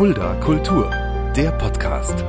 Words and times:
Fulda 0.00 0.34
Kultur, 0.36 0.90
der 1.36 1.50
Podcast. 1.50 2.24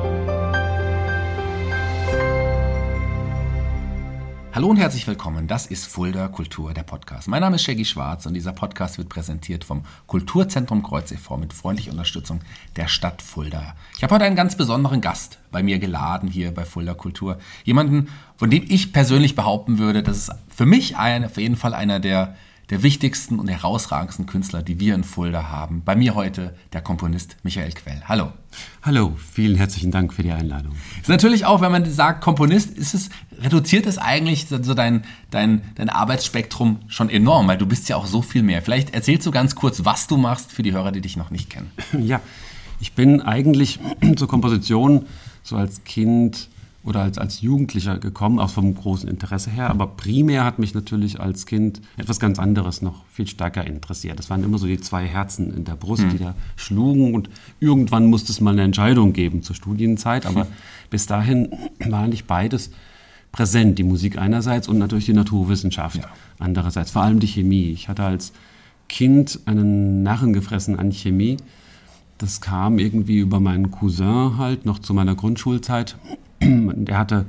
Hallo 4.51 4.67
und 4.67 4.75
herzlich 4.75 5.07
willkommen. 5.07 5.47
Das 5.47 5.67
ist 5.67 5.85
Fulda 5.85 6.27
Kultur, 6.27 6.73
der 6.73 6.83
Podcast. 6.83 7.29
Mein 7.29 7.39
Name 7.39 7.55
ist 7.55 7.63
Shaggy 7.63 7.85
Schwarz 7.85 8.25
und 8.25 8.33
dieser 8.33 8.51
Podcast 8.51 8.97
wird 8.97 9.07
präsentiert 9.07 9.63
vom 9.63 9.85
Kulturzentrum 10.05 10.83
Kreuz 10.83 11.13
e.V. 11.13 11.37
mit 11.37 11.53
freundlicher 11.53 11.91
Unterstützung 11.91 12.41
der 12.75 12.89
Stadt 12.89 13.21
Fulda. 13.21 13.73
Ich 13.95 14.03
habe 14.03 14.15
heute 14.15 14.25
einen 14.25 14.35
ganz 14.35 14.57
besonderen 14.57 14.99
Gast 14.99 15.39
bei 15.49 15.63
mir 15.63 15.79
geladen 15.79 16.27
hier 16.27 16.53
bei 16.53 16.65
Fulda 16.65 16.93
Kultur. 16.93 17.37
Jemanden, 17.63 18.09
von 18.35 18.49
dem 18.49 18.65
ich 18.67 18.91
persönlich 18.91 19.37
behaupten 19.37 19.77
würde, 19.77 20.03
dass 20.03 20.17
es 20.17 20.29
für 20.53 20.65
mich 20.65 20.97
ein, 20.97 21.23
auf 21.23 21.37
jeden 21.37 21.55
Fall 21.55 21.73
einer 21.73 22.01
der 22.01 22.35
der 22.71 22.83
wichtigsten 22.83 23.37
und 23.37 23.49
herausragendsten 23.49 24.25
Künstler, 24.25 24.63
die 24.63 24.79
wir 24.79 24.95
in 24.95 25.03
Fulda 25.03 25.49
haben. 25.49 25.83
Bei 25.83 25.93
mir 25.93 26.15
heute 26.15 26.55
der 26.71 26.81
Komponist 26.81 27.35
Michael 27.43 27.73
Quell. 27.73 28.01
Hallo. 28.07 28.31
Hallo, 28.81 29.13
vielen 29.17 29.57
herzlichen 29.57 29.91
Dank 29.91 30.13
für 30.13 30.23
die 30.23 30.31
Einladung. 30.31 30.71
Ist 31.01 31.09
natürlich 31.09 31.45
auch, 31.45 31.59
wenn 31.59 31.71
man 31.71 31.89
sagt 31.91 32.23
Komponist, 32.23 32.77
ist 32.77 32.93
es, 32.93 33.09
reduziert 33.41 33.85
es 33.85 33.97
eigentlich 33.97 34.47
so 34.47 34.73
dein, 34.73 35.03
dein, 35.31 35.63
dein 35.75 35.89
Arbeitsspektrum 35.89 36.79
schon 36.87 37.09
enorm, 37.09 37.49
weil 37.49 37.57
du 37.57 37.65
bist 37.65 37.89
ja 37.89 37.97
auch 37.97 38.05
so 38.05 38.21
viel 38.21 38.41
mehr. 38.41 38.61
Vielleicht 38.61 38.93
erzählst 38.93 39.27
du 39.27 39.31
ganz 39.31 39.55
kurz, 39.55 39.83
was 39.83 40.07
du 40.07 40.15
machst 40.15 40.53
für 40.53 40.63
die 40.63 40.71
Hörer, 40.71 40.93
die 40.93 41.01
dich 41.01 41.17
noch 41.17 41.29
nicht 41.29 41.49
kennen. 41.49 41.71
Ja, 41.99 42.21
ich 42.79 42.93
bin 42.93 43.21
eigentlich 43.21 43.79
zur 44.15 44.29
Komposition 44.29 45.07
so 45.43 45.57
als 45.57 45.83
Kind 45.83 46.47
oder 46.83 47.01
als, 47.01 47.17
als 47.17 47.41
Jugendlicher 47.41 47.99
gekommen, 47.99 48.39
auch 48.39 48.49
vom 48.49 48.73
großen 48.73 49.07
Interesse 49.07 49.51
her. 49.51 49.69
Aber 49.69 49.87
primär 49.87 50.43
hat 50.43 50.57
mich 50.57 50.73
natürlich 50.73 51.19
als 51.19 51.45
Kind 51.45 51.81
etwas 51.97 52.19
ganz 52.19 52.39
anderes 52.39 52.81
noch 52.81 53.05
viel 53.11 53.27
stärker 53.27 53.65
interessiert. 53.65 54.17
Das 54.17 54.29
waren 54.29 54.43
immer 54.43 54.57
so 54.57 54.65
die 54.65 54.79
zwei 54.79 55.05
Herzen 55.05 55.53
in 55.53 55.63
der 55.63 55.75
Brust, 55.75 56.03
mhm. 56.03 56.09
die 56.09 56.17
da 56.17 56.35
schlugen. 56.55 57.13
Und 57.13 57.29
irgendwann 57.59 58.07
musste 58.07 58.31
es 58.31 58.41
mal 58.41 58.51
eine 58.51 58.63
Entscheidung 58.63 59.13
geben 59.13 59.43
zur 59.43 59.55
Studienzeit. 59.55 60.25
Aber 60.25 60.47
bis 60.89 61.05
dahin 61.05 61.49
war 61.87 62.07
nicht 62.07 62.25
beides 62.25 62.71
präsent. 63.31 63.77
Die 63.77 63.83
Musik 63.83 64.17
einerseits 64.17 64.67
und 64.67 64.79
natürlich 64.79 65.05
die 65.05 65.13
Naturwissenschaft 65.13 65.97
ja. 65.97 66.09
andererseits. 66.39 66.91
Vor 66.91 67.03
allem 67.03 67.19
die 67.19 67.27
Chemie. 67.27 67.71
Ich 67.71 67.89
hatte 67.89 68.03
als 68.03 68.33
Kind 68.89 69.39
einen 69.45 70.01
Narren 70.01 70.33
gefressen 70.33 70.79
an 70.79 70.91
Chemie. 70.91 71.37
Das 72.17 72.41
kam 72.41 72.79
irgendwie 72.79 73.19
über 73.19 73.39
meinen 73.39 73.71
Cousin 73.71 74.37
halt 74.37 74.65
noch 74.65 74.79
zu 74.79 74.93
meiner 74.93 75.15
Grundschulzeit 75.15 75.95
der 76.41 76.97
hatte 76.97 77.25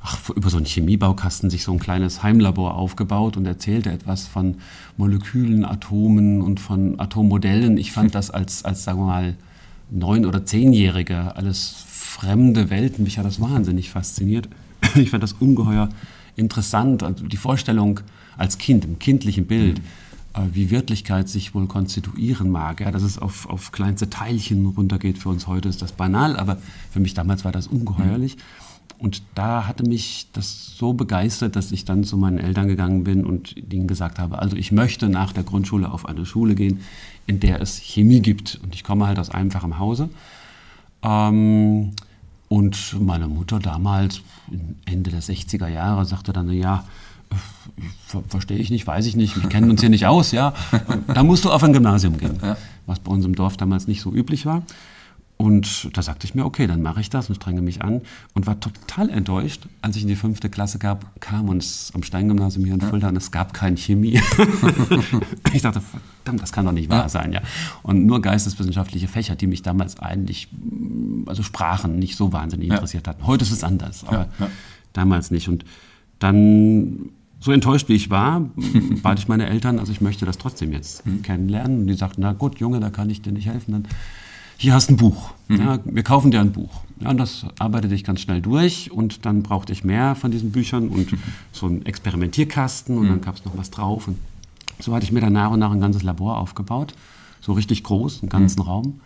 ach, 0.00 0.30
über 0.30 0.50
so 0.50 0.56
einen 0.56 0.66
Chemiebaukasten 0.66 1.50
sich 1.50 1.64
so 1.64 1.72
ein 1.72 1.78
kleines 1.78 2.22
Heimlabor 2.22 2.74
aufgebaut 2.74 3.36
und 3.36 3.46
erzählte 3.46 3.90
etwas 3.90 4.26
von 4.26 4.56
Molekülen, 4.96 5.64
Atomen 5.64 6.40
und 6.40 6.60
von 6.60 6.98
Atommodellen. 6.98 7.76
Ich 7.76 7.92
fand 7.92 8.14
das 8.14 8.30
als, 8.30 8.64
als 8.64 8.84
sagen 8.84 9.00
wir 9.00 9.06
mal, 9.06 9.34
neun- 9.90 10.26
oder 10.26 10.44
zehnjähriger 10.44 11.36
alles 11.36 11.84
fremde 11.86 12.70
Welten. 12.70 13.04
Mich 13.04 13.18
hat 13.18 13.26
das 13.26 13.40
wahnsinnig 13.40 13.90
fasziniert. 13.90 14.48
Ich 14.94 15.10
fand 15.10 15.22
das 15.22 15.34
ungeheuer 15.34 15.88
interessant. 16.36 17.02
Also 17.02 17.26
die 17.26 17.36
Vorstellung 17.36 18.00
als 18.36 18.58
Kind, 18.58 18.84
im 18.84 18.98
kindlichen 18.98 19.46
Bild, 19.46 19.78
äh, 19.78 19.82
wie 20.52 20.70
Wirklichkeit 20.70 21.28
sich 21.28 21.54
wohl 21.54 21.66
konstituieren 21.66 22.50
mag. 22.50 22.80
Ja, 22.80 22.90
dass 22.90 23.02
es 23.02 23.18
auf, 23.18 23.48
auf 23.48 23.72
kleinste 23.72 24.10
Teilchen 24.10 24.66
runtergeht, 24.66 25.18
für 25.18 25.28
uns 25.30 25.46
heute 25.46 25.68
ist 25.68 25.82
das 25.82 25.92
banal, 25.92 26.36
aber 26.36 26.58
für 26.90 27.00
mich 27.00 27.14
damals 27.14 27.44
war 27.44 27.52
das 27.52 27.66
ungeheuerlich. 27.66 28.36
Und 28.98 29.22
da 29.36 29.66
hatte 29.68 29.84
mich 29.84 30.26
das 30.32 30.74
so 30.76 30.92
begeistert, 30.92 31.54
dass 31.54 31.70
ich 31.70 31.84
dann 31.84 32.02
zu 32.02 32.16
meinen 32.16 32.38
Eltern 32.38 32.66
gegangen 32.66 33.04
bin 33.04 33.24
und 33.24 33.54
ihnen 33.56 33.86
gesagt 33.86 34.18
habe, 34.18 34.40
also 34.40 34.56
ich 34.56 34.72
möchte 34.72 35.08
nach 35.08 35.32
der 35.32 35.44
Grundschule 35.44 35.92
auf 35.92 36.04
eine 36.06 36.26
Schule 36.26 36.56
gehen, 36.56 36.80
in 37.26 37.38
der 37.38 37.60
es 37.60 37.78
Chemie 37.78 38.20
gibt. 38.20 38.58
Und 38.62 38.74
ich 38.74 38.82
komme 38.82 39.06
halt 39.06 39.20
aus 39.20 39.30
einfachem 39.30 39.78
Hause. 39.78 40.08
Ähm, 41.02 41.92
und 42.48 42.96
meine 43.00 43.28
Mutter 43.28 43.60
damals, 43.60 44.22
Ende 44.84 45.10
der 45.10 45.22
60er 45.22 45.68
Jahre, 45.68 46.04
sagte 46.04 46.32
dann, 46.32 46.50
ja, 46.50 46.84
verstehe 48.28 48.58
ich 48.58 48.70
nicht, 48.70 48.86
weiß 48.86 49.06
ich 49.06 49.16
nicht, 49.16 49.40
wir 49.40 49.48
kennen 49.48 49.70
uns 49.70 49.80
hier 49.80 49.90
nicht 49.90 50.06
aus, 50.06 50.32
ja. 50.32 50.54
Da 51.06 51.22
musst 51.22 51.44
du 51.44 51.50
auf 51.50 51.62
ein 51.62 51.72
Gymnasium 51.72 52.18
gehen, 52.18 52.38
ja. 52.42 52.56
was 52.86 53.00
bei 53.00 53.10
uns 53.10 53.24
im 53.24 53.34
Dorf 53.34 53.56
damals 53.56 53.86
nicht 53.86 54.00
so 54.00 54.12
üblich 54.12 54.46
war. 54.46 54.62
Und 55.38 55.96
da 55.96 56.02
sagte 56.02 56.26
ich 56.26 56.34
mir, 56.34 56.44
okay, 56.44 56.66
dann 56.66 56.82
mache 56.82 57.00
ich 57.00 57.10
das 57.10 57.28
und 57.28 57.36
strenge 57.36 57.62
mich 57.62 57.80
an 57.80 58.02
und 58.34 58.48
war 58.48 58.58
total 58.58 59.08
enttäuscht, 59.08 59.68
als 59.82 59.94
ich 59.94 60.02
in 60.02 60.08
die 60.08 60.16
fünfte 60.16 60.50
Klasse 60.50 60.80
gab, 60.80 61.20
kam 61.20 61.48
und 61.48 61.58
es 61.62 61.92
am 61.94 62.02
Steingymnasium 62.02 62.64
hier 62.64 62.74
in 62.74 62.80
Fulda 62.80 63.08
und 63.08 63.16
es 63.16 63.30
gab 63.30 63.54
kein 63.54 63.76
Chemie. 63.76 64.20
ich 65.52 65.62
dachte, 65.62 65.80
verdammt, 65.80 66.42
das 66.42 66.50
kann 66.50 66.64
doch 66.64 66.72
nicht 66.72 66.90
wahr 66.90 67.02
ja. 67.02 67.08
sein, 67.08 67.32
ja. 67.32 67.40
Und 67.84 68.04
nur 68.04 68.20
geisteswissenschaftliche 68.20 69.06
Fächer, 69.06 69.36
die 69.36 69.46
mich 69.46 69.62
damals 69.62 70.00
eigentlich, 70.00 70.48
also 71.26 71.44
Sprachen 71.44 72.00
nicht 72.00 72.16
so 72.16 72.32
wahnsinnig 72.32 72.70
interessiert 72.70 73.06
hatten. 73.06 73.24
Heute 73.24 73.44
ist 73.44 73.52
es 73.52 73.62
anders, 73.62 74.04
aber 74.08 74.26
damals 74.92 75.30
nicht. 75.30 75.48
Und 75.48 75.64
dann 76.18 77.10
so 77.40 77.52
enttäuscht 77.52 77.88
wie 77.88 77.94
ich 77.94 78.10
war, 78.10 78.42
bat 79.02 79.18
ich 79.18 79.28
meine 79.28 79.46
Eltern, 79.46 79.78
also 79.78 79.92
ich 79.92 80.00
möchte 80.00 80.26
das 80.26 80.38
trotzdem 80.38 80.72
jetzt 80.72 81.06
mhm. 81.06 81.22
kennenlernen. 81.22 81.80
Und 81.80 81.86
die 81.86 81.94
sagten, 81.94 82.22
na 82.22 82.32
gut, 82.32 82.58
Junge, 82.58 82.80
da 82.80 82.90
kann 82.90 83.10
ich 83.10 83.22
dir 83.22 83.32
nicht 83.32 83.46
helfen. 83.46 83.72
Dann, 83.72 83.88
hier 84.56 84.74
hast 84.74 84.90
du 84.90 84.94
ein 84.94 84.96
Buch. 84.96 85.30
Mhm. 85.46 85.56
Ja, 85.56 85.78
wir 85.84 86.02
kaufen 86.02 86.32
dir 86.32 86.40
ein 86.40 86.52
Buch. 86.52 86.82
Ja, 87.00 87.10
und 87.10 87.18
das 87.18 87.46
arbeitete 87.60 87.94
ich 87.94 88.02
ganz 88.02 88.20
schnell 88.20 88.40
durch 88.40 88.90
und 88.90 89.24
dann 89.24 89.44
brauchte 89.44 89.72
ich 89.72 89.84
mehr 89.84 90.16
von 90.16 90.32
diesen 90.32 90.50
Büchern 90.50 90.88
und 90.88 91.12
mhm. 91.12 91.18
so 91.52 91.66
einen 91.66 91.86
Experimentierkasten 91.86 92.98
und 92.98 93.08
dann 93.08 93.18
mhm. 93.18 93.22
gab 93.22 93.36
es 93.36 93.44
noch 93.44 93.56
was 93.56 93.70
drauf. 93.70 94.08
Und 94.08 94.18
so 94.80 94.94
hatte 94.94 95.04
ich 95.04 95.12
mir 95.12 95.20
dann 95.20 95.32
nach 95.32 95.50
und 95.52 95.60
nach 95.60 95.70
ein 95.70 95.80
ganzes 95.80 96.02
Labor 96.02 96.38
aufgebaut. 96.38 96.94
So 97.40 97.52
richtig 97.52 97.84
groß, 97.84 98.22
einen 98.22 98.30
ganzen 98.30 98.60
mhm. 98.60 98.66
Raum. 98.66 99.00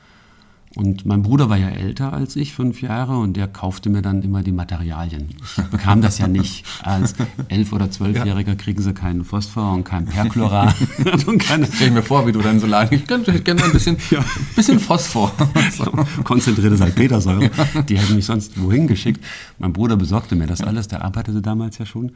Und 0.74 1.04
mein 1.04 1.22
Bruder 1.22 1.50
war 1.50 1.58
ja 1.58 1.68
älter 1.68 2.12
als 2.12 2.34
ich, 2.34 2.54
fünf 2.54 2.80
Jahre, 2.80 3.18
und 3.18 3.36
der 3.36 3.46
kaufte 3.46 3.90
mir 3.90 4.00
dann 4.00 4.22
immer 4.22 4.42
die 4.42 4.52
Materialien. 4.52 5.28
Ich 5.42 5.62
bekam 5.64 6.00
das 6.00 6.18
ja 6.18 6.28
nicht. 6.28 6.64
Als 6.82 7.14
elf- 7.48 7.72
oder 7.72 7.90
zwölfjähriger 7.90 8.56
kriegen 8.56 8.80
sie 8.82 8.94
keinen 8.94 9.24
Phosphor 9.24 9.72
und 9.72 9.84
kein 9.84 10.06
Perchlorat. 10.06 10.74
und 11.26 11.38
keine 11.38 11.66
Stell 11.66 11.88
ich 11.88 11.92
mir 11.92 12.02
vor, 12.02 12.26
wie 12.26 12.32
du 12.32 12.40
dann 12.40 12.58
so 12.58 12.66
lange, 12.66 12.94
ich 12.94 13.06
könnte 13.06 13.38
gerne 13.40 13.64
ein 13.64 13.72
bisschen, 13.72 13.98
ja. 14.10 14.24
bisschen 14.56 14.80
Phosphor. 14.80 15.32
So. 15.76 15.84
Konzentrierte 16.24 16.76
Salpetersäure. 16.76 17.50
Die 17.88 17.98
hätten 17.98 18.16
mich 18.16 18.26
sonst 18.26 18.60
wohin 18.60 18.86
geschickt. 18.86 19.22
Mein 19.58 19.72
Bruder 19.72 19.96
besorgte 19.96 20.36
mir 20.36 20.46
das 20.46 20.62
alles, 20.62 20.88
der 20.88 21.04
arbeitete 21.04 21.42
damals 21.42 21.78
ja 21.78 21.86
schon. 21.86 22.12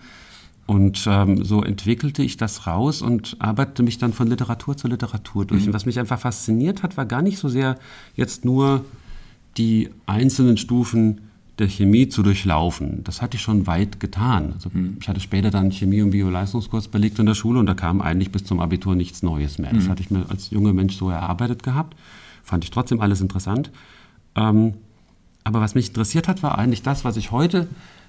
Und 0.67 1.07
ähm, 1.09 1.45
so 1.45 1.63
entwickelte 1.63 2.23
ich 2.23 2.37
das 2.37 2.67
raus 2.67 3.01
und 3.01 3.37
arbeitete 3.39 3.85
mich 3.85 3.99
dann 3.99 4.13
von 4.13 4.27
Literatur 4.27 4.77
zu 4.77 4.89
Literatur 4.89 5.45
durch. 5.45 5.63
Mhm. 5.63 5.69
Und 5.69 5.75
was 5.75 5.87
mich 5.87 6.01
einfach 6.01 6.19
fasziniert 6.19 6.83
hat, 6.83 6.97
war 6.97 7.07
gar 7.07 7.23
nicht 7.23 7.39
so 7.39 7.49
sehr 7.49 7.79
jetzt 8.17 8.45
nur 8.45 8.85
die 9.57 9.91
einzelnen 10.07 10.57
Stufen 10.57 11.21
der 11.59 11.69
Chemie 11.69 12.09
zu 12.09 12.23
durchlaufen. 12.23 13.03
Das 13.05 13.23
hatte 13.23 13.37
ich 13.37 13.43
schon 13.43 13.67
weit 13.67 14.01
getan. 14.01 14.53
Also 14.55 14.71
mhm. 14.73 14.99
Ich 15.01 15.09
hatte 15.09 15.21
später 15.21 15.51
dann 15.51 15.71
Chemie- 15.71 16.03
und 16.03 16.11
Bio-Leistungskurs 16.11 16.89
belegt 16.89 17.19
in 17.19 17.27
der 17.27 17.35
Schule 17.35 17.61
und 17.61 17.67
da 17.67 17.75
kam 17.75 18.03
eigentlich 18.03 18.31
bis 18.31 18.45
zum 18.45 18.61
Abitur 18.61 18.95
nichts 18.95 19.23
Neues 19.23 19.59
mehr. 19.59 19.73
Das 19.73 19.85
mhm. 19.85 19.89
hatte 19.89 20.03
ich 20.03 20.11
mir 20.11 20.27
als 20.29 20.51
junger 20.51 20.73
Mensch 20.73 20.97
so 20.97 21.09
erarbeitet 21.09 21.63
gehabt. 21.63 21.97
Fand 22.43 22.65
ich 22.65 22.71
trotzdem 22.71 23.01
alles 23.01 23.21
interessant. 23.21 23.71
Ähm, 24.35 24.75
aber 25.45 25.61
was 25.61 25.75
mich 25.75 25.89
interessiert 25.89 26.29
hat, 26.29 26.43
war 26.43 26.59
eigentlich 26.59 26.83
das, 26.83 27.05
was 27.05 27.17
ich 27.17 27.31
heute 27.31 27.69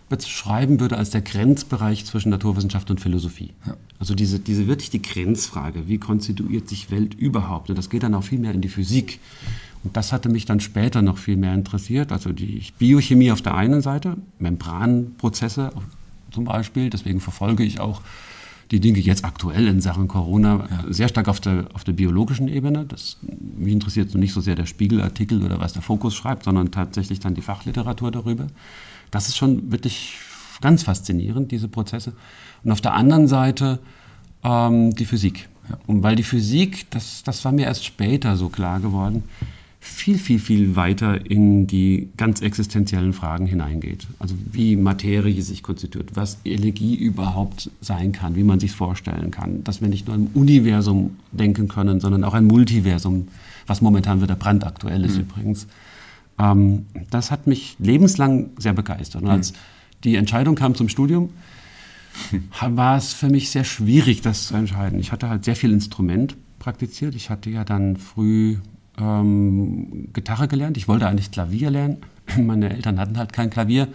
beschreiben 0.10 0.80
würde 0.80 0.98
als 0.98 1.10
der 1.10 1.22
Grenzbereich 1.22 2.06
zwischen 2.06 2.30
Naturwissenschaft 2.30 2.90
und 2.90 3.02
Philosophie. 3.02 3.54
Ja. 3.66 3.76
Also 4.00 4.16
diese, 4.16 4.40
diese 4.40 4.68
wirklich 4.68 4.90
die 4.90 5.02
Grenzfrage, 5.02 5.88
wie 5.88 5.98
konstituiert 5.98 6.70
sich 6.70 6.92
Welt 6.92 7.14
überhaupt? 7.14 7.70
Und 7.70 7.78
das 7.78 7.90
geht 7.90 8.04
dann 8.04 8.14
auch 8.14 8.24
viel 8.24 8.40
mehr 8.40 8.54
in 8.54 8.62
die 8.62 8.70
Physik. 8.70 9.20
Und 9.84 9.98
das 9.98 10.14
hatte 10.14 10.30
mich 10.30 10.46
dann 10.46 10.60
später 10.60 11.02
noch 11.02 11.18
viel 11.18 11.38
mehr 11.38 11.54
interessiert. 11.54 12.12
Also 12.12 12.32
die 12.32 12.64
Biochemie 12.78 13.32
auf 13.32 13.42
der 13.42 13.56
einen 13.56 13.82
Seite, 13.82 14.18
Membranprozesse 14.40 15.72
zum 16.32 16.46
Beispiel. 16.46 16.90
Deswegen 16.90 17.20
verfolge 17.20 17.64
ich 17.64 17.80
auch 17.80 18.02
die 18.72 18.80
Dinge 18.80 19.00
jetzt 19.00 19.24
aktuell 19.24 19.68
in 19.68 19.82
Sachen 19.82 20.08
Corona 20.08 20.68
ja. 20.70 20.94
sehr 20.94 21.08
stark 21.08 21.28
auf 21.28 21.40
der, 21.40 21.68
auf 21.74 21.84
der 21.84 21.94
biologischen 21.94 22.48
Ebene. 22.48 22.86
Das, 22.86 23.18
mich 23.58 23.74
interessiert 23.74 24.10
so 24.10 24.18
nicht 24.18 24.34
so 24.34 24.42
sehr 24.42 24.56
der 24.56 24.66
Spiegelartikel 24.66 25.44
oder 25.44 25.60
was 25.60 25.74
der 25.74 25.82
Fokus 25.82 26.16
schreibt, 26.16 26.44
sondern 26.44 26.72
tatsächlich 26.72 27.20
dann 27.20 27.34
die 27.34 27.42
Fachliteratur 27.42 28.12
darüber. 28.12 28.48
Das 29.12 29.28
ist 29.28 29.38
schon 29.38 29.72
wirklich 29.72 30.14
ganz 30.62 30.84
faszinierend, 30.84 31.52
diese 31.52 31.68
Prozesse. 31.68 32.14
Und 32.64 32.72
auf 32.72 32.82
der 32.82 32.94
anderen 32.94 33.28
Seite 33.28 33.80
ähm, 34.44 34.96
die 34.96 35.06
Physik. 35.06 35.50
Ja. 35.70 35.78
Und 35.88 36.04
weil 36.04 36.16
die 36.16 36.24
Physik, 36.24 36.90
das, 36.90 37.24
das 37.24 37.44
war 37.46 37.52
mir 37.52 37.66
erst 37.66 37.86
später 37.86 38.36
so 38.36 38.50
klar 38.50 38.80
geworden, 38.80 39.24
viel, 39.80 40.18
viel, 40.18 40.40
viel 40.40 40.76
weiter 40.76 41.26
in 41.30 41.66
die 41.66 42.10
ganz 42.18 42.42
existenziellen 42.42 43.14
Fragen 43.14 43.46
hineingeht. 43.46 44.08
Also 44.20 44.36
wie 44.52 44.76
Materie 44.76 45.42
sich 45.42 45.64
konstituiert, 45.64 46.16
was 46.16 46.40
Elegie 46.44 46.96
überhaupt 46.96 47.70
sein 47.80 48.12
kann, 48.12 48.36
wie 48.36 48.44
man 48.44 48.60
sich 48.60 48.72
vorstellen 48.72 49.32
kann, 49.32 49.64
dass 49.64 49.82
wir 49.82 49.88
nicht 49.88 50.08
nur 50.08 50.16
im 50.16 50.28
Universum 50.34 51.18
denken 51.32 51.68
können, 51.68 52.00
sondern 52.00 52.24
auch 52.24 52.34
ein 52.34 52.46
Multiversum, 52.46 53.28
was 53.66 53.82
momentan 53.82 54.22
wieder 54.22 54.36
brandaktuell 54.36 55.06
ist 55.06 55.16
mhm. 55.16 55.22
übrigens. 55.22 55.68
Ähm, 56.40 56.86
das 57.10 57.32
hat 57.32 57.48
mich 57.48 57.76
lebenslang 57.80 58.52
sehr 58.58 58.74
begeistert. 58.74 59.24
Und 59.24 59.30
als 59.30 59.54
die 60.04 60.16
Entscheidung 60.16 60.56
kam 60.56 60.76
zum 60.76 60.90
Studium, 60.90 61.30
war 62.62 62.98
es 62.98 63.14
für 63.14 63.30
mich 63.30 63.50
sehr 63.50 63.64
schwierig, 63.64 64.22
das 64.22 64.48
zu 64.48 64.56
entscheiden. 64.56 65.00
Ich 65.00 65.12
hatte 65.12 65.30
halt 65.30 65.46
sehr 65.46 65.56
viel 65.56 65.72
Instrument 65.72 66.36
praktiziert. 66.60 67.16
Ich 67.16 67.30
hatte 67.30 67.50
ja 67.50 67.64
dann 67.64 67.98
früh 67.98 68.58
ähm, 68.98 70.10
Gitarre 70.14 70.48
gelernt. 70.48 70.78
Ich 70.78 70.88
wollte 70.88 71.08
eigentlich 71.08 71.32
Klavier 71.32 71.70
lernen. 71.70 71.98
Meine 72.38 72.70
Eltern 72.70 73.00
hatten 73.00 73.18
halt 73.18 73.34
kein 73.34 73.50
Klavier. 73.50 73.88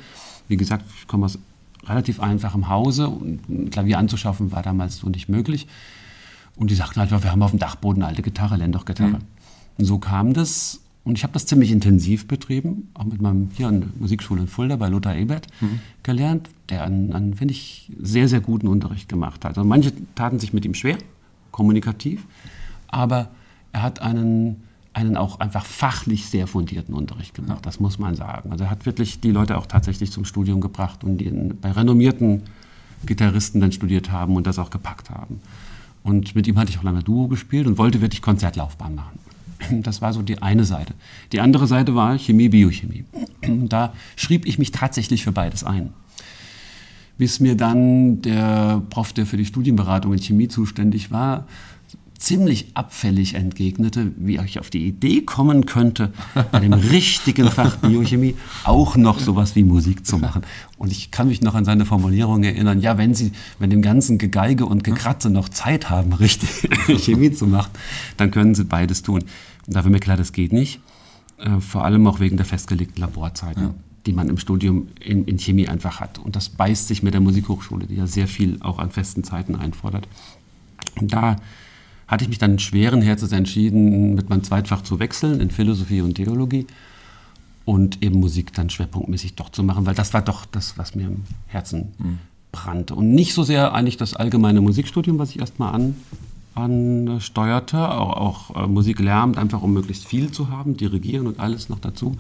Wie 0.49 0.57
gesagt, 0.57 0.85
ich 0.99 1.07
komme 1.07 1.27
aus 1.27 1.39
relativ 1.85 2.21
einfachem 2.21 2.69
Hause 2.69 3.09
und 3.09 3.49
ein 3.49 3.71
Klavier 3.71 3.99
anzuschaffen 3.99 4.53
war 4.53 4.63
damals 4.63 4.99
so 4.99 5.09
nicht 5.09 5.29
möglich. 5.29 5.67
Und 6.55 6.71
die 6.71 6.75
sagten 6.75 7.01
halt, 7.01 7.11
wir 7.11 7.31
haben 7.31 7.43
auf 7.43 7.51
dem 7.51 7.59
Dachboden 7.59 8.03
eine 8.03 8.11
alte 8.11 8.23
Gitarre, 8.23 8.57
lern 8.57 8.73
doch 8.73 8.85
Gitarre. 8.85 9.11
Mhm. 9.11 9.25
Und 9.79 9.85
so 9.85 9.99
kam 9.99 10.35
das. 10.35 10.82
Und 11.05 11.19
ich 11.19 11.25
habe 11.25 11.33
das 11.33 11.47
ziemlich 11.47 11.73
intensiv 11.73 12.29
betrieben, 12.29 12.89
auch 12.95 13.05
mit 13.05 13.21
meinem 13.21 13.51
hier 13.55 13.67
an 13.67 13.81
der 13.81 13.89
Musikschule 13.99 14.43
in 14.43 14.47
Fulda 14.47 14.77
bei 14.77 14.89
Lothar 14.89 15.17
Ebert 15.17 15.49
mhm. 15.61 15.81
gelernt, 16.03 16.49
der 16.69 16.85
einen, 16.85 17.13
einen 17.13 17.35
finde 17.35 17.53
ich, 17.53 17.91
sehr, 18.01 18.29
sehr 18.29 18.41
guten 18.41 18.69
Unterricht 18.69 19.09
gemacht 19.09 19.45
hat. 19.45 19.59
Also 19.59 19.69
manche 19.69 19.93
taten 20.15 20.39
sich 20.39 20.53
mit 20.53 20.65
ihm 20.65 20.75
schwer, 20.75 20.97
kommunikativ, 21.51 22.25
aber 22.87 23.31
er 23.73 23.83
hat 23.83 24.01
einen, 24.01 24.63
einen 24.93 25.17
auch 25.17 25.41
einfach 25.41 25.65
fachlich 25.65 26.27
sehr 26.27 26.47
fundierten 26.47 26.95
Unterricht 26.95 27.35
gemacht, 27.35 27.67
das 27.67 27.81
muss 27.81 27.99
man 27.99 28.15
sagen. 28.15 28.53
Also 28.53 28.65
er 28.65 28.71
hat 28.71 28.87
wirklich 28.87 29.21
die 29.21 29.33
Leute 29.33 29.59
auch 29.59 29.67
tatsächlich 29.67 30.13
zum 30.13 30.25
Studium 30.25 30.61
gebracht 30.61 31.03
und 31.03 31.19
die 31.19 31.27
in, 31.27 31.59
bei 31.61 31.73
renommierten 31.73 32.43
Gitarristen 33.07 33.61
dann 33.61 33.73
studiert 33.73 34.13
haben 34.13 34.37
und 34.37 34.47
das 34.47 34.61
auch 34.61 34.71
gepackt 34.71 35.11
haben. 35.11 35.41
Und 36.05 36.37
mit 36.37 36.47
ihm 36.47 36.59
hatte 36.59 36.71
ich 36.71 36.79
auch 36.79 36.85
lange 36.85 37.03
Duo 37.03 37.27
gespielt 37.27 37.67
und 37.67 37.79
wollte 37.79 38.01
wirklich 38.01 38.23
Konzertlaufbahn 38.23 38.95
machen. 38.95 39.19
Das 39.83 40.03
war 40.03 40.13
so 40.13 40.23
die 40.23 40.41
eine 40.43 40.65
Seite. 40.65 40.95
Die 41.33 41.41
andere 41.41 41.67
Seite 41.67 41.95
war 41.95 42.19
Chemie, 42.19 42.49
Biochemie. 42.49 43.05
Da 43.69 43.93
schrieb 44.17 44.47
ich 44.47 44.59
mich 44.59 44.71
tatsächlich 44.71 45.25
für 45.25 45.33
beides 45.33 45.65
ein. 45.65 45.91
Bis 47.19 47.41
mir 47.41 47.57
dann 47.57 48.23
der 48.23 48.83
Prof, 48.91 49.13
der 49.13 49.27
für 49.27 49.37
die 49.37 49.45
Studienberatung 49.45 50.13
in 50.13 50.19
Chemie 50.19 50.49
zuständig 50.49 51.11
war, 51.11 51.47
ziemlich 52.23 52.69
abfällig 52.75 53.35
entgegnete, 53.35 54.13
wie 54.17 54.39
ich 54.39 54.61
auf 54.61 54.71
die 54.71 54.87
Idee 54.87 55.23
kommen 55.23 55.67
könnte, 55.67 56.13
bei 56.53 56.61
dem 56.61 56.73
richtigen 56.73 57.51
Fach 57.51 57.77
Biochemie 57.77 58.37
auch 58.63 58.97
noch 58.97 59.19
sowas 59.19 59.57
wie 59.57 59.65
Musik 59.65 60.07
zu 60.07 60.19
machen. 60.19 60.43
Und 60.79 60.93
ich 60.93 61.11
kann 61.11 61.27
mich 61.27 61.43
noch 61.43 61.57
an 61.57 61.65
seine 61.65 61.85
Formulierung 61.85 62.45
erinnern, 62.45 62.81
ja, 62.81 62.97
wenn 62.97 63.15
Sie 63.15 63.33
wenn 63.59 63.71
dem 63.71 63.83
ganzen 63.83 64.19
Gegeige 64.19 64.67
und 64.67 64.85
Gekratze 64.85 65.31
noch 65.31 65.49
Zeit 65.49 65.91
haben, 65.91 66.13
richtig 66.21 66.69
Chemie 66.99 67.33
zu 67.33 67.47
machen, 67.47 67.71
dann 68.17 68.31
können 68.31 68.55
Sie 68.55 68.65
beides 68.65 69.03
tun. 69.03 69.25
Da 69.67 69.85
war 69.85 69.91
mir 69.91 70.01
klar, 70.01 70.17
das 70.17 70.33
geht 70.33 70.53
nicht. 70.53 70.81
Äh, 71.39 71.61
vor 71.61 71.85
allem 71.85 72.07
auch 72.07 72.21
wegen 72.21 72.37
der 72.37 72.47
festgelegten 72.47 73.01
Laborzeiten. 73.01 73.63
Ja 73.63 73.75
die 74.07 74.13
man 74.13 74.29
im 74.29 74.39
Studium 74.39 74.89
in, 75.01 75.25
in, 75.27 75.39
Chemie 75.39 75.69
einfach 75.69 76.01
hat. 76.01 76.19
Und 76.19 76.35
das 76.35 76.49
beißt 76.49 76.89
sich 76.89 77.03
mit 77.03 77.15
der 77.15 77.21
Musikhochschule, 77.21 77.87
die 77.87 77.97
ja 77.97 78.07
sehr 78.07 78.27
viel 78.27 78.59
auch 78.61 78.79
an 78.79 78.91
festen 78.91 79.23
Zeiten 79.23 79.55
einfordert. 79.55 80.09
Und 81.01 81.13
da 81.13 81.37
hatte 82.09 82.25
ich 82.25 82.29
mich 82.29 82.39
dann 82.39 82.59
schweren 82.59 83.01
Herzens 83.01 83.33
entschieden, 83.33 84.15
mit 84.15 84.29
meinem 84.29 84.43
Zweitfach 84.43 84.83
zu 84.83 84.99
wechseln 84.99 85.41
in 85.41 85.51
Philosophie 85.51 86.01
und 86.01 86.15
Theologie 86.15 86.67
und 87.65 88.03
eben 88.03 88.19
Musik 88.19 88.53
dann 88.53 88.71
schwerpunktmäßig 88.71 89.37
doch 89.37 89.51
zu 89.51 89.63
machen, 89.63 89.87
weil 89.87 89.95
das 89.95 90.13
war 90.13 90.23
doch 90.23 90.47
das, 90.47 90.77
was 90.79 90.95
mir 90.95 91.07
im 91.07 91.23
Herzen 91.47 91.93
mhm. 91.99 92.19
brannte. 92.51 92.95
Und 92.97 93.13
nicht 93.13 93.35
so 93.35 93.45
sehr 93.45 93.73
eigentlich 93.73 93.97
das 93.97 94.15
allgemeine 94.15 94.61
Musikstudium, 94.61 95.19
was 95.19 95.31
ich 95.31 95.39
erstmal 95.39 95.75
an, 95.75 95.95
ansteuerte, 96.55 97.91
auch, 97.91 98.51
auch 98.51 98.65
äh, 98.65 98.67
Musik 98.67 98.99
lernend, 98.99 99.39
einfach 99.39 99.63
um 99.63 99.73
möglichst 99.73 100.07
viel 100.07 100.31
zu 100.31 100.49
haben, 100.49 100.77
dirigieren 100.77 101.27
und 101.27 101.41
alles 101.41 101.69
noch 101.69 101.79
dazu. 101.79 102.17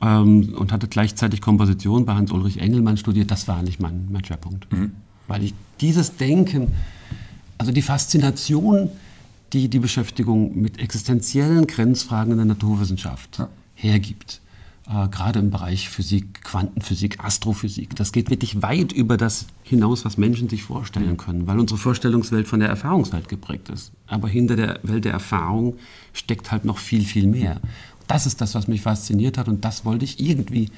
Ähm, 0.00 0.54
und 0.56 0.72
hatte 0.72 0.88
gleichzeitig 0.88 1.40
Komposition 1.40 2.04
bei 2.04 2.14
Hans-Ulrich 2.14 2.60
Engelmann 2.60 2.96
studiert. 2.96 3.30
Das 3.30 3.48
war 3.48 3.62
nicht 3.62 3.80
mein, 3.80 4.08
mein 4.10 4.24
Schwerpunkt. 4.24 4.70
Mhm. 4.72 4.92
Weil 5.26 5.42
ich 5.44 5.54
dieses 5.80 6.16
Denken 6.16 6.72
also 7.58 7.72
die 7.72 7.82
Faszination, 7.82 8.90
die 9.52 9.68
die 9.68 9.78
Beschäftigung 9.78 10.60
mit 10.60 10.78
existenziellen 10.78 11.66
Grenzfragen 11.66 12.32
in 12.32 12.38
der 12.38 12.46
Naturwissenschaft 12.46 13.38
ja. 13.38 13.48
hergibt. 13.74 14.40
Äh, 14.88 15.08
gerade 15.08 15.40
im 15.40 15.50
Bereich 15.50 15.88
Physik, 15.88 16.42
Quantenphysik, 16.44 17.18
Astrophysik. 17.24 17.96
Das 17.96 18.12
geht 18.12 18.30
wirklich 18.30 18.62
weit 18.62 18.92
über 18.92 19.16
das 19.16 19.46
hinaus, 19.64 20.04
was 20.04 20.16
Menschen 20.16 20.48
sich 20.48 20.62
vorstellen 20.62 21.16
können, 21.16 21.46
weil 21.48 21.58
unsere 21.58 21.78
Vorstellungswelt 21.78 22.46
von 22.46 22.60
der 22.60 22.68
Erfahrungswelt 22.68 23.28
geprägt 23.28 23.68
ist. 23.68 23.90
Aber 24.06 24.28
hinter 24.28 24.54
der 24.54 24.78
Welt 24.84 25.04
der 25.04 25.12
Erfahrung 25.12 25.76
steckt 26.12 26.52
halt 26.52 26.64
noch 26.64 26.78
viel, 26.78 27.04
viel 27.04 27.26
mehr. 27.26 27.60
Das 28.06 28.26
ist 28.26 28.40
das, 28.40 28.54
was 28.54 28.68
mich 28.68 28.82
fasziniert 28.82 29.38
hat 29.38 29.48
und 29.48 29.64
das 29.64 29.84
wollte 29.84 30.04
ich 30.04 30.20
irgendwie 30.20 30.70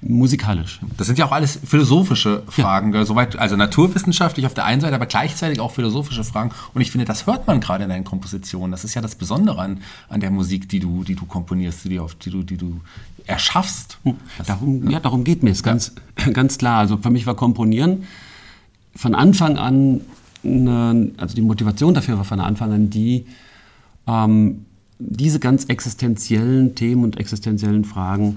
musikalisch. 0.00 0.80
Das 0.96 1.06
sind 1.06 1.18
ja 1.18 1.26
auch 1.26 1.32
alles 1.32 1.58
philosophische 1.64 2.42
Fragen, 2.48 2.92
ja. 2.94 3.04
soweit, 3.04 3.36
also 3.36 3.56
naturwissenschaftlich 3.56 4.46
auf 4.46 4.54
der 4.54 4.64
einen 4.64 4.80
Seite, 4.80 4.94
aber 4.94 5.06
gleichzeitig 5.06 5.60
auch 5.60 5.72
philosophische 5.72 6.22
Fragen. 6.22 6.50
Und 6.74 6.80
ich 6.80 6.90
finde, 6.90 7.06
das 7.06 7.26
hört 7.26 7.46
man 7.46 7.60
gerade 7.60 7.84
in 7.84 7.90
deinen 7.90 8.04
Kompositionen. 8.04 8.70
Das 8.70 8.84
ist 8.84 8.94
ja 8.94 9.02
das 9.02 9.14
Besondere 9.14 9.60
an, 9.60 9.80
an 10.08 10.20
der 10.20 10.30
Musik, 10.30 10.68
die 10.68 10.80
du, 10.80 11.02
die 11.02 11.14
du 11.14 11.24
komponierst, 11.24 11.84
die, 11.84 11.98
auf, 11.98 12.14
die, 12.14 12.30
du, 12.30 12.42
die 12.42 12.56
du 12.56 12.80
erschaffst. 13.26 13.98
Hm. 14.04 14.16
darum, 14.46 14.90
ja. 14.90 15.00
darum 15.00 15.24
geht 15.24 15.42
mir 15.42 15.50
es 15.50 15.62
ganz, 15.62 15.92
ganz 16.32 16.58
klar. 16.58 16.78
Also 16.78 16.98
für 16.98 17.10
mich 17.10 17.26
war 17.26 17.34
Komponieren 17.34 18.04
von 18.94 19.14
Anfang 19.14 19.58
an, 19.58 20.02
eine, 20.44 21.10
also 21.16 21.34
die 21.34 21.42
Motivation 21.42 21.94
dafür 21.94 22.18
war 22.18 22.24
von 22.24 22.40
Anfang 22.40 22.72
an 22.72 22.90
die, 22.90 23.26
ähm, 24.06 24.66
diese 24.98 25.40
ganz 25.40 25.64
existenziellen 25.64 26.74
Themen 26.74 27.04
und 27.04 27.18
existenziellen 27.18 27.84
Fragen 27.84 28.36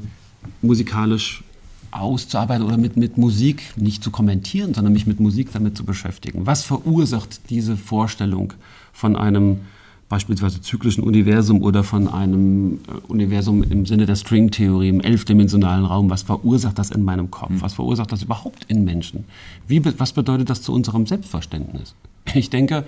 musikalisch 0.62 1.44
auszuarbeiten 1.92 2.66
oder 2.66 2.78
mit, 2.78 2.98
mit 2.98 3.18
Musik 3.18 3.74
nicht 3.76 4.04
zu 4.04 4.12
kommentieren, 4.12 4.74
sondern 4.74 4.94
mich 4.94 5.08
mit 5.08 5.20
Musik 5.20 5.52
damit 5.52 5.78
zu 5.78 5.84
beschäftigen. 5.84 6.46
Was 6.46 6.64
verursacht 6.64 7.50
diese 7.50 7.78
Vorstellung 7.78 8.54
von 8.94 9.16
einem 9.16 9.62
beispielsweise 10.10 10.60
zyklischen 10.62 11.04
Universum 11.04 11.62
oder 11.62 11.84
von 11.84 12.08
einem 12.08 12.80
äh, 12.88 12.92
Universum 13.08 13.64
im 13.64 13.86
Sinne 13.86 14.08
der 14.08 14.16
Stringtheorie 14.16 14.90
im 14.90 15.02
elfdimensionalen 15.02 15.86
Raum? 15.86 16.10
Was 16.10 16.24
verursacht 16.24 16.80
das 16.80 16.90
in 16.90 17.04
meinem 17.04 17.30
Kopf? 17.30 17.50
Hm. 17.50 17.62
Was 17.62 17.76
verursacht 17.76 18.12
das 18.12 18.24
überhaupt 18.24 18.66
in 18.68 18.84
Menschen? 18.84 19.26
Wie, 19.68 19.82
was 20.00 20.14
bedeutet 20.14 20.50
das 20.50 20.64
zu 20.64 20.74
unserem 20.74 21.06
Selbstverständnis? 21.06 21.96
Ich 22.34 22.50
denke, 22.50 22.84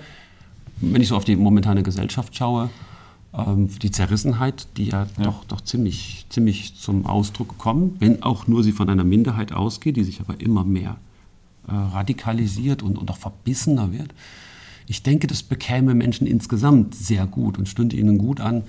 wenn 0.80 1.00
ich 1.00 1.08
so 1.08 1.16
auf 1.16 1.24
die 1.24 1.36
momentane 1.36 1.82
Gesellschaft 1.82 2.36
schaue, 2.36 2.70
ähm, 3.36 3.68
die 3.80 3.90
Zerrissenheit, 3.90 4.68
die 4.76 4.86
ja, 4.86 5.06
ja, 5.16 5.24
Doch, 5.24 5.44
doch 5.44 5.60
ziemlich, 5.60 6.26
ziemlich 6.28 6.76
zum 6.76 7.06
Ausdruck 7.06 7.58
kommt, 7.58 8.00
wenn 8.00 8.22
auch 8.22 8.46
nur 8.46 8.62
sie 8.62 8.72
von 8.72 8.88
einer 8.88 9.04
Minderheit 9.04 9.52
ausgeht, 9.52 9.96
die 9.96 10.04
sich 10.04 10.20
aber 10.20 10.40
immer 10.40 10.64
mehr 10.64 10.96
äh, 11.66 11.72
radikalisiert 11.72 12.82
und, 12.82 12.98
und 12.98 13.10
auch 13.10 13.16
verbissener 13.16 13.92
wird. 13.92 14.12
Ich 14.86 15.02
denke, 15.02 15.26
das 15.26 15.42
bekäme 15.42 15.94
Menschen 15.94 16.26
insgesamt 16.26 16.94
sehr 16.94 17.26
gut 17.26 17.56
und 17.58 17.68
stünde 17.68 17.96
ihnen 17.96 18.18
gut 18.18 18.40
an, 18.40 18.64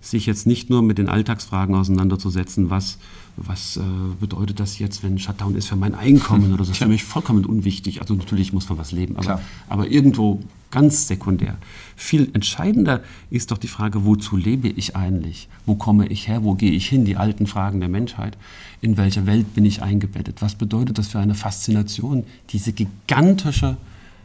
sich 0.00 0.26
jetzt 0.26 0.46
nicht 0.46 0.70
nur 0.70 0.82
mit 0.82 0.98
den 0.98 1.08
Alltagsfragen 1.08 1.74
auseinanderzusetzen, 1.74 2.70
was, 2.70 2.98
was 3.36 3.76
äh, 3.76 3.80
bedeutet 4.20 4.60
das 4.60 4.78
jetzt, 4.78 5.02
wenn 5.02 5.18
Shutdown 5.18 5.54
ist 5.54 5.68
für 5.68 5.76
mein 5.76 5.94
Einkommen 5.94 6.52
oder 6.54 6.64
so. 6.64 6.70
Das 6.70 6.78
ist 6.78 6.82
für 6.84 6.88
mich 6.88 7.04
vollkommen 7.04 7.44
unwichtig. 7.44 8.00
Also 8.00 8.14
natürlich 8.14 8.52
muss 8.52 8.68
man 8.68 8.78
was 8.78 8.92
leben, 8.92 9.16
aber, 9.16 9.40
aber 9.68 9.88
irgendwo 9.88 10.40
ganz 10.70 11.08
sekundär. 11.08 11.56
Viel 11.96 12.30
entscheidender 12.32 13.02
ist 13.30 13.50
doch 13.50 13.58
die 13.58 13.68
Frage, 13.68 14.04
wozu 14.04 14.36
lebe 14.36 14.68
ich 14.68 14.96
eigentlich? 14.96 15.48
Wo 15.66 15.74
komme 15.74 16.06
ich 16.06 16.28
her? 16.28 16.44
Wo 16.44 16.54
gehe 16.54 16.72
ich 16.72 16.88
hin? 16.88 17.04
Die 17.04 17.16
alten 17.16 17.46
Fragen 17.46 17.80
der 17.80 17.88
Menschheit. 17.88 18.36
In 18.80 18.96
welcher 18.96 19.26
Welt 19.26 19.54
bin 19.54 19.64
ich 19.64 19.82
eingebettet? 19.82 20.42
Was 20.42 20.54
bedeutet 20.54 20.98
das 20.98 21.08
für 21.08 21.18
eine 21.18 21.34
Faszination, 21.34 22.24
diese 22.50 22.72
gigantische 22.72 23.76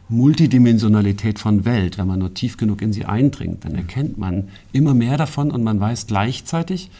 Multidimensionalität 0.08 1.38
von 1.38 1.64
Welt? 1.64 1.98
Wenn 1.98 2.06
man 2.06 2.18
nur 2.18 2.34
tief 2.34 2.56
genug 2.56 2.82
in 2.82 2.92
sie 2.92 3.04
eindringt, 3.04 3.64
dann 3.64 3.74
erkennt 3.74 4.18
man 4.18 4.48
immer 4.72 4.94
mehr 4.94 5.16
davon 5.16 5.50
und 5.50 5.62
man 5.62 5.80
weiß 5.80 6.06
gleichzeitig, 6.06 6.90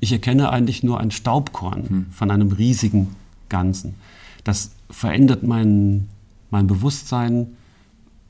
ich 0.00 0.12
erkenne 0.12 0.50
eigentlich 0.50 0.82
nur 0.82 1.00
ein 1.00 1.10
Staubkorn 1.10 1.88
hm. 1.88 2.06
von 2.10 2.30
einem 2.30 2.52
riesigen 2.52 3.08
Ganzen. 3.48 3.94
Das 4.44 4.72
verändert 4.90 5.42
mein, 5.42 6.08
mein 6.50 6.66
Bewusstsein, 6.66 7.48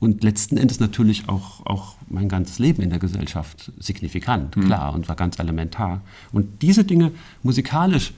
und 0.03 0.21
letzten 0.21 0.57
Endes 0.57 0.81
natürlich 0.81 1.29
auch, 1.29 1.65
auch 1.65 1.95
mein 2.09 2.27
ganzes 2.27 2.59
Leben 2.59 2.81
in 2.81 2.89
der 2.89 2.99
Gesellschaft 2.99 3.71
signifikant, 3.79 4.57
mhm. 4.57 4.65
klar, 4.65 4.93
und 4.93 5.07
war 5.07 5.15
ganz 5.15 5.39
elementar. 5.39 6.01
Und 6.33 6.61
diese 6.61 6.83
Dinge 6.83 7.11
musikalisch, 7.41 8.13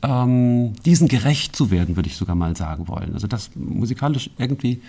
ähm, 0.00 0.72
diesen 0.86 1.08
gerecht 1.08 1.54
zu 1.54 1.70
werden, 1.70 1.96
würde 1.96 2.08
ich 2.08 2.16
sogar 2.16 2.36
mal 2.36 2.56
sagen 2.56 2.88
wollen. 2.88 3.12
Also 3.12 3.26
das 3.26 3.50
musikalisch 3.54 4.30
irgendwie 4.38 4.80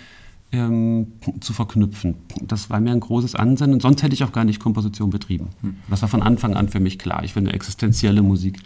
ähm, 0.52 1.12
zu 1.40 1.52
verknüpfen, 1.52 2.14
das 2.40 2.70
war 2.70 2.80
mir 2.80 2.92
ein 2.92 3.00
großes 3.00 3.34
Ansinnen. 3.34 3.74
Und 3.74 3.82
sonst 3.82 4.02
hätte 4.02 4.14
ich 4.14 4.24
auch 4.24 4.32
gar 4.32 4.44
nicht 4.44 4.60
Komposition 4.60 5.10
betrieben. 5.10 5.48
Mhm. 5.62 5.76
Das 5.88 6.02
war 6.02 6.08
von 6.08 6.22
Anfang 6.22 6.54
an 6.54 6.68
für 6.68 6.80
mich 6.80 6.98
klar. 6.98 7.24
Ich 7.24 7.34
will 7.34 7.42
eine 7.42 7.52
existenzielle 7.52 8.22
Musik 8.22 8.58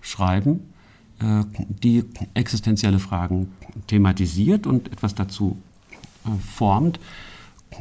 schreiben, 0.00 0.60
äh, 1.20 1.44
die 1.82 2.04
existenzielle 2.34 2.98
Fragen 2.98 3.48
thematisiert 3.86 4.66
und 4.66 4.90
etwas 4.92 5.14
dazu 5.14 5.56
formt, 6.54 6.98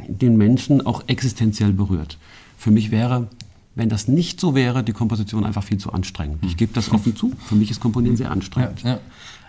den 0.08 0.38
Menschen 0.38 0.86
auch 0.86 1.04
existenziell 1.08 1.74
berührt. 1.74 2.18
Für 2.58 2.72
mich 2.72 2.92
wäre 2.92 3.28
wenn 3.78 3.90
das 3.90 4.08
nicht 4.08 4.40
so 4.42 4.56
wäre, 4.56 4.84
die 4.84 4.92
Komposition 4.92 5.46
einfach 5.46 5.64
viel 5.64 5.78
zu 5.78 5.94
anstrengend. 5.94 6.44
Ich 6.44 6.58
gebe 6.58 6.74
das 6.74 6.92
offen 6.92 7.16
zu. 7.16 7.32
Für 7.46 7.54
mich 7.54 7.70
ist 7.70 7.80
Komponieren 7.80 8.18
sehr 8.18 8.32
anstrengend. 8.32 8.82
Ja, 8.82 8.90
ja. 8.90 9.00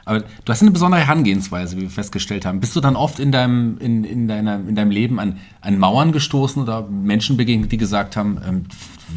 Aber 0.09 0.21
du 0.21 0.51
hast 0.51 0.63
eine 0.63 0.71
besondere 0.71 1.03
Herangehensweise, 1.03 1.77
wie 1.77 1.83
wir 1.83 1.91
festgestellt 1.91 2.47
haben. 2.47 2.61
Bist 2.61 2.75
du 2.75 2.81
dann 2.81 2.97
oft 2.97 3.21
in 3.21 3.31
deinem, 3.31 3.77
in, 3.79 4.05
in 4.05 4.27
deiner, 4.27 4.55
in 4.55 4.75
deinem 4.75 4.91
Leben 4.91 5.21
an, 5.21 5.37
an 5.61 5.79
Mauern 5.79 6.13
gestoßen 6.13 6.63
oder 6.63 6.89
Menschen 6.89 7.37
begegnet, 7.37 7.73
die 7.73 7.77
gesagt 7.77 8.17
haben, 8.17 8.41
ähm, 8.49 8.65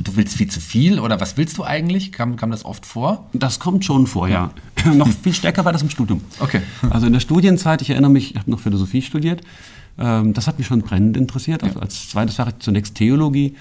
du 0.04 0.18
willst 0.18 0.36
viel 0.36 0.52
zu 0.52 0.60
viel 0.60 1.00
oder 1.00 1.22
was 1.22 1.38
willst 1.38 1.58
du 1.58 1.64
eigentlich? 1.64 2.12
Kam, 2.12 2.36
kam 2.36 2.52
das 2.52 2.66
oft 2.66 2.86
vor? 2.86 3.30
Das 3.32 3.62
kommt 3.62 3.86
schon 3.86 4.06
vor, 4.06 4.28
ja. 4.28 4.52
noch 4.94 5.08
viel 5.08 5.34
stärker 5.34 5.64
war 5.64 5.72
das 5.72 5.82
im 5.82 5.90
Studium. 5.90 6.20
Okay. 6.40 6.62
Also 6.90 7.08
in 7.08 7.14
der 7.14 7.22
Studienzeit, 7.22 7.82
ich 7.82 7.90
erinnere 7.90 8.12
mich, 8.12 8.32
ich 8.32 8.38
habe 8.38 8.52
noch 8.52 8.60
Philosophie 8.60 9.02
studiert. 9.02 9.44
Ähm, 9.98 10.34
das 10.34 10.48
hat 10.48 10.58
mich 10.58 10.68
schon 10.68 10.82
brennend 10.82 11.16
interessiert. 11.16 11.64
Also 11.64 11.80
als 11.80 12.10
zweites 12.10 12.36
Fach 12.36 12.52
zunächst 12.60 12.96
Theologie 12.96 13.56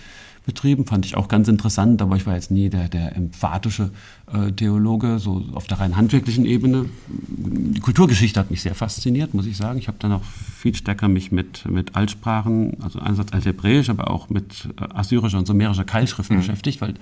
betrieben, 0.47 0.87
fand 0.87 1.07
ich 1.07 1.17
auch 1.17 1.29
ganz 1.29 1.49
interessant, 1.49 2.01
aber 2.03 2.17
ich 2.17 2.27
war 2.27 2.35
jetzt 2.35 2.51
nie 2.51 2.71
der, 2.71 2.89
der 2.89 3.15
emphatische 3.15 3.91
äh, 4.33 4.51
Theologe, 4.53 5.19
so 5.19 5.45
auf 5.55 5.67
der 5.67 5.81
rein 5.81 5.97
handwerklichen 5.97 6.45
Ebene. 6.45 6.87
Die 7.09 7.81
Kulturgeschichte 7.81 8.41
hat 8.41 8.51
mich 8.51 8.63
sehr 8.63 8.75
fasziniert, 8.75 9.35
muss 9.35 9.47
ich 9.47 9.57
sagen. 9.57 9.79
Ich 9.79 9.89
habe 9.89 9.99
dann 10.01 10.13
auch 10.13 10.23
viel 10.23 10.75
stärker 10.75 11.09
mich 11.09 11.31
mit, 11.31 11.67
mit 11.67 11.95
Altsprachen, 11.95 12.83
also 12.83 12.99
einerseits 12.99 13.33
Althebräisch, 13.33 13.91
aber 13.91 14.11
auch 14.11 14.31
mit 14.31 14.69
äh, 14.81 14.85
assyrischer 14.95 15.39
und 15.39 15.47
sumerischer 15.47 15.85
Keilschrift 15.85 16.31
mhm. 16.31 16.39
beschäftigt, 16.39 16.81
weil 16.81 16.95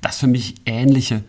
das 0.00 0.18
für 0.18 0.28
mich 0.28 0.54
ähnliche 0.64 1.22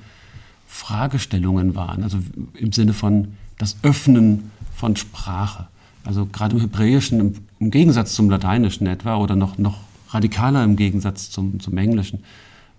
Fragestellungen 0.68 1.76
waren, 1.76 2.04
also 2.04 2.20
im 2.54 2.72
Sinne 2.74 2.94
von 2.94 3.30
das 3.58 3.78
Öffnen 3.82 4.52
von 4.76 4.96
Sprache. 4.96 5.68
Also 6.04 6.28
gerade 6.28 6.56
im 6.56 6.62
Hebräischen, 6.62 7.20
im, 7.20 7.36
im 7.60 7.72
Gegensatz 7.72 8.14
zum 8.14 8.30
Lateinischen 8.30 8.86
etwa, 8.86 9.16
oder 9.16 9.36
noch, 9.36 9.58
noch 9.58 9.80
radikaler 10.16 10.64
im 10.64 10.76
Gegensatz 10.76 11.30
zum, 11.30 11.60
zum 11.60 11.78
Englischen, 11.78 12.20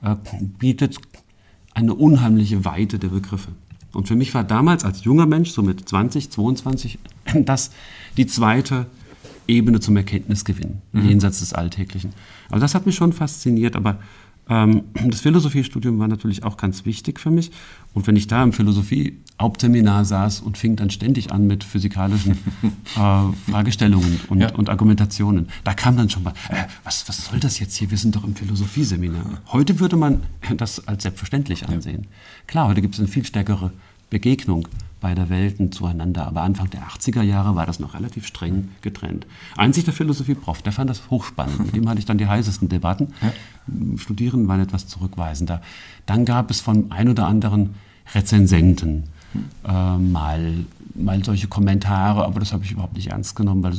äh, 0.03 0.17
bietet 0.59 0.99
eine 1.75 1.95
unheimliche 1.95 2.65
Weite 2.65 2.99
der 2.99 3.09
Begriffe. 3.09 3.53
Und 3.93 4.09
für 4.09 4.17
mich 4.17 4.35
war 4.35 4.45
damals 4.45 4.85
als 4.85 5.05
junger 5.05 5.27
Mensch, 5.27 5.51
so 5.51 5.63
mit 5.63 5.89
20, 5.89 6.31
22, 6.31 6.99
das 7.45 7.71
die 8.17 8.27
zweite 8.27 8.87
Ebene 9.47 9.81
zum 9.81 9.97
Erkenntnisgewinn, 9.97 10.79
mhm. 10.93 11.09
jenseits 11.09 11.41
des 11.41 11.53
Alltäglichen. 11.53 12.13
Also 12.51 12.63
das 12.63 12.75
hat 12.75 12.87
mich 12.87 12.97
schon 12.97 13.13
fasziniert, 13.13 13.77
aber 13.77 13.99
ähm, 14.49 14.85
das 15.07 15.21
Philosophiestudium 15.21 15.99
war 15.99 16.09
natürlich 16.09 16.45
auch 16.45 16.57
ganz 16.57 16.85
wichtig 16.85 17.21
für 17.21 17.31
mich. 17.31 17.51
Und 17.95 18.07
wenn 18.07 18.17
ich 18.17 18.27
da 18.27 18.43
im 18.43 18.53
Philosophie-Hauptseminar 19.39 20.05
saß 20.05 20.41
und 20.41 20.57
fing 20.57 20.77
dann 20.77 20.91
ständig 20.91 21.33
an 21.33 21.47
mit 21.47 21.65
physikalischen 21.65 22.33
äh, 22.97 23.51
Fragestellungen 23.51 24.21
und, 24.29 24.41
ja. 24.41 24.55
und, 24.55 24.71
Argumentationen, 24.71 25.49
da 25.65 25.75
kam 25.75 25.97
dann 25.97 26.09
schon 26.09 26.23
mal, 26.23 26.35
äh, 26.49 26.65
was, 26.85 27.09
was 27.09 27.27
soll 27.27 27.39
das 27.41 27.59
jetzt 27.59 27.77
hier? 27.77 27.91
Wir 27.91 27.99
sind 27.99 28.17
doch 28.17 28.25
im 28.25 28.35
Philosophieseminar. 28.35 29.43
Heute 29.53 29.79
würde 29.79 29.97
man 29.97 30.23
das 30.57 30.87
als 30.89 31.03
selbstverständlich 31.03 31.69
ansehen. 31.69 32.03
Ja. 32.03 32.09
Klar, 32.47 32.69
heute 32.69 32.83
gibt 32.83 32.95
es 32.95 33.01
eine 33.01 33.09
viel 33.09 33.25
stärkere 33.25 33.73
Begegnung 34.09 34.69
beider 35.01 35.29
Welten 35.29 35.73
zueinander. 35.73 36.27
Aber 36.27 36.43
Anfang 36.43 36.71
der 36.71 36.83
80er 36.83 37.23
Jahre 37.23 37.55
war 37.55 37.67
das 37.67 37.81
noch 37.81 37.95
relativ 37.95 38.27
streng 38.27 38.71
getrennt. 38.81 39.27
Einzig 39.57 39.85
der 39.85 39.93
Philosophie-Prof, 39.93 40.63
der 40.63 40.73
fand 40.73 40.89
das 40.89 41.11
hochspannend. 41.11 41.59
Mit 41.67 41.77
dem 41.77 41.89
hatte 41.89 41.99
ich 41.99 42.07
dann 42.07 42.17
die 42.17 42.27
heißesten 42.27 42.69
Debatten. 42.69 43.13
Ja. 43.21 43.33
Studierenden 43.99 44.49
waren 44.49 44.61
etwas 44.61 44.87
zurückweisender. 44.87 45.61
Dann 46.07 46.25
gab 46.25 46.51
es 46.51 46.61
von 46.61 46.91
ein 46.93 47.09
oder 47.09 47.27
anderen 47.27 47.75
Rezensenten 48.15 49.05
äh, 49.67 49.99
mal, 49.99 50.65
mal 50.95 51.25
solche 51.25 51.49
Kommentare, 51.49 52.25
aber 52.25 52.41
das 52.41 52.53
habe 52.53 52.65
ich 52.65 52.73
überhaupt 52.73 52.95
nicht 52.95 53.09
ernst 53.09 53.37
genommen, 53.37 53.63
weil, 53.63 53.75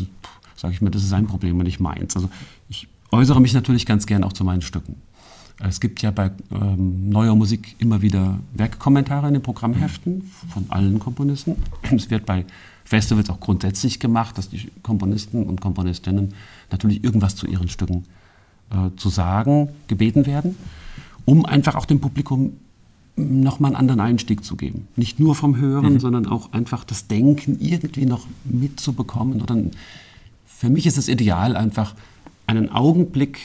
sage 0.55 0.73
ich 0.73 0.81
mir, 0.81 0.91
das 0.91 1.03
ist 1.03 1.09
sein 1.09 1.27
Problem 1.27 1.57
und 1.57 1.65
nicht 1.65 1.79
meins. 1.79 2.15
Also 2.15 2.29
ich 2.69 2.87
äußere 3.11 3.41
mich 3.41 3.53
natürlich 3.53 3.85
ganz 3.85 4.05
gern 4.05 4.23
auch 4.23 4.33
zu 4.33 4.43
meinen 4.43 4.61
Stücken. 4.61 5.01
Es 5.59 5.79
gibt 5.79 6.01
ja 6.01 6.11
bei 6.11 6.31
ähm, 6.51 7.09
neuer 7.09 7.35
Musik 7.35 7.75
immer 7.79 8.01
wieder 8.01 8.39
Werkkommentare 8.53 9.27
in 9.27 9.33
den 9.33 9.43
Programmheften 9.43 10.29
von 10.49 10.65
allen 10.69 10.99
Komponisten. 10.99 11.55
Es 11.95 12.09
wird 12.11 12.25
bei 12.25 12.45
Festivals 12.85 13.29
auch 13.29 13.39
grundsätzlich 13.39 13.99
gemacht, 13.99 14.37
dass 14.37 14.49
die 14.49 14.69
Komponisten 14.83 15.43
und 15.43 15.59
Komponistinnen 15.59 16.33
natürlich 16.71 17.03
irgendwas 17.03 17.35
zu 17.35 17.47
ihren 17.47 17.69
Stücken 17.69 18.05
äh, 18.69 18.95
zu 18.95 19.09
sagen 19.09 19.69
gebeten 19.87 20.25
werden, 20.25 20.55
um 21.25 21.45
einfach 21.45 21.75
auch 21.75 21.85
dem 21.85 21.99
Publikum 21.99 22.53
nochmal 23.17 23.71
einen 23.71 23.79
anderen 23.79 23.99
Einstieg 23.99 24.45
zu 24.45 24.55
geben. 24.55 24.87
Nicht 24.95 25.19
nur 25.19 25.35
vom 25.35 25.57
Hören, 25.57 25.93
mhm. 25.93 25.99
sondern 25.99 26.27
auch 26.27 26.53
einfach 26.53 26.83
das 26.83 27.07
Denken 27.07 27.57
irgendwie 27.59 28.05
noch 28.05 28.25
mitzubekommen. 28.45 29.41
Oder 29.41 29.57
für 30.45 30.69
mich 30.69 30.85
ist 30.85 30.97
es 30.97 31.09
ideal, 31.09 31.55
einfach 31.55 31.95
einen 32.45 32.71
Augenblick 32.71 33.39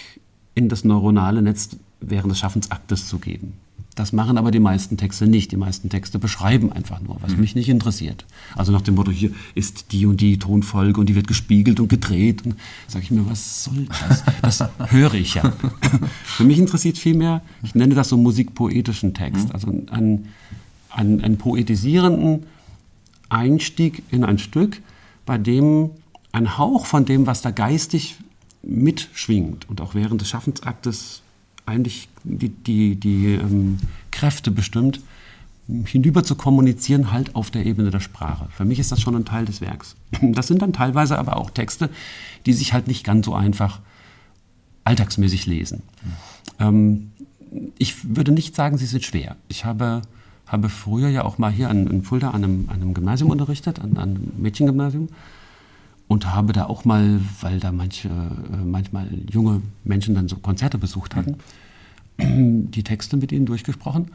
in 0.55 0.69
das 0.69 0.85
neuronale 0.85 1.43
Netz 1.43 1.71
während 2.01 2.31
des 2.31 2.39
Schaffensaktes 2.39 3.09
zu 3.09 3.19
geben. 3.19 3.55
Das 3.95 4.13
machen 4.13 4.39
aber 4.39 4.51
die 4.51 4.61
meisten 4.61 4.97
Texte 4.97 5.27
nicht. 5.27 5.53
Die 5.53 5.57
meisten 5.57 5.91
Texte 5.91 6.19
beschreiben 6.19 6.73
einfach 6.73 7.01
nur, 7.01 7.19
was 7.21 7.33
mhm. 7.33 7.41
mich 7.41 7.55
nicht 7.55 7.69
interessiert. 7.69 8.25
Also 8.57 8.73
nach 8.73 8.81
dem 8.81 8.95
Motto, 8.95 9.11
hier 9.11 9.33
ist 9.55 9.93
die 9.93 10.07
und 10.07 10.21
die 10.21 10.39
Tonfolge 10.39 10.99
und 10.99 11.09
die 11.09 11.15
wird 11.15 11.27
gespiegelt 11.27 11.79
und 11.79 11.89
gedreht. 11.89 12.47
Und 12.47 12.57
sage 12.89 13.05
ich 13.05 13.11
mir, 13.11 13.29
was 13.29 13.65
soll 13.65 13.87
das? 13.87 14.25
Das 14.41 14.71
höre 14.91 15.15
ich 15.15 15.35
ja. 15.35 15.53
Für 16.25 16.45
mich 16.45 16.59
interessiert 16.59 16.97
vielmehr, 16.97 17.43
ich 17.63 17.75
nenne 17.75 17.95
das 17.95 18.09
so 18.09 18.17
musikpoetischen 18.17 19.13
Text, 19.13 19.49
mhm. 19.49 19.53
also 19.53 19.69
einen, 19.69 20.29
einen, 20.89 21.21
einen 21.23 21.37
poetisierenden 21.37 22.45
Einstieg 23.29 24.03
in 24.11 24.25
ein 24.25 24.39
Stück, 24.39 24.81
bei 25.27 25.37
dem 25.37 25.91
ein 26.33 26.57
Hauch 26.57 26.87
von 26.87 27.05
dem, 27.05 27.27
was 27.27 27.43
da 27.43 27.51
geistig 27.51 28.17
mitschwingt 28.63 29.69
und 29.69 29.81
auch 29.81 29.95
während 29.95 30.21
des 30.21 30.31
Schaffensaktes 30.31 31.22
eigentlich 31.67 32.09
die, 32.25 32.49
die, 32.49 32.97
die 32.97 33.35
ähm, 33.35 33.79
Kräfte 34.11 34.51
bestimmt, 34.51 35.01
hinüber 35.85 36.25
zu 36.25 36.35
kommunizieren, 36.35 37.13
halt 37.13 37.35
auf 37.35 37.51
der 37.51 37.65
Ebene 37.65 37.91
der 37.91 38.01
Sprache. 38.01 38.49
Für 38.51 38.65
mich 38.65 38.79
ist 38.79 38.93
das 38.93 39.01
schon 39.01 39.15
ein 39.15 39.25
Teil 39.25 39.45
des 39.45 39.61
Werks. 39.61 39.97
Das 40.21 40.49
sind 40.49 40.63
dann 40.63 40.73
teilweise 40.73 41.19
aber 41.19 41.37
auch 41.37 41.51
Texte, 41.51 41.89
die 42.47 42.53
sich 42.53 42.73
halt 42.73 42.89
nicht 42.89 43.05
ganz 43.05 43.27
so 43.27 43.35
einfach 43.35 43.81
alltagsmäßig 44.85 45.47
lesen. 45.47 45.83
Ähm, 46.59 47.13
ich 47.79 48.17
würde 48.17 48.33
nicht 48.33 48.57
sagen, 48.57 48.79
sie 48.79 48.87
sind 48.87 49.05
schwer. 49.05 49.37
Ich 49.49 49.65
habe, 49.65 50.03
habe 50.47 50.69
früher 50.69 51.09
ja 51.09 51.25
auch 51.25 51.39
mal 51.39 51.53
hier 51.53 51.71
in, 51.71 51.87
in 51.87 52.03
Fulda 52.03 52.31
an 52.31 52.43
einem, 52.43 52.69
an 52.69 52.83
einem 52.83 52.95
Gymnasium 52.95 53.31
unterrichtet, 53.31 53.79
an, 53.79 53.97
an 53.97 54.17
einem 54.17 54.33
Mädchengymnasium 54.39 55.09
und 56.13 56.31
habe 56.35 56.53
da 56.53 56.67
auch 56.67 56.85
mal, 56.85 57.21
weil 57.41 57.59
da 57.59 57.73
manche, 57.73 58.09
äh, 58.09 58.65
manchmal 58.65 59.09
junge 59.31 59.63
Menschen 59.83 60.15
dann 60.15 60.29
so 60.29 60.37
Konzerte 60.37 60.77
besucht 60.77 61.17
hatten, 61.17 61.37
die 62.19 62.83
Texte 62.83 63.17
mit 63.17 63.33
ihnen 63.33 63.47
durchgesprochen. 63.47 64.09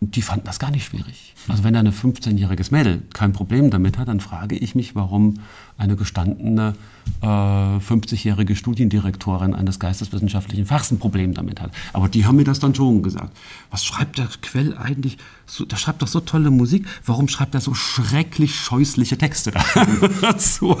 Die 0.00 0.22
fanden 0.22 0.46
das 0.46 0.60
gar 0.60 0.70
nicht 0.70 0.84
schwierig. 0.84 1.34
Also 1.48 1.64
wenn 1.64 1.74
ein 1.74 1.88
15-jähriges 1.88 2.70
Mädel 2.70 3.02
kein 3.14 3.32
Problem 3.32 3.70
damit 3.70 3.98
hat, 3.98 4.06
dann 4.06 4.20
frage 4.20 4.56
ich 4.56 4.74
mich, 4.76 4.94
warum 4.94 5.34
eine 5.76 5.96
gestandene 5.96 6.74
äh, 7.20 7.26
50-jährige 7.26 8.54
Studiendirektorin 8.54 9.54
eines 9.54 9.80
geisteswissenschaftlichen 9.80 10.66
Fachs 10.66 10.92
ein 10.92 10.98
Problem 10.98 11.34
damit 11.34 11.60
hat. 11.60 11.72
Aber 11.92 12.08
die 12.08 12.26
haben 12.26 12.36
mir 12.36 12.44
das 12.44 12.60
dann 12.60 12.74
schon 12.74 13.02
gesagt. 13.02 13.36
Was 13.70 13.84
schreibt 13.84 14.18
der 14.18 14.28
Quell 14.40 14.76
eigentlich? 14.76 15.18
So, 15.46 15.64
der 15.64 15.76
schreibt 15.76 16.02
doch 16.02 16.08
so 16.08 16.20
tolle 16.20 16.50
Musik. 16.50 16.86
Warum 17.04 17.26
schreibt 17.26 17.54
er 17.54 17.60
so 17.60 17.74
schrecklich 17.74 18.54
scheußliche 18.54 19.18
Texte 19.18 19.52
dazu? 20.20 20.76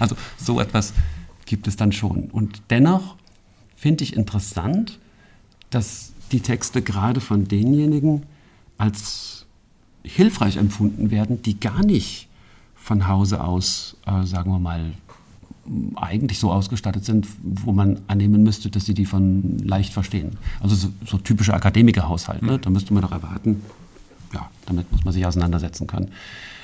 also 0.00 0.16
so 0.38 0.58
etwas 0.58 0.94
gibt 1.44 1.66
es 1.66 1.76
dann 1.76 1.92
schon. 1.92 2.30
Und 2.30 2.62
dennoch 2.70 3.16
finde 3.76 4.04
ich 4.04 4.16
interessant, 4.16 4.98
dass 5.70 6.12
die 6.32 6.40
Texte 6.40 6.82
gerade 6.82 7.20
von 7.20 7.46
denjenigen 7.46 8.22
als 8.78 9.46
hilfreich 10.04 10.56
empfunden 10.56 11.10
werden, 11.10 11.42
die 11.42 11.60
gar 11.60 11.84
nicht 11.84 12.28
von 12.74 13.06
Hause 13.06 13.44
aus, 13.44 13.96
äh, 14.06 14.24
sagen 14.24 14.50
wir 14.50 14.58
mal, 14.58 14.92
eigentlich 15.94 16.40
so 16.40 16.50
ausgestattet 16.50 17.04
sind, 17.04 17.28
wo 17.40 17.70
man 17.72 18.00
annehmen 18.08 18.42
müsste, 18.42 18.68
dass 18.68 18.84
sie 18.84 18.94
die 18.94 19.06
von 19.06 19.58
leicht 19.58 19.92
verstehen. 19.92 20.36
Also 20.60 20.74
so, 20.74 20.88
so 21.06 21.18
typischer 21.18 21.54
Akademikerhaushalt. 21.54 22.42
Ne? 22.42 22.58
Da 22.58 22.68
müsste 22.70 22.92
man 22.92 23.02
doch 23.02 23.12
erwarten, 23.12 23.62
ja, 24.34 24.50
damit 24.66 24.90
muss 24.90 25.04
man 25.04 25.14
sich 25.14 25.24
auseinandersetzen 25.24 25.86
können. 25.86 26.10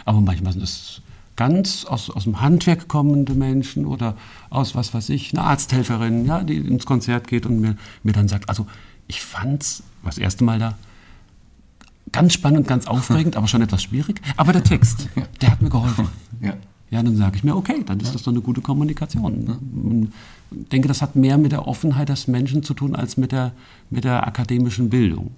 Aber 0.05 0.21
manchmal 0.21 0.53
sind 0.53 0.63
es 0.63 1.01
ganz 1.37 1.85
aus, 1.85 2.11
aus 2.11 2.25
dem 2.25 2.41
Handwerk 2.41 2.89
kommende 2.89 3.35
Menschen 3.35 3.87
oder 3.87 4.17
aus, 4.51 4.75
was 4.75 4.93
weiß 4.93 5.11
ich, 5.11 5.33
eine 5.33 5.47
Arzthelferin, 5.47 6.27
ja, 6.27 6.43
die 6.43 6.57
ins 6.57 6.85
Konzert 6.85 7.29
geht 7.29 7.47
und 7.47 7.61
mir, 7.61 7.77
mir 8.03 8.13
dann 8.13 8.27
sagt, 8.27 8.49
also 8.49 8.67
ich 9.09 9.21
fand 9.21 9.63
es 9.63 9.83
das 10.05 10.19
erste 10.19 10.45
Mal 10.45 10.59
da 10.59 10.77
ganz 12.13 12.33
spannend, 12.35 12.67
ganz 12.69 12.87
aufregend, 12.87 13.37
aber 13.37 13.49
schon 13.49 13.63
etwas 13.63 13.83
schwierig. 13.83 14.21
Aber 14.37 14.53
der 14.53 14.65
Text, 14.65 15.09
der 15.41 15.51
hat 15.51 15.63
mir 15.63 15.71
geholfen. 15.71 16.09
Ja, 16.41 16.55
ja 16.91 17.03
dann 17.03 17.17
sage 17.17 17.37
ich 17.37 17.43
mir, 17.43 17.57
okay, 17.57 17.83
dann 17.85 17.99
ist 17.99 18.15
das 18.15 18.23
doch 18.23 18.31
eine 18.31 18.41
gute 18.41 18.61
Kommunikation. 18.61 20.11
Ich 20.53 20.69
denke, 20.69 20.87
das 20.87 21.03
hat 21.03 21.17
mehr 21.17 21.37
mit 21.37 21.51
der 21.51 21.67
Offenheit 21.67 22.09
des 22.11 22.29
Menschen 22.29 22.63
zu 22.63 22.75
tun 22.75 22.95
als 22.95 23.17
mit 23.17 23.33
der, 23.33 23.53
mit 23.91 24.05
der 24.05 24.25
akademischen 24.25 24.89
Bildung. 24.89 25.33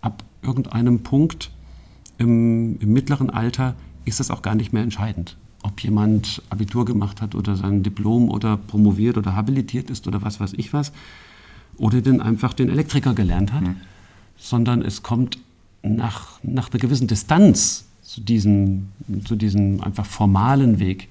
Ab 0.00 0.24
irgendeinem 0.42 1.04
Punkt 1.04 1.52
im, 2.18 2.80
im 2.80 2.92
mittleren 2.92 3.30
Alter 3.30 3.76
ist 4.04 4.18
das 4.18 4.32
auch 4.32 4.42
gar 4.42 4.56
nicht 4.56 4.72
mehr 4.72 4.82
entscheidend 4.82 5.36
ob 5.62 5.80
jemand 5.82 6.42
Abitur 6.48 6.86
gemacht 6.86 7.20
hat 7.20 7.34
oder 7.34 7.54
sein 7.54 7.82
Diplom 7.82 8.30
oder 8.30 8.56
promoviert 8.56 9.18
oder 9.18 9.36
habilitiert 9.36 9.90
ist 9.90 10.06
oder 10.08 10.22
was 10.22 10.40
weiß 10.40 10.54
ich 10.56 10.72
was 10.72 10.90
oder 11.80 12.02
den 12.02 12.20
einfach 12.20 12.52
den 12.52 12.68
Elektriker 12.68 13.14
gelernt 13.14 13.52
hat, 13.52 13.62
mhm. 13.62 13.76
sondern 14.36 14.82
es 14.82 15.02
kommt 15.02 15.38
nach, 15.82 16.38
nach 16.42 16.70
einer 16.70 16.78
gewissen 16.78 17.08
Distanz 17.08 17.86
zu 18.02 18.20
diesem, 18.20 18.88
zu 19.24 19.34
diesem 19.34 19.80
einfach 19.80 20.04
formalen 20.04 20.78
Weg 20.78 21.08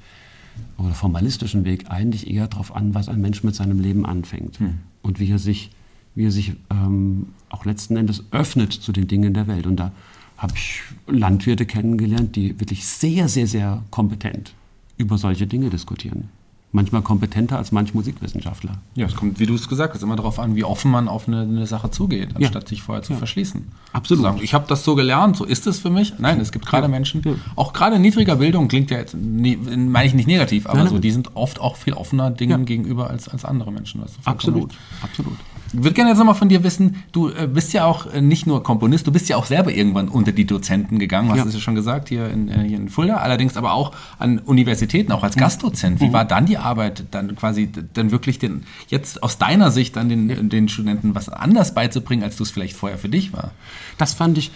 oder 0.77 0.91
formalistischen 0.91 1.65
Weg 1.65 1.89
eigentlich 1.89 2.29
eher 2.29 2.47
darauf 2.47 2.75
an, 2.75 2.93
was 2.93 3.09
ein 3.09 3.19
Mensch 3.19 3.43
mit 3.43 3.55
seinem 3.55 3.79
Leben 3.79 4.05
anfängt 4.05 4.61
mhm. 4.61 4.75
und 5.01 5.19
wie 5.19 5.31
er 5.31 5.39
sich, 5.39 5.71
wie 6.13 6.25
er 6.25 6.31
sich 6.31 6.53
ähm, 6.69 7.29
auch 7.49 7.65
letzten 7.65 7.97
Endes 7.97 8.23
öffnet 8.31 8.71
zu 8.71 8.91
den 8.91 9.07
Dingen 9.07 9.33
der 9.33 9.47
Welt. 9.47 9.65
Und 9.65 9.77
da 9.77 9.91
habe 10.37 10.53
ich 10.55 10.81
Landwirte 11.07 11.65
kennengelernt, 11.65 12.35
die 12.35 12.59
wirklich 12.59 12.85
sehr, 12.85 13.27
sehr, 13.27 13.47
sehr 13.47 13.83
kompetent 13.89 14.53
über 14.97 15.17
solche 15.17 15.47
Dinge 15.47 15.69
diskutieren 15.69 16.29
manchmal 16.71 17.01
kompetenter 17.01 17.57
als 17.57 17.71
manch 17.71 17.93
Musikwissenschaftler. 17.93 18.77
Ja, 18.95 19.07
es 19.07 19.15
kommt, 19.15 19.39
wie 19.39 19.45
du 19.45 19.55
es 19.55 19.67
gesagt 19.67 19.95
hast, 19.95 20.03
immer 20.03 20.15
darauf 20.15 20.37
an, 20.39 20.55
wie 20.55 20.63
offen 20.63 20.91
man 20.91 21.07
auf 21.07 21.27
eine, 21.27 21.41
eine 21.41 21.65
Sache 21.65 21.89
zugeht, 21.89 22.35
anstatt 22.35 22.63
ja. 22.63 22.69
sich 22.69 22.83
vorher 22.83 23.01
zu 23.01 23.13
ja. 23.13 23.17
verschließen. 23.17 23.67
Absolut. 23.91 24.23
Zu 24.23 24.29
sagen, 24.29 24.39
ich 24.43 24.53
habe 24.53 24.65
das 24.67 24.83
so 24.83 24.95
gelernt, 24.95 25.35
so 25.35 25.45
ist 25.45 25.65
es 25.65 25.79
für 25.79 25.89
mich. 25.89 26.13
Nein, 26.19 26.39
es 26.39 26.51
gibt 26.51 26.65
gerade 26.65 26.83
ja. 26.85 26.89
Menschen, 26.89 27.23
auch 27.55 27.73
gerade 27.73 27.95
in 27.95 28.03
niedriger 28.03 28.35
Bildung 28.35 28.67
klingt 28.67 28.91
ja 28.91 28.97
jetzt, 28.97 29.15
ne, 29.15 29.57
meine 29.57 30.07
ich 30.07 30.13
nicht 30.13 30.27
negativ, 30.27 30.67
aber 30.67 30.79
nein, 30.79 30.89
so, 30.89 30.99
die 30.99 31.11
sind 31.11 31.35
oft 31.35 31.59
auch 31.59 31.75
viel 31.75 31.93
offener 31.93 32.29
Dingen 32.29 32.65
gegenüber 32.65 33.09
als, 33.09 33.27
als 33.27 33.45
andere 33.45 33.71
Menschen. 33.71 34.03
absolut, 34.25 34.75
absolut. 35.01 35.37
Ich 35.71 35.83
würde 35.83 35.93
gerne 35.93 36.09
jetzt 36.09 36.17
nochmal 36.17 36.35
von 36.35 36.49
dir 36.49 36.63
wissen, 36.63 37.03
du 37.11 37.29
äh, 37.29 37.47
bist 37.47 37.73
ja 37.73 37.85
auch 37.85 38.11
äh, 38.11 38.21
nicht 38.21 38.47
nur 38.47 38.63
Komponist, 38.63 39.05
du 39.05 39.11
bist 39.11 39.29
ja 39.29 39.37
auch 39.37 39.45
selber 39.45 39.71
irgendwann 39.71 40.07
unter 40.07 40.31
die 40.31 40.45
Dozenten 40.45 40.97
gegangen, 40.97 41.29
hast 41.29 41.37
ja. 41.37 41.43
du 41.45 41.49
ja 41.49 41.59
schon 41.59 41.75
gesagt, 41.75 42.09
hier 42.09 42.29
in, 42.29 42.49
äh, 42.49 42.67
hier 42.67 42.77
in 42.77 42.89
Fulda, 42.89 43.17
allerdings 43.17 43.55
aber 43.55 43.73
auch 43.73 43.91
an 44.17 44.39
Universitäten, 44.39 45.11
auch 45.11 45.23
als 45.23 45.35
mhm. 45.35 45.41
Gastdozent. 45.41 46.01
Wie 46.01 46.07
mhm. 46.07 46.13
war 46.13 46.25
dann 46.25 46.45
die 46.45 46.57
Arbeit, 46.57 47.03
dann 47.11 47.35
quasi 47.35 47.69
dann 47.93 48.11
wirklich 48.11 48.39
den, 48.39 48.63
jetzt 48.87 49.21
aus 49.21 49.37
deiner 49.37 49.71
Sicht 49.71 49.95
dann 49.95 50.09
den, 50.09 50.49
den 50.49 50.69
Studenten 50.69 51.13
was 51.13 51.29
anders 51.29 51.73
beizubringen, 51.73 52.23
als 52.23 52.37
du 52.37 52.43
es 52.43 52.51
vielleicht 52.51 52.75
vorher 52.75 52.97
für 52.97 53.09
dich 53.09 53.33
war? 53.33 53.51
Das 53.97 54.13
fand 54.13 54.37
ich 54.37 54.51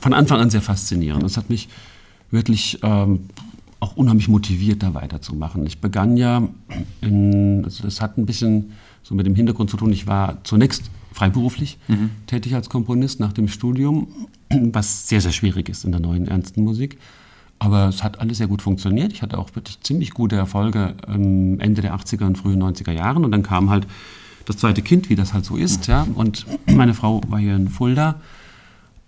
von 0.00 0.12
Anfang 0.12 0.40
an 0.40 0.50
sehr 0.50 0.62
faszinierend. 0.62 1.22
Das 1.22 1.38
hat 1.38 1.48
mich 1.48 1.68
wirklich 2.30 2.78
ähm, 2.82 3.28
auch 3.80 3.96
unheimlich 3.96 4.28
motiviert, 4.28 4.82
da 4.82 4.94
weiterzumachen. 4.94 5.66
Ich 5.66 5.80
begann 5.80 6.16
ja, 6.16 6.42
in, 7.00 7.64
also 7.64 7.84
das 7.84 8.00
hat 8.00 8.18
ein 8.18 8.26
bisschen 8.26 8.72
so 9.04 9.14
mit 9.14 9.26
dem 9.26 9.36
Hintergrund 9.36 9.70
zu 9.70 9.76
tun. 9.76 9.92
Ich 9.92 10.08
war 10.08 10.42
zunächst 10.42 10.90
freiberuflich 11.12 11.78
mhm. 11.86 12.10
tätig 12.26 12.54
als 12.56 12.68
Komponist 12.68 13.20
nach 13.20 13.32
dem 13.32 13.46
Studium, 13.46 14.08
was 14.50 15.08
sehr, 15.08 15.20
sehr 15.20 15.30
schwierig 15.30 15.68
ist 15.68 15.84
in 15.84 15.92
der 15.92 16.00
neuen 16.00 16.26
ernsten 16.26 16.64
Musik. 16.64 16.98
Aber 17.60 17.88
es 17.88 18.02
hat 18.02 18.18
alles 18.18 18.38
sehr 18.38 18.48
gut 18.48 18.62
funktioniert. 18.62 19.12
Ich 19.12 19.22
hatte 19.22 19.38
auch 19.38 19.54
wirklich 19.54 19.80
ziemlich 19.80 20.10
gute 20.10 20.34
Erfolge 20.34 20.94
ähm, 21.06 21.60
Ende 21.60 21.82
der 21.82 21.94
80er 21.94 22.26
und 22.26 22.36
frühen 22.36 22.60
90er 22.60 22.90
Jahren. 22.90 23.24
Und 23.24 23.30
dann 23.30 23.44
kam 23.44 23.70
halt 23.70 23.86
das 24.44 24.56
zweite 24.56 24.82
Kind, 24.82 25.08
wie 25.08 25.14
das 25.14 25.32
halt 25.32 25.44
so 25.44 25.56
ist. 25.56 25.86
Ja. 25.86 26.06
Und 26.14 26.46
meine 26.66 26.94
Frau 26.94 27.20
war 27.28 27.38
hier 27.38 27.54
in 27.54 27.68
Fulda. 27.68 28.16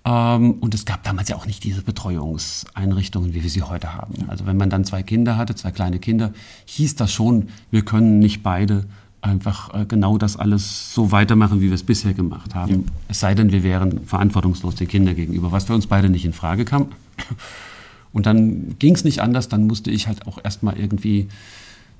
Ähm, 0.04 0.52
und 0.60 0.74
es 0.74 0.84
gab 0.84 1.02
damals 1.02 1.28
ja 1.28 1.36
auch 1.36 1.46
nicht 1.46 1.64
diese 1.64 1.82
Betreuungseinrichtungen, 1.82 3.34
wie 3.34 3.42
wir 3.42 3.50
sie 3.50 3.62
heute 3.62 3.94
haben. 3.94 4.14
Also 4.28 4.46
wenn 4.46 4.56
man 4.56 4.70
dann 4.70 4.84
zwei 4.84 5.02
Kinder 5.02 5.36
hatte, 5.36 5.56
zwei 5.56 5.72
kleine 5.72 5.98
Kinder, 5.98 6.32
hieß 6.66 6.94
das 6.94 7.12
schon, 7.12 7.48
wir 7.72 7.84
können 7.84 8.20
nicht 8.20 8.42
beide 8.44 8.86
einfach 9.20 9.74
äh, 9.74 9.86
genau 9.86 10.18
das 10.18 10.36
alles 10.36 10.94
so 10.94 11.12
weitermachen, 11.12 11.60
wie 11.60 11.66
wir 11.66 11.74
es 11.74 11.82
bisher 11.82 12.14
gemacht 12.14 12.54
haben. 12.54 12.70
Ja. 12.70 12.78
Es 13.08 13.20
sei 13.20 13.34
denn, 13.34 13.52
wir 13.52 13.62
wären 13.62 14.04
verantwortungslos 14.06 14.74
den 14.76 14.88
Kindern 14.88 15.16
gegenüber, 15.16 15.52
was 15.52 15.64
für 15.64 15.74
uns 15.74 15.86
beide 15.86 16.08
nicht 16.08 16.24
in 16.24 16.32
Frage 16.32 16.64
kam. 16.64 16.88
Und 18.12 18.26
dann 18.26 18.78
ging 18.78 18.94
es 18.94 19.04
nicht 19.04 19.20
anders, 19.20 19.48
dann 19.48 19.66
musste 19.66 19.90
ich 19.90 20.06
halt 20.06 20.26
auch 20.26 20.38
erstmal 20.42 20.78
irgendwie 20.78 21.28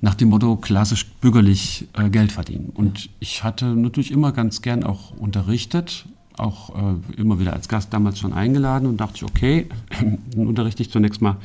nach 0.01 0.15
dem 0.15 0.29
Motto 0.29 0.55
klassisch 0.55 1.05
bürgerlich 1.21 1.87
äh, 1.93 2.09
Geld 2.09 2.31
verdienen. 2.31 2.71
Und 2.73 3.09
ich 3.19 3.43
hatte 3.43 3.65
natürlich 3.65 4.11
immer 4.11 4.31
ganz 4.31 4.61
gern 4.61 4.83
auch 4.83 5.11
unterrichtet, 5.17 6.05
auch 6.37 6.75
äh, 6.75 7.19
immer 7.19 7.39
wieder 7.39 7.53
als 7.53 7.67
Gast 7.67 7.93
damals 7.93 8.19
schon 8.19 8.33
eingeladen 8.33 8.87
und 8.87 8.97
dachte 8.97 9.17
ich, 9.17 9.23
okay, 9.23 9.67
dann 10.35 10.47
unterrichte 10.47 10.83
ich 10.83 10.91
zunächst 10.91 11.21
mal 11.21 11.37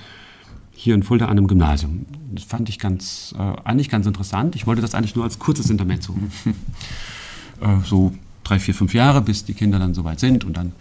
hier 0.75 0.95
in 0.95 1.03
Fulda 1.03 1.27
an 1.27 1.33
einem 1.33 1.47
Gymnasium. 1.47 2.07
Das 2.33 2.45
fand 2.45 2.69
ich 2.69 2.79
ganz, 2.79 3.35
äh, 3.39 3.43
eigentlich 3.65 3.89
ganz 3.89 4.07
interessant. 4.07 4.57
Ich 4.57 4.67
wollte 4.67 4.83
das 4.83 4.95
eigentlich 4.95 5.15
nur 5.15 5.25
als 5.25 5.39
kurzes 5.39 5.71
Intermezzo. 5.71 6.17
äh, 7.61 7.67
so 7.85 8.13
drei, 8.45 8.59
vier, 8.59 8.75
fünf 8.75 8.95
Jahre, 8.95 9.21
bis 9.21 9.45
die 9.45 9.55
Kinder 9.55 9.79
dann 9.79 9.95
soweit 9.95 10.21
sind 10.21 10.45
und 10.45 10.57
dann 10.57 10.73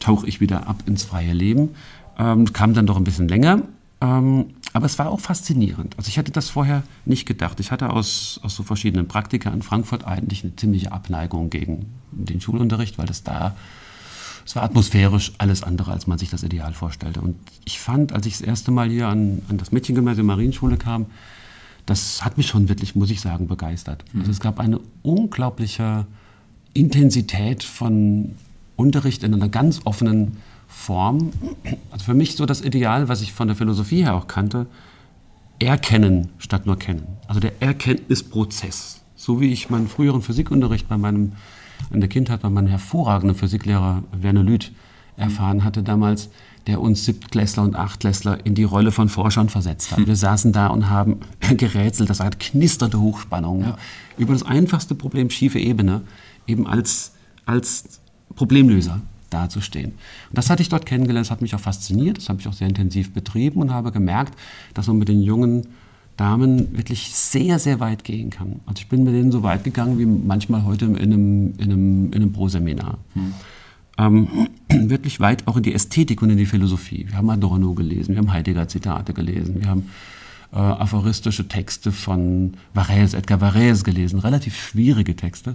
tauche 0.00 0.26
ich 0.26 0.40
wieder 0.40 0.66
ab 0.66 0.82
ins 0.86 1.04
freie 1.04 1.32
Leben. 1.32 1.70
Ähm, 2.18 2.52
kam 2.52 2.74
dann 2.74 2.86
doch 2.86 2.96
ein 2.96 3.04
bisschen 3.04 3.28
länger. 3.28 3.62
Ähm, 4.00 4.46
aber 4.72 4.86
es 4.86 4.98
war 4.98 5.10
auch 5.10 5.20
faszinierend. 5.20 5.94
Also 5.96 6.08
ich 6.08 6.18
hatte 6.18 6.30
das 6.30 6.50
vorher 6.50 6.82
nicht 7.04 7.26
gedacht. 7.26 7.58
Ich 7.58 7.70
hatte 7.70 7.90
aus, 7.90 8.38
aus 8.42 8.54
so 8.54 8.62
verschiedenen 8.62 9.08
Praktika 9.08 9.50
in 9.50 9.62
Frankfurt 9.62 10.06
eigentlich 10.06 10.44
eine 10.44 10.54
ziemliche 10.56 10.92
Abneigung 10.92 11.50
gegen 11.50 11.86
den 12.12 12.40
Schulunterricht, 12.40 12.98
weil 12.98 13.06
das 13.06 13.24
da 13.24 13.56
es 14.48 14.56
war 14.56 14.62
atmosphärisch 14.62 15.32
alles 15.36 15.62
andere, 15.62 15.92
als 15.92 16.06
man 16.06 16.16
sich 16.16 16.30
das 16.30 16.42
Ideal 16.42 16.72
vorstellte. 16.72 17.20
Und 17.20 17.36
ich 17.66 17.78
fand, 17.78 18.14
als 18.14 18.24
ich 18.24 18.38
das 18.38 18.40
erste 18.40 18.70
Mal 18.70 18.88
hier 18.88 19.06
an, 19.06 19.42
an 19.50 19.58
das 19.58 19.72
Mädchengymnasium 19.72 20.26
Marienschule 20.26 20.78
kam, 20.78 21.04
das 21.84 22.24
hat 22.24 22.38
mich 22.38 22.46
schon 22.46 22.70
wirklich, 22.70 22.96
muss 22.96 23.10
ich 23.10 23.20
sagen, 23.20 23.46
begeistert. 23.46 24.06
Mhm. 24.10 24.20
Also 24.20 24.32
es 24.32 24.40
gab 24.40 24.58
eine 24.58 24.80
unglaubliche 25.02 26.06
Intensität 26.72 27.62
von 27.62 28.36
Unterricht 28.74 29.22
in 29.22 29.34
einer 29.34 29.50
ganz 29.50 29.82
offenen 29.84 30.38
Form. 30.66 31.30
Also 31.90 32.06
für 32.06 32.14
mich 32.14 32.34
so 32.34 32.46
das 32.46 32.62
Ideal, 32.62 33.10
was 33.10 33.20
ich 33.20 33.34
von 33.34 33.48
der 33.48 33.56
Philosophie 33.56 34.04
her 34.04 34.14
auch 34.14 34.28
kannte, 34.28 34.64
erkennen 35.58 36.30
statt 36.38 36.64
nur 36.64 36.78
kennen. 36.78 37.06
Also 37.26 37.38
der 37.38 37.52
Erkenntnisprozess. 37.60 39.02
So 39.14 39.42
wie 39.42 39.52
ich 39.52 39.68
meinen 39.68 39.88
früheren 39.88 40.22
Physikunterricht 40.22 40.88
bei 40.88 40.96
meinem 40.96 41.32
in 41.92 42.00
der 42.00 42.08
Kindheit 42.08 42.42
bei 42.42 42.50
meinem 42.50 42.68
hervorragenden 42.68 43.36
Physiklehrer 43.36 44.02
Werner 44.12 44.42
Lüth 44.42 44.72
erfahren 45.16 45.64
hatte 45.64 45.82
damals, 45.82 46.30
der 46.66 46.80
uns 46.80 47.04
Siebtklässler 47.04 47.62
und 47.62 47.74
Achtklässler 47.74 48.44
in 48.44 48.54
die 48.54 48.64
Rolle 48.64 48.92
von 48.92 49.08
Forschern 49.08 49.48
versetzt 49.48 49.90
hat. 49.90 49.98
Wir 50.06 50.16
saßen 50.16 50.52
da 50.52 50.68
und 50.68 50.90
haben 50.90 51.20
gerätselt, 51.40 52.10
das 52.10 52.20
hat 52.20 52.38
knisterte 52.38 53.00
Hochspannung 53.00 53.62
ja. 53.62 53.78
über 54.16 54.32
das 54.32 54.44
einfachste 54.44 54.94
Problem 54.94 55.30
schiefe 55.30 55.58
Ebene 55.58 56.02
eben 56.46 56.66
als, 56.66 57.12
als 57.46 58.00
Problemlöser 58.34 59.00
dazustehen. 59.30 59.92
Und 59.92 60.38
das 60.38 60.50
hatte 60.50 60.62
ich 60.62 60.68
dort 60.68 60.86
kennengelernt, 60.86 61.26
das 61.26 61.30
hat 61.30 61.42
mich 61.42 61.54
auch 61.54 61.60
fasziniert, 61.60 62.18
das 62.18 62.28
habe 62.28 62.40
ich 62.40 62.48
auch 62.48 62.52
sehr 62.52 62.68
intensiv 62.68 63.12
betrieben 63.12 63.60
und 63.60 63.72
habe 63.72 63.92
gemerkt, 63.92 64.38
dass 64.74 64.86
man 64.86 64.98
mit 64.98 65.08
den 65.08 65.22
jungen 65.22 65.66
Damen 66.18 66.76
wirklich 66.76 67.14
sehr, 67.14 67.58
sehr 67.60 67.78
weit 67.78 68.02
gehen 68.02 68.28
kann. 68.28 68.60
Also 68.66 68.80
ich 68.80 68.88
bin 68.88 69.04
mit 69.04 69.14
denen 69.14 69.30
so 69.30 69.44
weit 69.44 69.62
gegangen 69.62 69.98
wie 69.98 70.04
manchmal 70.04 70.64
heute 70.64 70.86
in 70.86 70.96
einem, 70.96 71.54
in 71.58 71.62
einem, 71.62 72.06
in 72.06 72.14
einem 72.14 72.32
Pro-Seminar. 72.32 72.98
Hm. 73.14 73.32
Ähm, 73.98 74.28
wirklich 74.90 75.20
weit 75.20 75.46
auch 75.46 75.56
in 75.56 75.62
die 75.62 75.72
Ästhetik 75.72 76.20
und 76.20 76.30
in 76.30 76.36
die 76.36 76.46
Philosophie. 76.46 77.06
Wir 77.08 77.16
haben 77.16 77.30
Adorno 77.30 77.72
gelesen, 77.72 78.14
wir 78.14 78.18
haben 78.18 78.32
Heidegger-Zitate 78.32 79.14
gelesen, 79.14 79.60
wir 79.60 79.68
haben 79.68 79.90
äh, 80.52 80.56
aphoristische 80.56 81.46
Texte 81.46 81.92
von 81.92 82.54
Varese, 82.74 83.16
Edgar 83.16 83.40
Varese 83.40 83.84
gelesen, 83.84 84.18
relativ 84.18 84.56
schwierige 84.56 85.14
Texte. 85.14 85.52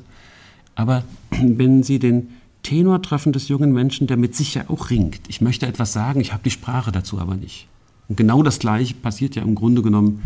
Aber 0.75 1.03
wenn 1.31 1.83
Sie 1.83 1.99
den 1.99 2.29
Tenor 2.63 3.01
treffen 3.01 3.33
des 3.33 3.49
jungen 3.49 3.73
Menschen, 3.73 4.07
der 4.07 4.15
mit 4.15 4.33
sich 4.33 4.53
ja 4.53 4.63
auch 4.69 4.89
ringt, 4.89 5.19
ich 5.27 5.41
möchte 5.41 5.67
etwas 5.67 5.91
sagen, 5.91 6.21
ich 6.21 6.31
habe 6.31 6.43
die 6.43 6.51
Sprache 6.51 6.93
dazu 6.93 7.19
aber 7.19 7.35
nicht. 7.35 7.67
Und 8.07 8.15
genau 8.15 8.43
das 8.43 8.59
Gleiche 8.59 8.93
passiert 8.93 9.35
ja 9.35 9.43
im 9.43 9.55
Grunde 9.55 9.81
genommen 9.81 10.23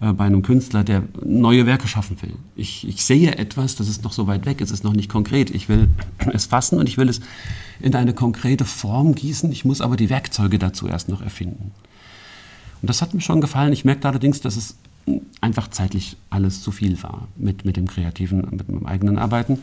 bei 0.00 0.24
einem 0.24 0.42
Künstler, 0.42 0.84
der 0.84 1.02
neue 1.24 1.66
Werke 1.66 1.88
schaffen 1.88 2.22
will. 2.22 2.34
Ich, 2.54 2.86
ich 2.86 3.04
sehe 3.04 3.36
etwas, 3.36 3.74
das 3.74 3.88
ist 3.88 4.04
noch 4.04 4.12
so 4.12 4.28
weit 4.28 4.46
weg, 4.46 4.60
es 4.60 4.70
ist 4.70 4.84
noch 4.84 4.92
nicht 4.92 5.10
konkret. 5.10 5.50
Ich 5.50 5.68
will 5.68 5.88
es 6.32 6.46
fassen 6.46 6.78
und 6.78 6.88
ich 6.88 6.98
will 6.98 7.08
es 7.08 7.20
in 7.80 7.94
eine 7.94 8.14
konkrete 8.14 8.64
Form 8.64 9.14
gießen. 9.14 9.50
Ich 9.50 9.64
muss 9.64 9.80
aber 9.80 9.96
die 9.96 10.08
Werkzeuge 10.08 10.58
dazu 10.58 10.86
erst 10.86 11.08
noch 11.08 11.20
erfinden. 11.20 11.72
Und 12.80 12.88
das 12.88 13.02
hat 13.02 13.12
mir 13.12 13.20
schon 13.20 13.40
gefallen. 13.40 13.72
Ich 13.72 13.84
merkte 13.84 14.08
allerdings, 14.08 14.40
dass 14.40 14.56
es 14.56 14.76
einfach 15.40 15.68
zeitlich 15.68 16.16
alles 16.30 16.62
zu 16.62 16.70
viel 16.70 17.02
war 17.02 17.26
mit, 17.36 17.64
mit 17.64 17.76
dem 17.76 17.88
kreativen, 17.88 18.46
mit 18.50 18.68
meinem 18.68 18.86
eigenen 18.86 19.18
Arbeiten 19.18 19.58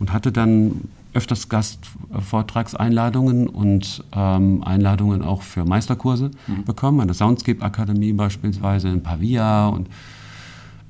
und 0.00 0.12
hatte 0.12 0.32
dann 0.32 0.82
öfters 1.16 1.48
Gastvortragseinladungen 1.48 3.48
und 3.48 4.04
ähm, 4.14 4.62
Einladungen 4.62 5.22
auch 5.22 5.40
für 5.42 5.64
Meisterkurse 5.64 6.30
mhm. 6.46 6.64
bekommen, 6.64 7.00
an 7.00 7.08
der 7.08 7.14
Soundscape 7.14 7.62
Akademie 7.62 8.12
beispielsweise 8.12 8.88
in 8.88 9.02
Pavia 9.02 9.68
und 9.68 9.88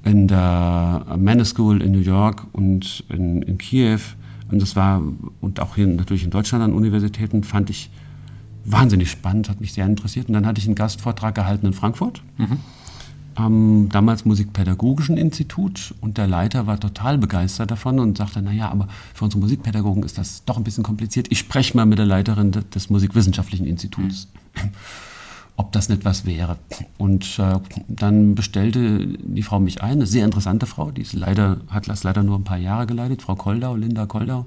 in 0.05 0.27
der 0.27 1.07
Manor 1.17 1.45
School 1.45 1.81
in 1.81 1.93
New 1.93 2.01
York 2.01 2.45
und 2.53 3.05
in, 3.09 3.43
in 3.43 3.57
Kiew. 3.57 4.01
Und 4.51 4.61
das 4.61 4.75
war, 4.77 5.01
und 5.41 5.61
auch 5.61 5.77
hier 5.77 5.87
natürlich 5.87 6.25
in 6.25 6.31
Deutschland 6.31 6.65
an 6.65 6.73
Universitäten, 6.73 7.45
fand 7.45 7.71
ich 7.71 7.91
wahnsinnig 8.65 9.11
spannend, 9.11 9.49
hat 9.49 9.61
mich 9.61 9.73
sehr 9.73 9.87
interessiert. 9.87 10.29
Und 10.29 10.35
dann 10.35 10.47
hatte 10.47 10.61
ich 10.61 10.67
einen 10.67 10.75
Gastvortrag 10.75 11.37
gehalten 11.37 11.67
in 11.67 11.73
Frankfurt. 11.73 12.23
Mhm 12.37 12.59
am 13.37 13.89
damals 13.91 14.25
Musikpädagogischen 14.25 15.17
Institut 15.17 15.95
und 16.01 16.17
der 16.19 16.27
Leiter 16.27 16.67
war 16.67 16.81
total 16.81 17.19
begeistert 17.19 17.71
davon 17.71 18.01
und 18.01 18.17
sagte, 18.17 18.41
naja, 18.41 18.71
aber 18.71 18.89
für 19.15 19.25
unsere 19.25 19.41
Musikpädagogen 19.41 20.03
ist 20.03 20.17
das 20.19 20.45
doch 20.45 20.57
ein 20.57 20.65
bisschen 20.65 20.83
kompliziert. 20.83 21.27
Ich 21.31 21.39
spreche 21.39 21.77
mal 21.77 21.87
mit 21.87 21.99
der 21.99 22.07
Leiterin 22.07 22.51
des 22.51 22.91
Musikwissenschaftlichen 22.91 23.67
Instituts. 23.67 24.29
Ob 25.59 25.73
das 25.73 25.89
nicht 25.89 26.05
was 26.05 26.27
wäre. 26.27 26.59
Und 26.99 27.39
äh, 27.39 27.59
dann 27.89 28.35
bestellte 28.35 29.07
die 29.07 29.43
Frau 29.43 29.59
mich 29.59 29.83
ein, 29.83 29.93
eine 29.93 30.07
sehr 30.07 30.27
interessante 30.27 30.67
Frau, 30.67 30.91
die 30.91 31.01
ist 31.01 31.15
leider, 31.15 31.59
hat 31.69 31.89
das 31.89 32.05
leider 32.05 32.23
nur 32.23 32.39
ein 32.39 32.45
paar 32.45 32.59
Jahre 32.59 32.87
geleitet, 32.87 33.23
Frau 33.23 33.37
Koldau, 33.37 33.75
Linda 33.75 34.05
Koldau. 34.05 34.47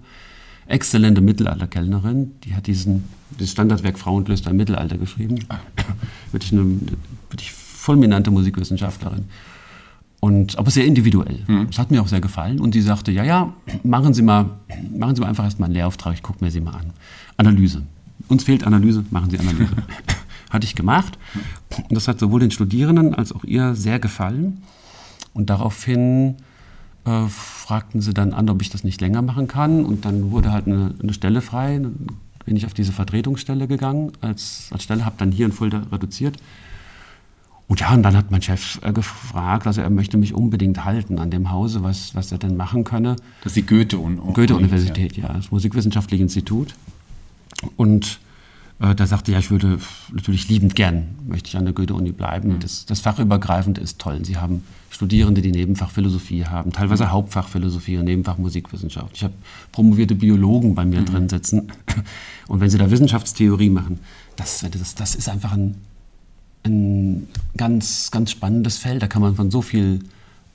Exzellente 0.68 1.22
Mittelalterkellnerin, 1.22 2.34
die 2.44 2.54
hat 2.54 2.68
diesen, 2.68 3.06
das 3.40 3.50
Standardwerk 3.50 3.98
Frauenklöster 3.98 4.52
im 4.52 4.58
Mittelalter 4.58 5.00
geschrieben. 5.00 5.40
wirklich 6.32 6.52
eine 6.52 6.80
wirklich 7.32 7.54
fulminante 7.80 8.30
Musikwissenschaftlerin. 8.30 9.26
Und, 10.20 10.58
aber 10.58 10.70
sehr 10.70 10.86
individuell. 10.86 11.44
Mhm. 11.48 11.68
Das 11.68 11.80
hat 11.80 11.92
mir 11.92 12.02
auch 12.02 12.08
sehr 12.08 12.20
gefallen. 12.20 12.60
Und 12.60 12.74
sie 12.74 12.82
sagte, 12.82 13.12
ja, 13.12 13.24
ja, 13.24 13.54
machen 13.84 14.14
Sie 14.14 14.22
mal, 14.22 14.50
machen 14.94 15.16
Sie 15.16 15.22
mal 15.22 15.30
einfach 15.30 15.46
erstmal 15.46 15.68
einen 15.68 15.76
Lehrauftrag, 15.76 16.14
ich 16.14 16.24
gucke 16.24 16.44
mir 16.44 16.52
Sie 16.52 16.60
mal 16.60 16.74
an. 16.74 16.92
Analyse. 17.38 17.84
Uns 18.28 18.44
fehlt 18.44 18.66
Analyse, 18.66 19.06
machen 19.12 19.30
Sie 19.30 19.40
Analyse. 19.40 19.72
Hatte 20.50 20.66
ich 20.66 20.76
gemacht. 20.76 21.18
Und 21.78 21.96
das 21.96 22.08
hat 22.08 22.20
sowohl 22.20 22.40
den 22.40 22.50
Studierenden 22.50 23.14
als 23.14 23.32
auch 23.32 23.44
ihr 23.44 23.76
sehr 23.76 24.00
gefallen. 24.00 24.64
Und 25.34 25.52
daraufhin 25.52 26.38
äh, 27.06 27.28
fragten 27.28 28.02
sie 28.02 28.16
dann 28.16 28.34
an, 28.34 28.50
ob 28.50 28.62
ich 28.64 28.72
das 28.72 28.84
nicht 28.84 29.00
länger 29.00 29.22
machen 29.22 29.48
kann. 29.48 29.86
Und 29.86 30.06
dann 30.06 30.32
wurde 30.32 30.52
halt 30.52 30.66
eine, 30.66 30.96
eine 31.02 31.14
Stelle 31.14 31.42
frei. 31.42 31.78
Dann 31.78 32.08
bin 32.46 32.58
ich 32.58 32.66
auf 32.66 32.74
diese 32.74 32.92
Vertretungsstelle 32.92 33.68
gegangen 33.68 34.12
als, 34.22 34.70
als 34.72 34.84
Stelle, 34.84 35.06
habe 35.06 35.16
dann 35.20 35.32
hier 35.32 35.46
in 35.46 35.52
Fulda 35.52 35.84
reduziert. 35.92 36.38
Und 37.70 37.82
ja, 37.82 37.94
und 37.94 38.02
dann 38.02 38.18
hat 38.18 38.32
mein 38.32 38.42
Chef 38.42 38.80
äh, 38.82 38.92
gefragt, 38.92 39.68
also 39.68 39.82
er 39.82 39.92
möchte 39.92 40.18
mich 40.18 40.34
unbedingt 40.34 40.84
halten 40.86 41.20
an 41.20 41.30
dem 41.30 41.52
Hause, 41.52 41.84
was, 41.84 42.16
was 42.16 42.32
er 42.32 42.40
denn 42.40 42.58
machen 42.58 42.84
könne. 42.84 43.16
Das 43.44 43.52
ist 43.52 43.58
die 43.58 43.66
Goethe-Universität. 43.66 44.34
Goethe-Universität, 44.34 45.18
ja. 45.18 45.28
ja, 45.28 45.34
das 45.34 45.52
Musikwissenschaftliche 45.52 46.24
Institut. 46.24 46.74
Und 47.78 48.20
äh, 48.80 48.96
da 48.96 49.06
sagte, 49.06 49.32
ja, 49.32 49.38
ich 49.38 49.52
würde 49.52 49.78
natürlich 50.12 50.50
liebend 50.50 50.76
gern, 50.76 51.10
möchte 51.28 51.50
ich 51.50 51.58
an 51.58 51.66
der 51.66 51.76
Goethe-Uni 51.76 52.12
bleiben. 52.12 52.56
Mhm. 52.56 52.60
Das, 52.60 52.88
das 52.88 53.02
fachübergreifend 53.02 53.78
ist 53.78 54.00
toll. 54.00 54.26
Sie 54.26 54.38
haben 54.38 54.64
Studierende, 54.90 55.42
die 55.42 55.52
Nebenfach 55.52 55.92
Philosophie 55.92 56.46
haben, 56.46 56.72
teilweise 56.72 57.06
mhm. 57.06 57.12
Hauptfach 57.12 57.50
Philosophie 57.50 57.98
und 57.98 58.06
Nebenfach 58.06 58.40
Musikwissenschaft. 58.40 59.16
Ich 59.16 59.24
habe 59.24 59.34
promovierte 59.72 60.16
Biologen 60.16 60.74
bei 60.74 60.86
mir 60.86 61.02
mhm. 61.02 61.06
drin 61.06 61.30
sitzen. 61.30 61.72
Und 62.48 62.62
wenn 62.62 62.70
sie 62.72 62.80
da 62.80 62.90
Wissenschaftstheorie 62.90 63.70
machen, 63.70 64.00
das, 64.38 64.66
das, 64.72 64.96
das 64.96 65.14
ist 65.14 65.30
einfach 65.30 65.52
ein, 65.52 65.76
ein 66.66 67.28
ganz, 67.58 68.12
ganz 68.12 68.32
spannendes 68.32 68.78
Feld. 68.78 69.02
Da 69.02 69.08
kann 69.08 69.22
man 69.22 69.36
von 69.36 69.52
so 69.52 69.62
viel, 69.62 70.00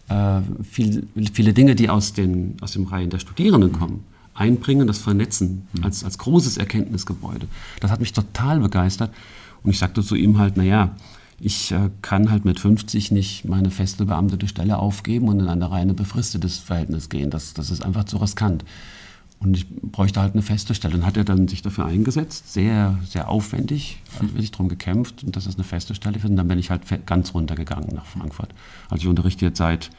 äh, 0.09 0.41
viel 0.63 1.07
viele 1.33 1.53
Dinge, 1.53 1.75
die 1.75 1.89
aus 1.89 2.13
den, 2.13 2.57
aus 2.61 2.73
den 2.73 2.85
Reihen 2.85 3.11
der 3.11 3.19
Studierenden 3.19 3.73
kommen, 3.73 4.05
einbringen, 4.35 4.87
das 4.87 4.99
Vernetzen 4.99 5.67
mhm. 5.73 5.85
als, 5.85 6.05
als 6.05 6.19
großes 6.19 6.57
Erkenntnisgebäude. 6.57 7.47
Das 7.81 7.91
hat 7.91 8.01
mich 8.01 8.13
total 8.13 8.61
begeistert. 8.61 9.13
Und 9.63 9.71
ich 9.71 9.79
sagte 9.79 10.03
zu 10.03 10.15
ihm 10.15 10.39
halt, 10.39 10.57
naja, 10.57 10.95
ich 11.41 11.73
äh, 11.73 11.91
kann 12.03 12.31
halt 12.31 12.45
mit 12.45 12.61
50 12.61 13.11
nicht 13.11 13.45
meine 13.45 13.71
feste 13.71 14.07
beamtete 14.07 14.47
Stelle 14.47 14.79
aufgeben 14.79 15.29
und 15.29 15.41
in 15.41 15.49
ein 15.49 15.63
reine 15.63 15.95
befristetes 15.95 16.59
Verhältnis 16.59 17.09
gehen. 17.09 17.31
Das, 17.31 17.55
das 17.55 17.71
ist 17.71 17.85
einfach 17.85 18.05
zu 18.05 18.19
riskant. 18.19 18.65
Und 19.41 19.57
ich 19.57 19.69
bräuchte 19.69 20.21
halt 20.21 20.33
eine 20.33 20.43
feste 20.43 20.75
Stelle. 20.75 20.95
Dann 20.95 21.07
hat 21.07 21.17
er 21.17 21.25
dann 21.25 21.49
sich 21.49 21.61
dafür 21.61 21.85
eingesetzt, 21.85 22.53
sehr, 22.53 22.99
sehr 23.07 23.29
aufwendig, 23.29 23.99
hat 24.15 24.33
wirklich 24.33 24.53
darum 24.53 24.69
gekämpft, 24.69 25.23
und 25.23 25.37
dass 25.37 25.47
es 25.47 25.57
eine 25.57 25.65
feste 25.65 25.95
Stelle 25.95 26.23
wird. 26.23 26.31
Und 26.31 26.37
dann 26.37 26.49
bin 26.49 26.59
ich 26.59 26.71
halt 26.71 26.83
ganz 27.07 27.35
runtergegangen 27.35 27.95
nach 27.95 28.07
Frankfurt. 28.07 28.55
Also 28.89 29.03
ich 29.03 29.09
unterrichte 29.09 29.45
jetzt 29.45 29.59
seit, 29.59 29.91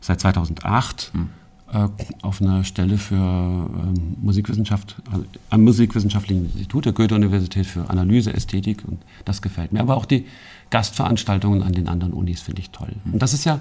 seit 0.00 0.20
2008. 0.20 1.12
Mhm 1.14 1.30
äh, 1.72 1.88
auf 2.22 2.40
einer 2.40 2.64
Stelle 2.64 2.96
für 2.96 3.14
ähm, 3.14 4.16
Musikwissenschaft, 4.22 4.96
also 5.12 5.26
am 5.50 5.64
Musikwissenschaftlichen 5.64 6.46
Institut 6.46 6.86
der 6.86 6.94
Goethe-Universität 6.94 7.66
für 7.66 7.90
Analyse, 7.90 8.32
Ästhetik 8.32 8.84
und 8.86 8.98
das 9.26 9.42
gefällt 9.42 9.72
mir. 9.72 9.80
Aber 9.80 9.98
auch 9.98 10.06
die 10.06 10.24
Gastveranstaltungen 10.70 11.62
an 11.62 11.72
den 11.72 11.88
anderen 11.88 12.14
Unis 12.14 12.40
finde 12.40 12.62
ich 12.62 12.70
toll. 12.70 12.92
Und 13.12 13.20
das 13.20 13.34
ist 13.34 13.44
ja 13.44 13.60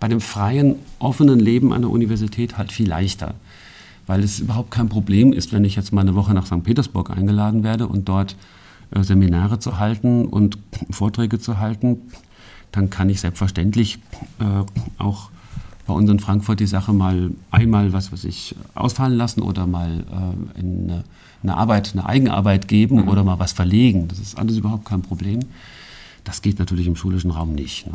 bei 0.00 0.08
dem 0.08 0.20
freien, 0.20 0.74
offenen 0.98 1.38
Leben 1.38 1.72
an 1.72 1.82
der 1.82 1.90
Universität 1.90 2.58
halt 2.58 2.72
viel 2.72 2.88
leichter, 2.88 3.34
weil 4.06 4.22
es 4.22 4.38
überhaupt 4.38 4.70
kein 4.70 4.88
Problem 4.88 5.32
ist, 5.32 5.52
wenn 5.52 5.64
ich 5.64 5.76
jetzt 5.76 5.92
mal 5.92 6.02
eine 6.02 6.14
Woche 6.14 6.34
nach 6.34 6.46
St. 6.46 6.62
Petersburg 6.62 7.10
eingeladen 7.10 7.62
werde 7.62 7.88
und 7.88 8.08
dort 8.08 8.36
äh, 8.90 9.02
Seminare 9.02 9.58
zu 9.58 9.78
halten 9.78 10.26
und 10.26 10.58
Vorträge 10.90 11.38
zu 11.38 11.58
halten, 11.58 12.02
dann 12.72 12.90
kann 12.90 13.08
ich 13.08 13.20
selbstverständlich 13.20 13.98
äh, 14.38 15.02
auch 15.02 15.30
bei 15.86 15.94
uns 15.94 16.10
in 16.10 16.18
Frankfurt 16.18 16.60
die 16.60 16.66
Sache 16.66 16.92
mal 16.92 17.30
einmal, 17.50 17.92
was 17.92 18.12
weiß 18.12 18.24
ich, 18.24 18.54
ausfallen 18.74 19.16
lassen 19.16 19.40
oder 19.40 19.66
mal 19.66 20.04
äh, 20.56 20.60
in 20.60 20.90
eine, 20.90 21.04
eine, 21.42 21.56
Arbeit, 21.56 21.92
eine 21.92 22.06
Eigenarbeit 22.06 22.68
geben 22.68 23.02
mhm. 23.02 23.08
oder 23.08 23.24
mal 23.24 23.38
was 23.38 23.52
verlegen. 23.52 24.08
Das 24.08 24.18
ist 24.18 24.36
alles 24.36 24.56
überhaupt 24.56 24.84
kein 24.84 25.02
Problem. 25.02 25.40
Das 26.24 26.42
geht 26.42 26.58
natürlich 26.58 26.88
im 26.88 26.96
schulischen 26.96 27.30
Raum 27.30 27.54
nicht. 27.54 27.86
Ne? 27.86 27.94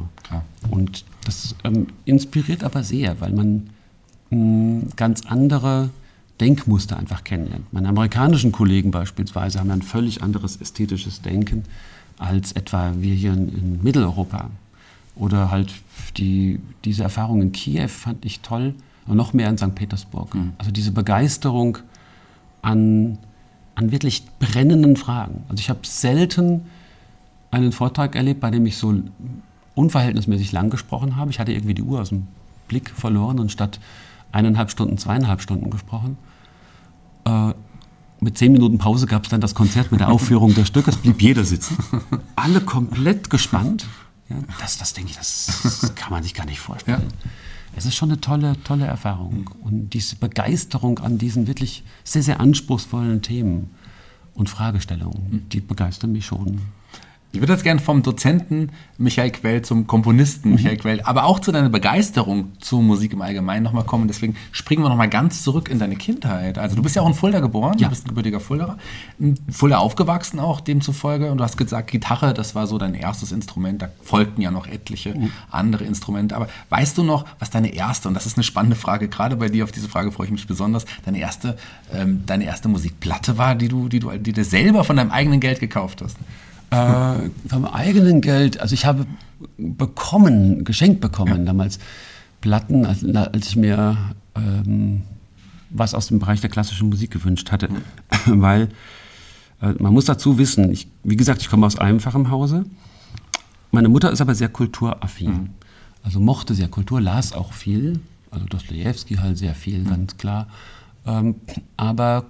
Und 0.69 1.03
das 1.25 1.53
ähm, 1.65 1.87
inspiriert 2.05 2.63
aber 2.63 2.83
sehr, 2.83 3.19
weil 3.19 3.33
man 3.33 3.69
mh, 4.29 4.37
hm, 4.37 4.87
ganz 4.95 5.25
andere 5.25 5.89
Denkmuster 6.41 6.97
einfach 6.97 7.23
kennenlernt. 7.23 7.71
Meine 7.71 7.87
amerikanischen 7.87 8.51
Kollegen 8.51 8.91
beispielsweise 8.91 9.59
haben 9.59 9.71
ein 9.71 9.83
völlig 9.83 10.23
anderes 10.23 10.57
ästhetisches 10.59 11.21
Denken 11.21 11.63
als 12.17 12.51
etwa 12.51 12.93
wir 12.97 13.13
hier 13.13 13.33
in, 13.33 13.49
in 13.49 13.83
Mitteleuropa. 13.83 14.49
Oder 15.15 15.51
halt 15.51 15.71
die, 16.17 16.59
diese 16.83 17.03
Erfahrung 17.03 17.41
in 17.41 17.51
Kiew 17.51 17.87
fand 17.87 18.25
ich 18.25 18.41
toll 18.41 18.73
und 19.07 19.17
noch 19.17 19.33
mehr 19.33 19.49
in 19.49 19.57
St. 19.57 19.75
Petersburg. 19.75 20.33
Mhm. 20.33 20.53
Also 20.57 20.71
diese 20.71 20.91
Begeisterung 20.91 21.77
an, 22.61 23.17
an 23.75 23.91
wirklich 23.91 24.23
brennenden 24.39 24.95
Fragen. 24.95 25.43
Also 25.47 25.61
ich 25.61 25.69
habe 25.69 25.79
selten 25.83 26.61
einen 27.51 27.71
Vortrag 27.71 28.15
erlebt, 28.15 28.39
bei 28.39 28.49
dem 28.49 28.65
ich 28.65 28.77
so 28.77 28.95
unverhältnismäßig 29.75 30.51
lang 30.51 30.69
gesprochen 30.69 31.15
habe. 31.15 31.31
Ich 31.31 31.39
hatte 31.39 31.51
irgendwie 31.51 31.73
die 31.73 31.83
Uhr 31.83 32.01
aus 32.01 32.09
dem 32.09 32.27
Blick 32.67 32.89
verloren 32.89 33.39
und 33.39 33.51
statt 33.51 33.79
eineinhalb 34.31 34.71
Stunden, 34.71 34.97
zweieinhalb 34.97 35.41
Stunden 35.41 35.69
gesprochen. 35.69 36.17
Äh, 37.25 37.53
mit 38.19 38.37
zehn 38.37 38.51
Minuten 38.51 38.77
Pause 38.77 39.07
gab 39.07 39.23
es 39.23 39.29
dann 39.29 39.41
das 39.41 39.55
Konzert 39.55 39.91
mit 39.91 39.99
der 39.99 40.09
Aufführung 40.09 40.53
des 40.53 40.67
Stückes, 40.67 40.95
blieb 40.97 41.21
jeder 41.21 41.43
sitzen. 41.43 41.77
Alle 42.35 42.61
komplett 42.61 43.31
gespannt 43.31 43.87
ja, 44.31 44.37
das, 44.59 44.77
das 44.77 44.93
denke 44.93 45.11
ich, 45.11 45.17
das 45.17 45.93
kann 45.95 46.11
man 46.11 46.23
sich 46.23 46.33
gar 46.33 46.45
nicht 46.45 46.59
vorstellen. 46.59 47.01
Ja. 47.01 47.29
Es 47.75 47.85
ist 47.85 47.95
schon 47.95 48.09
eine 48.09 48.21
tolle, 48.21 48.61
tolle 48.63 48.85
Erfahrung. 48.85 49.49
Und 49.63 49.91
diese 49.91 50.15
Begeisterung 50.15 50.99
an 50.99 51.17
diesen 51.17 51.47
wirklich 51.47 51.83
sehr, 52.03 52.23
sehr 52.23 52.39
anspruchsvollen 52.39 53.21
Themen 53.21 53.71
und 54.33 54.49
Fragestellungen, 54.49 55.47
die 55.49 55.61
begeistern 55.61 56.11
mich 56.11 56.25
schon. 56.25 56.61
Ich 57.33 57.39
würde 57.39 57.53
jetzt 57.53 57.63
gerne 57.63 57.79
vom 57.79 58.03
Dozenten 58.03 58.71
Michael 58.97 59.31
Quell 59.31 59.61
zum 59.61 59.87
Komponisten 59.87 60.49
mhm. 60.49 60.55
Michael 60.55 60.77
Quell, 60.77 61.01
aber 61.01 61.23
auch 61.23 61.39
zu 61.39 61.53
deiner 61.53 61.69
Begeisterung 61.69 62.51
zur 62.59 62.81
Musik 62.81 63.13
im 63.13 63.21
Allgemeinen 63.21 63.63
nochmal 63.63 63.85
kommen. 63.85 64.09
Deswegen 64.09 64.35
springen 64.51 64.83
wir 64.83 64.89
nochmal 64.89 65.07
ganz 65.07 65.41
zurück 65.41 65.69
in 65.69 65.79
deine 65.79 65.95
Kindheit. 65.95 66.57
Also 66.57 66.75
du 66.75 66.81
bist 66.81 66.97
ja 66.97 67.01
auch 67.01 67.07
in 67.07 67.13
Fulda 67.13 67.39
geboren, 67.39 67.77
ja. 67.77 67.87
du 67.87 67.91
bist 67.91 68.05
ein 68.05 68.09
gebürtiger 68.09 68.41
Fulderer. 68.41 68.77
In 69.17 69.37
Fulda 69.49 69.77
aufgewachsen 69.77 70.39
auch 70.41 70.59
demzufolge 70.59 71.31
und 71.31 71.37
du 71.37 71.43
hast 71.45 71.55
gesagt, 71.57 71.89
Gitarre, 71.89 72.33
das 72.33 72.53
war 72.53 72.67
so 72.67 72.77
dein 72.77 72.95
erstes 72.95 73.31
Instrument. 73.31 73.81
Da 73.81 73.89
folgten 74.01 74.41
ja 74.41 74.51
noch 74.51 74.67
etliche 74.67 75.17
mhm. 75.17 75.31
andere 75.51 75.85
Instrumente. 75.85 76.35
Aber 76.35 76.49
weißt 76.69 76.97
du 76.97 77.03
noch, 77.03 77.25
was 77.39 77.49
deine 77.49 77.73
erste, 77.73 78.09
und 78.09 78.13
das 78.13 78.25
ist 78.25 78.35
eine 78.35 78.43
spannende 78.43 78.75
Frage, 78.75 79.07
gerade 79.07 79.37
bei 79.37 79.47
dir, 79.47 79.63
auf 79.63 79.71
diese 79.71 79.87
Frage 79.87 80.11
freue 80.11 80.25
ich 80.25 80.31
mich 80.33 80.47
besonders, 80.47 80.85
deine 81.05 81.19
erste, 81.19 81.57
ähm, 81.93 82.23
deine 82.25 82.43
erste 82.43 82.67
Musikplatte 82.67 83.37
war, 83.37 83.55
die 83.55 83.69
du, 83.69 83.87
die 83.87 83.99
du, 83.99 84.11
die 84.17 84.33
du 84.33 84.43
selber 84.43 84.83
von 84.83 84.97
deinem 84.97 85.11
eigenen 85.11 85.39
Geld 85.39 85.61
gekauft 85.61 86.01
hast? 86.01 86.17
Äh, 86.71 87.29
vom 87.49 87.65
eigenen 87.65 88.21
Geld, 88.21 88.59
also 88.59 88.73
ich 88.73 88.85
habe 88.85 89.05
bekommen, 89.57 90.63
geschenkt 90.63 91.01
bekommen 91.01 91.39
ja. 91.39 91.45
damals 91.45 91.79
Platten, 92.39 92.85
als, 92.85 93.03
als 93.03 93.49
ich 93.49 93.55
mir 93.57 93.97
ähm, 94.35 95.03
was 95.69 95.93
aus 95.93 96.07
dem 96.07 96.19
Bereich 96.19 96.41
der 96.41 96.49
klassischen 96.49 96.89
Musik 96.89 97.11
gewünscht 97.11 97.51
hatte. 97.51 97.69
Mhm. 97.69 97.81
Weil 98.41 98.69
äh, 99.61 99.73
man 99.79 99.93
muss 99.93 100.05
dazu 100.05 100.37
wissen, 100.37 100.71
ich, 100.71 100.87
wie 101.03 101.15
gesagt, 101.15 101.41
ich 101.41 101.49
komme 101.49 101.65
aus 101.65 101.77
einfachem 101.77 102.31
Hause. 102.31 102.65
Meine 103.71 103.89
Mutter 103.89 104.11
ist 104.11 104.21
aber 104.21 104.35
sehr 104.35 104.49
kulturaffin. 104.49 105.31
Mhm. 105.31 105.49
Also 106.03 106.19
mochte 106.19 106.55
sehr 106.55 106.67
Kultur, 106.67 106.99
las 106.99 107.33
auch 107.33 107.53
viel. 107.53 107.99
Also 108.31 108.45
Dostoevsky 108.45 109.15
halt 109.15 109.37
sehr 109.37 109.55
viel, 109.55 109.79
mhm. 109.79 109.89
ganz 109.89 110.17
klar. 110.17 110.47
Ähm, 111.05 111.35
aber 111.77 112.25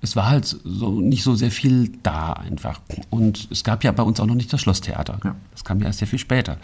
es 0.00 0.14
war 0.16 0.28
halt 0.28 0.44
so 0.46 1.00
nicht 1.00 1.22
so 1.22 1.34
sehr 1.34 1.50
viel 1.50 1.92
da 2.02 2.32
einfach. 2.32 2.80
Und 3.10 3.48
es 3.50 3.64
gab 3.64 3.84
ja 3.84 3.92
bei 3.92 4.02
uns 4.02 4.20
auch 4.20 4.26
noch 4.26 4.34
nicht 4.34 4.52
das 4.52 4.60
Schlosstheater. 4.60 5.18
Ja. 5.24 5.36
Das 5.52 5.64
kam 5.64 5.80
ja 5.80 5.86
erst 5.86 5.98
sehr 5.98 6.08
viel 6.08 6.18
später. 6.18 6.58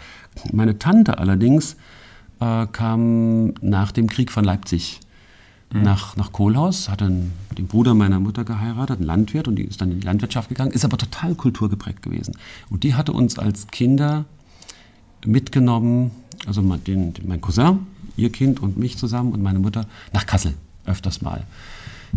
Meine 0.53 0.79
Tante 0.79 1.17
allerdings 1.17 1.75
äh, 2.39 2.65
kam 2.67 3.53
nach 3.61 3.91
dem 3.91 4.07
Krieg 4.07 4.31
von 4.31 4.45
Leipzig 4.45 5.01
mhm. 5.73 5.83
nach, 5.83 6.15
nach 6.15 6.31
Kohlhaus, 6.31 6.89
hat 6.89 7.01
dann 7.01 7.33
den 7.57 7.67
Bruder 7.67 7.93
meiner 7.93 8.19
Mutter 8.19 8.43
geheiratet, 8.43 8.97
einen 8.97 9.07
Landwirt, 9.07 9.47
und 9.47 9.55
die 9.57 9.63
ist 9.63 9.81
dann 9.81 9.91
in 9.91 9.99
die 9.99 10.05
Landwirtschaft 10.05 10.49
gegangen, 10.49 10.71
ist 10.71 10.85
aber 10.85 10.97
total 10.97 11.35
kulturgeprägt 11.35 12.01
gewesen. 12.01 12.37
Und 12.69 12.83
die 12.83 12.95
hatte 12.95 13.13
uns 13.13 13.37
als 13.39 13.67
Kinder 13.67 14.25
mitgenommen, 15.25 16.11
also 16.45 16.61
den, 16.61 17.13
mein 17.25 17.41
Cousin, 17.41 17.87
ihr 18.15 18.31
Kind 18.31 18.61
und 18.61 18.77
mich 18.77 18.97
zusammen 18.97 19.33
und 19.33 19.41
meine 19.41 19.59
Mutter, 19.59 19.87
nach 20.13 20.25
Kassel 20.25 20.53
öfters 20.85 21.21
mal. 21.21 21.45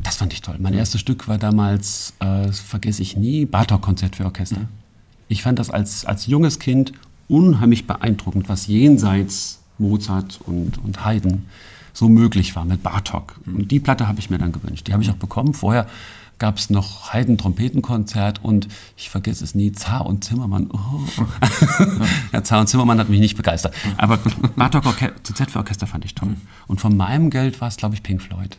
Das 0.03 0.17
fand 0.17 0.33
ich 0.33 0.43
toll. 0.43 0.57
Mein 0.59 0.75
erstes 0.75 1.01
Stück 1.01 1.29
war 1.29 1.39
damals, 1.39 2.15
äh, 2.21 2.53
vergesse 2.53 3.03
ich 3.03 3.17
nie, 3.17 3.47
Bartok-Konzert 3.47 4.17
für 4.17 4.25
Orchester. 4.25 4.69
ich 5.29 5.43
fand 5.43 5.59
das 5.59 5.71
als, 5.71 6.05
als 6.05 6.27
junges 6.27 6.59
Kind 6.59 6.93
unheimlich 7.29 7.87
beeindruckend, 7.87 8.49
was 8.49 8.67
jenseits 8.67 9.61
Mozart 9.79 10.41
und, 10.47 10.79
und 10.79 11.05
Haydn 11.05 11.47
so 11.93 12.09
möglich 12.09 12.57
war 12.57 12.65
mit 12.65 12.83
Bartok. 12.83 13.39
Und 13.47 13.71
die 13.71 13.81
Platte 13.81 14.09
habe 14.09 14.21
ich 14.21 14.31
mir 14.31 14.39
dann 14.39 14.53
gewünscht. 14.53 14.87
Die 14.87 14.93
habe 14.93 15.03
ich 15.03 15.11
auch 15.11 15.17
bekommen. 15.17 15.53
Vorher 15.53 15.87
gab 16.39 16.57
es 16.57 16.71
noch 16.71 17.13
Haydn-Trompetenkonzert 17.13 18.45
und 18.45 18.69
ich 18.97 19.11
vergesse 19.11 19.43
es 19.43 19.55
nie, 19.55 19.73
Zar 19.73 20.07
und 20.07 20.23
Zimmermann. 20.23 20.71
Oh. 20.73 21.27
ja, 22.33 22.45
Zar 22.45 22.61
und 22.61 22.69
Zimmermann 22.69 22.99
hat 23.01 23.09
mich 23.09 23.21
nicht 23.21 23.37
begeistert. 23.37 23.75
Aber 23.97 24.19
Bartok 24.57 24.85
zu 25.25 25.35
Z 25.35 25.51
für 25.51 25.59
Orchester 25.59 25.87
fand 25.87 26.05
ich 26.05 26.15
toll. 26.15 26.37
Und 26.69 26.81
von 26.81 26.97
meinem 26.97 27.31
Geld 27.31 27.61
war 27.61 27.69
es, 27.69 27.77
glaube 27.77 27.97
ich, 27.97 28.03
Pink 28.03 28.23
Floyd. 28.23 28.57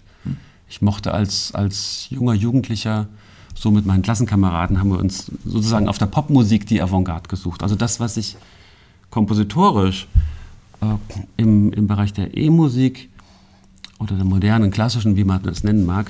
Ich 0.69 0.81
mochte 0.81 1.13
als, 1.13 1.53
als 1.53 2.07
junger 2.09 2.33
Jugendlicher 2.33 3.07
so 3.55 3.71
mit 3.71 3.85
meinen 3.85 4.03
Klassenkameraden 4.03 4.79
haben 4.79 4.91
wir 4.91 4.99
uns 4.99 5.31
sozusagen 5.43 5.89
auf 5.89 5.97
der 5.97 6.05
Popmusik 6.05 6.65
die 6.65 6.81
Avantgarde 6.81 7.27
gesucht. 7.27 7.61
Also 7.61 7.75
das, 7.75 7.99
was 7.99 8.15
ich 8.15 8.37
kompositorisch 9.09 10.07
äh, 10.81 10.85
im, 11.35 11.73
im 11.73 11.87
Bereich 11.87 12.13
der 12.13 12.37
E-Musik 12.37 13.09
oder 13.99 14.15
der 14.15 14.23
modernen, 14.23 14.71
klassischen, 14.71 15.17
wie 15.17 15.25
man 15.25 15.43
das 15.43 15.63
nennen 15.63 15.85
mag, 15.85 16.09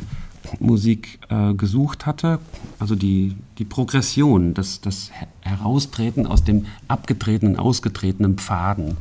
Musik 0.60 1.20
äh, 1.30 1.54
gesucht 1.54 2.06
hatte, 2.06 2.40
also 2.80 2.96
die, 2.96 3.36
die 3.58 3.66
Progression, 3.66 4.54
das, 4.54 4.82
das 4.82 5.12
Heraustreten 5.42 6.28
aus 6.28 6.44
dem 6.44 6.66
abgetretenen, 6.88 7.58
ausgetretenen 7.58 8.38
Pfaden 8.38 8.98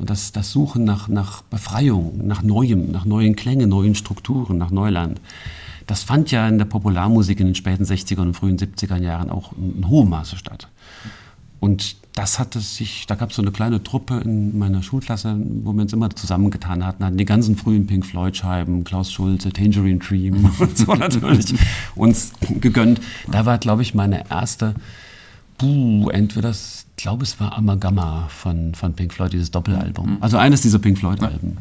und 0.00 0.08
das, 0.08 0.32
das 0.32 0.50
Suchen 0.50 0.84
nach, 0.84 1.08
nach 1.08 1.42
Befreiung, 1.42 2.26
nach 2.26 2.42
Neuem, 2.42 2.90
nach 2.90 3.04
neuen 3.04 3.36
Klängen, 3.36 3.68
neuen 3.68 3.94
Strukturen, 3.94 4.56
nach 4.56 4.70
Neuland. 4.70 5.20
Das 5.86 6.02
fand 6.02 6.30
ja 6.30 6.48
in 6.48 6.56
der 6.56 6.64
Popularmusik 6.64 7.38
in 7.38 7.48
den 7.48 7.54
späten 7.54 7.84
60er 7.84 8.20
und 8.20 8.34
frühen 8.34 8.56
70er 8.56 8.96
Jahren 8.96 9.28
auch 9.28 9.52
in, 9.52 9.86
hohem 9.86 10.08
Maße 10.08 10.36
statt. 10.38 10.68
Und 11.60 11.96
das 12.14 12.38
hatte 12.38 12.60
sich, 12.60 13.06
da 13.08 13.14
gab 13.14 13.28
es 13.28 13.36
so 13.36 13.42
eine 13.42 13.52
kleine 13.52 13.82
Truppe 13.82 14.22
in 14.24 14.58
meiner 14.58 14.82
Schulklasse, 14.82 15.36
wo 15.64 15.74
wir 15.74 15.82
uns 15.82 15.92
immer 15.92 16.08
zusammengetan 16.08 16.86
hatten, 16.86 17.04
hatten 17.04 17.18
die 17.18 17.26
ganzen 17.26 17.56
frühen 17.56 17.86
Pink 17.86 18.06
Floyd-Scheiben, 18.06 18.84
Klaus 18.84 19.12
Schulze, 19.12 19.52
Tangerine 19.52 19.98
Dream 19.98 20.50
und 20.58 20.78
so 20.78 20.94
natürlich 20.94 21.54
uns 21.94 22.32
gegönnt. 22.60 23.02
Da 23.30 23.44
war, 23.44 23.58
glaube 23.58 23.82
ich, 23.82 23.94
meine 23.94 24.30
erste, 24.30 24.74
buh, 25.58 26.08
entweder 26.08 26.48
das, 26.48 26.86
ich 27.00 27.04
glaube, 27.04 27.22
es 27.22 27.40
war 27.40 27.56
Amalgama 27.56 28.28
von, 28.28 28.74
von 28.74 28.92
Pink 28.92 29.14
Floyd, 29.14 29.32
dieses 29.32 29.50
Doppelalbum. 29.50 30.18
Also 30.20 30.36
eines 30.36 30.60
dieser 30.60 30.78
Pink 30.78 30.98
Floyd-Alben. 30.98 31.56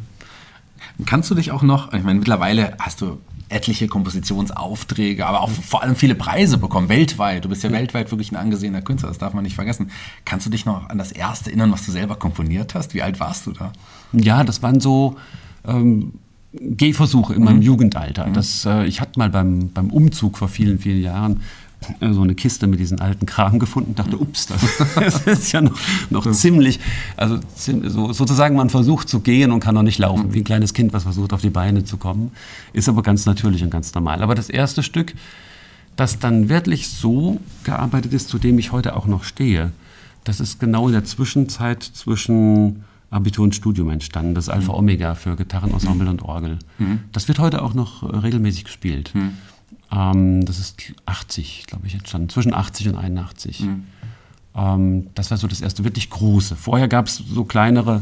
Kannst 1.06 1.32
du 1.32 1.36
dich 1.36 1.52
auch 1.52 1.62
noch, 1.62 1.94
ich 1.94 2.04
meine, 2.04 2.20
mittlerweile 2.20 2.74
hast 2.78 3.00
du 3.00 3.22
etliche 3.48 3.88
Kompositionsaufträge, 3.88 5.26
aber 5.26 5.40
auch 5.40 5.50
vor 5.50 5.82
allem 5.82 5.96
viele 5.96 6.16
Preise 6.16 6.58
bekommen, 6.58 6.90
weltweit. 6.90 7.46
Du 7.46 7.48
bist 7.48 7.64
ja, 7.64 7.70
ja, 7.70 7.78
weltweit 7.78 8.12
wirklich 8.12 8.34
ein 8.34 8.36
angesehener 8.36 8.82
Künstler, 8.82 9.08
das 9.08 9.18
darf 9.18 9.34
man 9.34 9.46
nicht 9.46 9.56
vergessen. 9.56 9.92
Kannst 10.26 10.46
du 10.46 10.50
dich 10.50 10.66
noch 10.66 10.90
an 10.90 10.98
das 10.98 11.14
erste 11.14 11.52
erinnern, 11.52 11.72
was 11.72 11.86
du 11.86 11.94
selber 11.94 12.18
komponiert 12.18 12.76
hast? 12.76 12.94
Wie 12.94 13.02
alt 13.02 13.22
warst 13.22 13.48
du 13.48 13.54
da? 13.54 13.72
Ja, 14.12 14.44
das 14.44 14.62
waren 14.62 14.82
so 14.82 15.16
ähm, 15.66 16.16
Gehversuche 16.52 17.34
in 17.34 17.46
meinem 17.46 17.58
mhm. 17.60 17.62
Jugendalter. 17.62 18.28
Mhm. 18.28 18.34
Das, 18.34 18.66
äh, 18.66 18.84
ich 18.88 19.00
hatte 19.00 19.18
mal 19.18 19.30
beim, 19.30 19.70
beim 19.70 19.90
Umzug 19.90 20.38
vor 20.38 20.50
vielen, 20.50 20.80
vielen 20.80 21.02
Jahren 21.02 21.40
so 22.12 22.22
eine 22.22 22.36
Kiste 22.36 22.68
mit 22.68 22.80
diesen 22.80 23.00
alten 23.00 23.26
Kram 23.26 23.60
gefunden, 23.60 23.96
dachte, 23.96 24.18
ups, 24.18 24.48
das, 24.96 25.22
ist 25.28 25.52
ja 25.52 25.62
noch, 25.62 25.80
noch 26.10 26.30
ziemlich, 26.32 26.80
also 27.16 27.40
so, 27.56 28.12
sozusagen 28.14 28.56
man 28.56 28.70
versucht 28.70 29.10
zu 29.10 29.22
gehen 29.22 29.52
und 29.52 29.60
kann 29.60 29.76
noch 29.76 29.84
nicht 29.84 29.98
laufen, 29.98 30.34
wie 30.34 30.40
ein 30.40 30.44
kleines 30.44 30.74
Kind, 30.74 30.94
was 30.94 31.04
versucht 31.04 31.34
auf 31.34 31.42
die 31.42 31.50
Beine 31.50 31.84
zu 31.84 31.98
kommen, 31.98 32.32
ist 32.74 32.90
aber 32.90 33.02
ganz 33.02 33.26
natürlich 33.26 33.64
und 33.64 33.70
ganz 33.70 33.94
normal. 33.94 34.22
Aber 34.22 34.36
das 34.36 34.50
erste 34.50 34.84
Stück, 34.84 35.14
das 35.96 36.20
dann 36.20 36.50
wirklich 36.50 36.90
so 36.90 37.40
gearbeitet 37.64 38.14
ist, 38.14 38.30
zu 38.30 38.40
dem 38.40 38.60
ich 38.60 38.72
heute 38.72 38.96
auch 38.96 39.06
noch 39.06 39.24
stehe, 39.24 39.72
das 40.24 40.40
ist 40.40 40.60
genau 40.60 40.88
in 40.88 40.94
der 40.94 41.06
Zwischenzeit 41.06 41.84
zwischen 41.84 42.84
Abitur 43.10 43.44
und 43.44 43.56
Studium 43.56 43.90
entstanden, 43.90 44.36
das 44.36 44.50
Alpha 44.50 44.74
Omega 44.74 45.16
für 45.16 45.36
Gitarrenensemble 45.36 46.06
mhm. 46.06 46.12
und 46.12 46.22
Orgel. 46.22 46.60
Mhm. 46.78 47.00
Das 47.12 47.28
wird 47.28 47.40
heute 47.40 47.64
auch 47.64 47.74
noch 47.74 48.04
regelmäßig 48.04 48.66
gespielt. 48.66 49.14
Ähm, 49.92 50.46
das 50.46 50.60
ist 50.60 50.78
80, 51.06 51.66
glaube 51.68 51.88
ich, 51.88 51.94
entstanden, 51.94 52.30
zwischen 52.30 52.54
80 52.54 52.90
und 52.90 52.96
81. 52.96 53.62
Mhm. 53.62 53.84
Ähm, 54.56 55.08
das 55.16 55.32
war 55.32 55.38
so 55.38 55.48
das 55.48 55.62
erste 55.62 55.84
wirklich 55.84 56.10
große. 56.10 56.56
Vorher 56.56 56.88
gab 56.88 57.08
es 57.08 57.18
so 57.18 57.44
kleinere 57.44 58.02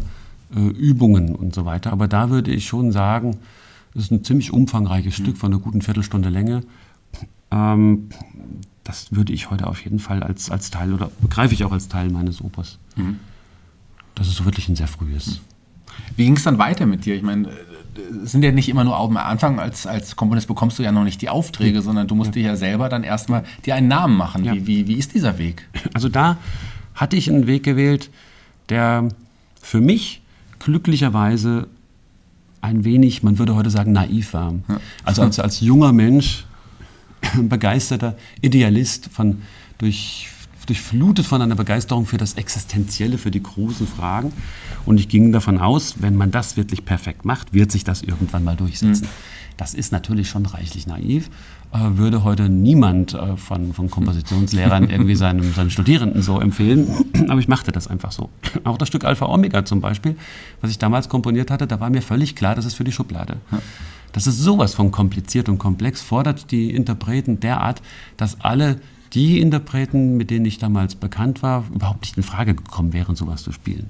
äh, 0.55 0.59
Übungen 0.59 1.35
und 1.35 1.53
so 1.53 1.65
weiter, 1.65 1.91
aber 1.91 2.07
da 2.07 2.29
würde 2.29 2.51
ich 2.51 2.67
schon 2.67 2.91
sagen, 2.91 3.37
das 3.93 4.03
ist 4.03 4.11
ein 4.11 4.23
ziemlich 4.23 4.51
umfangreiches 4.51 5.17
mhm. 5.19 5.23
Stück 5.23 5.37
von 5.37 5.53
einer 5.53 5.61
guten 5.61 5.81
Viertelstunde 5.81 6.29
Länge. 6.29 6.63
Ähm, 7.51 8.09
das 8.83 9.11
würde 9.11 9.33
ich 9.33 9.49
heute 9.49 9.67
auf 9.67 9.83
jeden 9.83 9.99
Fall 9.99 10.23
als, 10.23 10.49
als 10.49 10.69
Teil 10.71 10.93
oder 10.93 11.11
begreife 11.21 11.53
ich 11.53 11.63
auch 11.65 11.71
als 11.71 11.87
Teil 11.89 12.09
meines 12.09 12.41
Opus. 12.41 12.79
Mhm. 12.95 13.19
Das 14.15 14.27
ist 14.27 14.35
so 14.35 14.45
wirklich 14.45 14.69
ein 14.69 14.75
sehr 14.75 14.87
frühes. 14.87 15.41
Wie 16.15 16.25
ging 16.25 16.37
es 16.37 16.43
dann 16.43 16.57
weiter 16.57 16.85
mit 16.85 17.05
dir? 17.05 17.15
Ich 17.15 17.21
meine, 17.23 17.49
sind 18.23 18.43
ja 18.43 18.51
nicht 18.51 18.69
immer 18.69 18.83
nur 18.83 18.97
am 18.97 19.17
Anfang, 19.17 19.59
als, 19.59 19.87
als 19.87 20.15
Komponist 20.15 20.47
bekommst 20.47 20.79
du 20.79 20.83
ja 20.83 20.91
noch 20.91 21.03
nicht 21.03 21.21
die 21.21 21.29
Aufträge, 21.29 21.81
sondern 21.81 22.07
du 22.07 22.15
musst 22.15 22.35
ja. 22.35 22.41
dir 22.41 22.43
ja 22.49 22.55
selber 22.55 22.89
dann 22.89 23.03
erstmal 23.03 23.43
dir 23.65 23.75
einen 23.75 23.87
Namen 23.87 24.17
machen. 24.17 24.43
Ja. 24.43 24.53
Wie, 24.53 24.67
wie, 24.67 24.87
wie 24.87 24.95
ist 24.95 25.13
dieser 25.13 25.37
Weg? 25.37 25.67
Also 25.93 26.09
da 26.09 26.37
hatte 26.93 27.15
ich 27.15 27.29
einen 27.29 27.47
Weg 27.47 27.63
gewählt, 27.63 28.09
der 28.69 29.09
für 29.61 29.81
mich 29.81 30.21
glücklicherweise 30.59 31.67
ein 32.61 32.83
wenig, 32.83 33.23
man 33.23 33.39
würde 33.39 33.55
heute 33.55 33.69
sagen, 33.69 33.91
naiv 33.91 34.33
war. 34.33 34.53
Also 35.03 35.21
als, 35.21 35.39
als 35.39 35.61
junger 35.61 35.93
Mensch, 35.93 36.45
begeisterter 37.41 38.15
Idealist, 38.41 39.09
von, 39.11 39.41
durch 39.77 40.29
durchflutet 40.67 41.25
von 41.25 41.41
einer 41.41 41.55
Begeisterung 41.55 42.05
für 42.05 42.17
das 42.17 42.35
Existenzielle, 42.35 43.17
für 43.17 43.31
die 43.31 43.41
großen 43.41 43.87
Fragen. 43.87 44.31
Und 44.85 44.99
ich 44.99 45.09
ging 45.09 45.31
davon 45.31 45.57
aus, 45.57 45.95
wenn 45.99 46.15
man 46.15 46.31
das 46.31 46.57
wirklich 46.57 46.85
perfekt 46.85 47.25
macht, 47.25 47.53
wird 47.53 47.71
sich 47.71 47.83
das 47.83 48.03
irgendwann 48.03 48.43
mal 48.43 48.55
durchsetzen. 48.55 49.05
Mhm. 49.05 49.37
Das 49.57 49.73
ist 49.73 49.91
natürlich 49.91 50.29
schon 50.29 50.45
reichlich 50.45 50.85
naiv, 50.85 51.29
äh, 51.73 51.79
würde 51.97 52.23
heute 52.23 52.47
niemand 52.47 53.15
äh, 53.15 53.35
von, 53.37 53.73
von 53.73 53.89
Kompositionslehrern 53.89 54.89
irgendwie 54.89 55.15
seinem, 55.15 55.51
seinen 55.53 55.71
Studierenden 55.71 56.21
so 56.21 56.39
empfehlen. 56.39 56.87
Aber 57.27 57.39
ich 57.39 57.47
machte 57.47 57.71
das 57.71 57.87
einfach 57.87 58.11
so. 58.11 58.29
Auch 58.63 58.77
das 58.77 58.87
Stück 58.87 59.03
Alpha 59.03 59.25
Omega 59.25 59.65
zum 59.65 59.81
Beispiel, 59.81 60.15
was 60.61 60.69
ich 60.69 60.77
damals 60.77 61.09
komponiert 61.09 61.49
hatte, 61.49 61.65
da 61.65 61.79
war 61.79 61.89
mir 61.89 62.03
völlig 62.03 62.35
klar, 62.35 62.53
das 62.53 62.65
ist 62.65 62.75
für 62.75 62.83
die 62.83 62.91
Schublade. 62.91 63.37
Das 64.11 64.27
ist 64.27 64.39
sowas 64.39 64.75
von 64.75 64.91
kompliziert 64.91 65.49
und 65.49 65.57
komplex, 65.57 66.01
fordert 66.01 66.51
die 66.51 66.71
Interpreten 66.71 67.39
derart, 67.39 67.81
dass 68.15 68.39
alle 68.41 68.79
die 69.17 69.41
Interpreten, 69.41 70.15
mit 70.15 70.29
denen 70.29 70.45
ich 70.45 70.59
damals 70.59 70.93
bekannt 70.93 71.41
war, 71.41 71.65
überhaupt 71.73 72.01
nicht 72.01 72.17
in 72.17 72.23
Frage 72.23 72.53
gekommen 72.53 72.93
wären, 72.93 73.15
sowas 73.15 73.41
zu 73.41 73.51
spielen. 73.51 73.89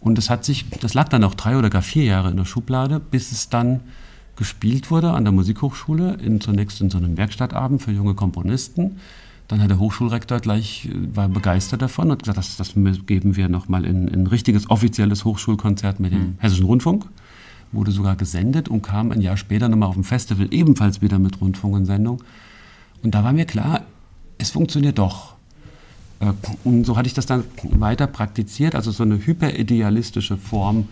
Und 0.00 0.18
das 0.18 0.28
hat 0.28 0.44
sich, 0.44 0.68
das 0.82 0.92
lag 0.92 1.08
dann 1.08 1.24
auch 1.24 1.34
drei 1.34 1.56
oder 1.56 1.70
gar 1.70 1.80
vier 1.80 2.04
Jahre 2.04 2.30
in 2.30 2.36
der 2.36 2.44
Schublade, 2.44 3.00
bis 3.00 3.32
es 3.32 3.48
dann 3.48 3.80
gespielt 4.36 4.90
wurde 4.90 5.12
an 5.12 5.24
der 5.24 5.32
Musikhochschule, 5.32 6.18
in, 6.22 6.42
zunächst 6.42 6.82
in 6.82 6.90
so 6.90 6.98
einem 6.98 7.16
Werkstattabend 7.16 7.80
für 7.80 7.92
junge 7.92 8.12
Komponisten. 8.12 8.98
Dann 9.48 9.62
hat 9.62 9.70
der 9.70 9.78
Hochschulrektor 9.78 10.40
gleich, 10.40 10.84
äh, 10.84 11.16
war 11.16 11.28
begeistert 11.30 11.80
davon 11.80 12.10
und 12.10 12.22
gesagt, 12.22 12.36
das, 12.36 12.56
das 12.58 12.74
geben 13.06 13.36
wir 13.36 13.48
nochmal 13.48 13.86
in, 13.86 14.06
in 14.06 14.24
ein 14.24 14.26
richtiges 14.26 14.68
offizielles 14.68 15.24
Hochschulkonzert 15.24 15.98
mit 15.98 16.12
dem 16.12 16.20
mhm. 16.20 16.34
Hessischen 16.38 16.66
Rundfunk. 16.66 17.06
Wurde 17.72 17.90
sogar 17.90 18.16
gesendet 18.16 18.68
und 18.68 18.82
kam 18.82 19.12
ein 19.12 19.22
Jahr 19.22 19.38
später 19.38 19.70
nochmal 19.70 19.88
auf 19.88 19.94
dem 19.94 20.04
Festival, 20.04 20.48
ebenfalls 20.50 21.00
wieder 21.00 21.18
mit 21.18 21.40
Rundfunk 21.40 21.74
und 21.74 21.86
Sendung. 21.86 22.22
Und 23.02 23.14
da 23.14 23.24
war 23.24 23.32
mir 23.32 23.46
klar, 23.46 23.86
es 24.38 24.50
funktioniert 24.50 24.98
doch. 24.98 25.34
Äh, 26.20 26.32
und 26.64 26.84
so 26.84 26.96
hatte 26.96 27.06
ich 27.06 27.14
das 27.14 27.26
dann 27.26 27.44
weiter 27.62 28.06
praktiziert, 28.06 28.74
also 28.74 28.90
so 28.90 29.02
eine 29.02 29.18
hyperidealistische 29.18 30.36
Form 30.36 30.88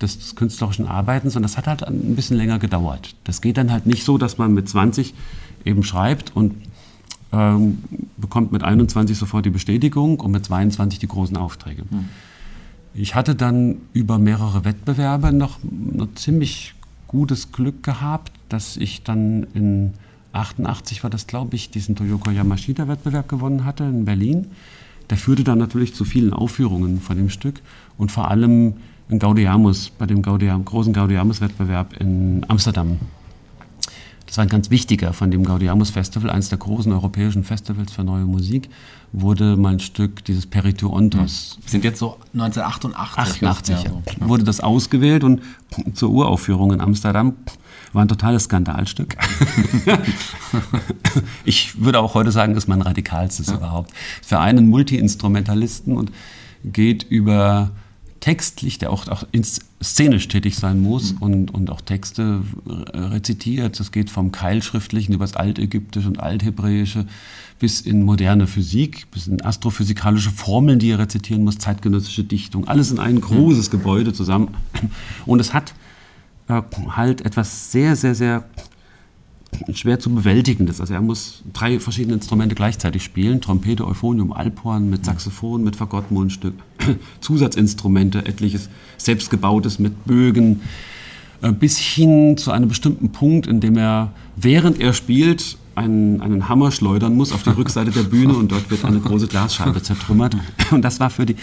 des 0.00 0.36
künstlerischen 0.36 0.86
Arbeitens. 0.86 1.36
Und 1.36 1.42
das 1.42 1.56
hat 1.56 1.66
halt 1.66 1.86
ein 1.86 2.14
bisschen 2.16 2.36
länger 2.36 2.58
gedauert. 2.58 3.14
Das 3.24 3.40
geht 3.40 3.56
dann 3.56 3.72
halt 3.72 3.86
nicht 3.86 4.04
so, 4.04 4.18
dass 4.18 4.38
man 4.38 4.52
mit 4.52 4.68
20 4.68 5.14
eben 5.64 5.82
schreibt 5.82 6.34
und 6.36 6.54
ähm, 7.32 7.82
bekommt 8.16 8.52
mit 8.52 8.62
21 8.62 9.16
sofort 9.16 9.44
die 9.46 9.50
Bestätigung 9.50 10.20
und 10.20 10.30
mit 10.30 10.44
22 10.44 10.98
die 10.98 11.08
großen 11.08 11.36
Aufträge. 11.36 11.82
Mhm. 11.90 12.08
Ich 12.94 13.14
hatte 13.14 13.34
dann 13.34 13.76
über 13.92 14.18
mehrere 14.18 14.64
Wettbewerbe 14.64 15.32
noch, 15.32 15.58
noch 15.62 16.14
ziemlich 16.14 16.74
gutes 17.08 17.52
Glück 17.52 17.82
gehabt, 17.82 18.32
dass 18.48 18.76
ich 18.76 19.02
dann 19.02 19.46
in 19.54 19.92
88 20.36 21.02
war 21.02 21.10
das, 21.10 21.26
glaube 21.26 21.56
ich, 21.56 21.70
diesen 21.70 21.96
Toyoko 21.96 22.30
Yamashita-Wettbewerb 22.30 23.28
gewonnen 23.28 23.64
hatte 23.64 23.84
in 23.84 24.04
Berlin. 24.04 24.46
Der 25.10 25.16
führte 25.16 25.44
dann 25.44 25.58
natürlich 25.58 25.94
zu 25.94 26.04
vielen 26.04 26.32
Aufführungen 26.32 27.00
von 27.00 27.16
dem 27.16 27.30
Stück 27.30 27.60
und 27.96 28.10
vor 28.10 28.30
allem 28.30 28.74
in 29.08 29.18
Gaudiamus, 29.18 29.90
bei 29.90 30.06
dem 30.06 30.22
Gaudiam, 30.22 30.64
großen 30.64 30.92
Gaudiamus-Wettbewerb 30.92 32.00
in 32.00 32.44
Amsterdam. 32.48 32.98
Das 34.26 34.38
war 34.38 34.42
ein 34.44 34.48
ganz 34.48 34.70
wichtiger 34.70 35.12
von 35.12 35.30
dem 35.30 35.44
Gaudiamus 35.44 35.90
Festival, 35.90 36.30
eines 36.30 36.48
der 36.48 36.58
großen 36.58 36.92
europäischen 36.92 37.44
Festivals 37.44 37.92
für 37.92 38.02
neue 38.02 38.24
Musik, 38.24 38.68
wurde 39.12 39.56
mein 39.56 39.78
Stück, 39.78 40.24
dieses 40.24 40.46
Peritur 40.46 40.92
Ontos. 40.92 41.58
Wir 41.62 41.70
sind 41.70 41.84
jetzt 41.84 41.98
so 42.00 42.18
1988. 42.34 43.46
88, 43.46 43.84
ja, 43.84 43.90
so. 43.90 44.28
wurde 44.28 44.44
das 44.44 44.60
ausgewählt 44.60 45.22
und 45.22 45.42
zur 45.94 46.10
Uraufführung 46.10 46.72
in 46.72 46.80
Amsterdam 46.80 47.34
war 47.92 48.02
ein 48.02 48.08
totales 48.08 48.44
Skandalstück. 48.44 49.16
ich 51.44 51.80
würde 51.80 52.00
auch 52.00 52.14
heute 52.14 52.32
sagen, 52.32 52.54
ist 52.56 52.68
mein 52.68 52.82
radikalstes 52.82 53.46
ja. 53.46 53.54
überhaupt. 53.54 53.92
Für 54.22 54.40
einen 54.40 54.68
Multi-Instrumentalisten 54.68 55.96
und 55.96 56.10
geht 56.64 57.04
über 57.04 57.70
textlich, 58.20 58.78
der 58.78 58.90
auch, 58.90 59.08
auch 59.08 59.24
szenisch 59.82 60.28
tätig 60.28 60.56
sein 60.56 60.80
muss 60.80 61.12
mhm. 61.12 61.18
und, 61.18 61.54
und 61.54 61.70
auch 61.70 61.80
Texte 61.80 62.42
rezitiert. 62.92 63.78
Das 63.78 63.92
geht 63.92 64.10
vom 64.10 64.32
Keilschriftlichen 64.32 65.14
über 65.14 65.24
das 65.24 65.36
Altägyptische 65.36 66.08
und 66.08 66.20
Althebräische 66.20 67.06
bis 67.58 67.80
in 67.80 68.02
moderne 68.02 68.46
Physik, 68.46 69.10
bis 69.10 69.26
in 69.26 69.42
astrophysikalische 69.42 70.30
Formeln, 70.30 70.78
die 70.78 70.90
er 70.90 70.98
rezitieren 70.98 71.44
muss, 71.44 71.58
zeitgenössische 71.58 72.24
Dichtung. 72.24 72.68
Alles 72.68 72.90
in 72.90 72.98
ein 72.98 73.20
großes 73.20 73.70
Gebäude 73.70 74.12
zusammen. 74.12 74.54
Und 75.26 75.40
es 75.40 75.54
hat 75.54 75.74
äh, 76.48 76.60
halt 76.90 77.22
etwas 77.22 77.72
sehr, 77.72 77.96
sehr, 77.96 78.14
sehr 78.14 78.44
schwer 79.74 79.98
zu 79.98 80.10
bewältigendes. 80.10 80.80
Also 80.80 80.94
er 80.94 81.00
muss 81.00 81.42
drei 81.52 81.78
verschiedene 81.80 82.14
Instrumente 82.14 82.54
gleichzeitig 82.54 83.02
spielen. 83.02 83.40
Trompete, 83.40 83.86
Euphonium, 83.86 84.32
Alphorn 84.32 84.90
mit 84.90 85.04
Saxophon, 85.04 85.64
mit 85.64 85.76
Fagottmundstück, 85.76 86.54
Zusatzinstrumente, 87.20 88.26
etliches 88.26 88.68
selbstgebautes 88.96 89.78
mit 89.78 90.04
Bögen, 90.04 90.62
äh, 91.42 91.52
bis 91.52 91.78
hin 91.78 92.36
zu 92.36 92.50
einem 92.50 92.68
bestimmten 92.68 93.10
Punkt, 93.10 93.46
in 93.46 93.60
dem 93.60 93.76
er, 93.76 94.12
während 94.36 94.80
er 94.80 94.92
spielt, 94.92 95.58
einen, 95.74 96.22
einen 96.22 96.48
Hammer 96.48 96.72
schleudern 96.72 97.14
muss 97.14 97.32
auf 97.32 97.42
die 97.42 97.50
Rückseite 97.50 97.90
der 97.90 98.04
Bühne 98.04 98.34
und 98.34 98.50
dort 98.50 98.70
wird 98.70 98.84
eine 98.84 98.98
große 98.98 99.26
Glasscheibe 99.26 99.82
zertrümmert. 99.82 100.34
Und 100.70 100.82
das 100.82 101.00
war 101.00 101.10
für 101.10 101.26
die, 101.26 101.36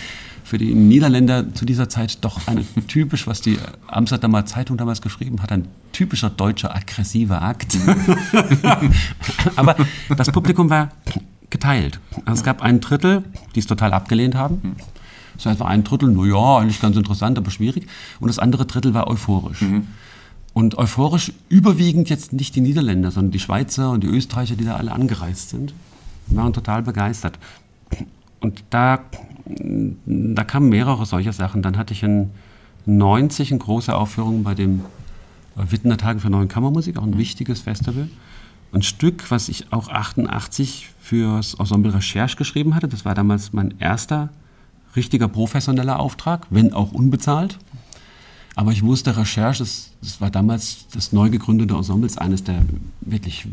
für 0.53 0.59
die 0.59 0.75
Niederländer 0.75 1.51
zu 1.55 1.65
dieser 1.65 1.89
Zeit 1.89 2.23
doch 2.23 2.45
eine 2.45 2.63
typisch, 2.87 3.25
was 3.25 3.41
die 3.41 3.57
Amsterdamer 3.87 4.45
Zeitung 4.45 4.77
damals 4.77 5.01
geschrieben 5.01 5.41
hat, 5.41 5.51
ein 5.51 5.67
typischer 5.93 6.29
deutscher 6.29 6.75
aggressiver 6.75 7.41
Akt. 7.41 7.75
Aber 9.55 9.75
das 10.15 10.31
Publikum 10.31 10.69
war 10.69 10.89
geteilt. 11.49 11.99
Also 12.25 12.41
es 12.41 12.43
gab 12.43 12.61
ein 12.61 12.81
Drittel, 12.81 13.23
die 13.55 13.61
es 13.61 13.65
total 13.65 13.93
abgelehnt 13.93 14.35
haben. 14.35 14.75
War 15.43 15.53
etwa 15.53 15.65
ein 15.65 15.83
Drittel, 15.83 16.09
nur 16.09 16.27
ja, 16.27 16.59
eigentlich 16.59 16.79
ganz 16.79 16.97
interessant, 16.97 17.39
aber 17.39 17.49
schwierig. 17.49 17.87
Und 18.19 18.27
das 18.27 18.37
andere 18.37 18.67
Drittel 18.67 18.93
war 18.93 19.07
euphorisch. 19.07 19.61
Mhm. 19.61 19.87
Und 20.53 20.77
euphorisch 20.77 21.33
überwiegend 21.49 22.11
jetzt 22.11 22.31
nicht 22.31 22.55
die 22.55 22.61
Niederländer, 22.61 23.09
sondern 23.09 23.31
die 23.31 23.39
Schweizer 23.39 23.89
und 23.89 24.03
die 24.03 24.07
Österreicher, 24.07 24.55
die 24.55 24.65
da 24.65 24.75
alle 24.75 24.91
angereist 24.91 25.49
sind, 25.49 25.73
waren 26.27 26.53
total 26.53 26.83
begeistert. 26.83 27.39
Und 28.43 28.65
da, 28.71 28.99
da 29.45 30.43
kamen 30.43 30.67
mehrere 30.67 31.05
solcher 31.05 31.31
Sachen. 31.31 31.61
Dann 31.61 31.77
hatte 31.77 31.93
ich 31.93 32.03
in 32.03 32.31
90 32.85 33.51
eine 33.51 33.59
große 33.59 33.95
Aufführung 33.95 34.43
bei 34.43 34.53
dem 34.53 34.81
Wittener 35.55 35.97
Tagen 35.97 36.19
für 36.19 36.29
Neue 36.29 36.47
Kammermusik, 36.47 36.97
auch 36.97 37.03
ein 37.03 37.17
wichtiges 37.17 37.61
Festival. 37.61 38.09
Ein 38.73 38.81
Stück, 38.81 39.31
was 39.31 39.47
ich 39.47 39.71
auch 39.71 39.87
88 39.87 40.89
fürs 40.99 41.53
Ensemble 41.53 41.93
Recherche 41.93 42.35
geschrieben 42.35 42.75
hatte. 42.75 42.89
Das 42.89 43.05
war 43.05 43.15
damals 43.15 43.53
mein 43.53 43.75
erster 43.79 44.29
richtiger 44.95 45.29
professioneller 45.29 45.99
Auftrag, 45.99 46.47
wenn 46.49 46.73
auch 46.73 46.91
unbezahlt. 46.91 47.57
Aber 48.55 48.73
ich 48.73 48.83
wusste, 48.83 49.15
Recherche, 49.15 49.59
das, 49.59 49.91
das 50.01 50.19
war 50.19 50.31
damals 50.31 50.87
das 50.93 51.13
neu 51.13 51.29
gegründete 51.29 51.75
Ensemble, 51.75 52.09
eines 52.17 52.43
der 52.43 52.65
wirklich 52.99 53.47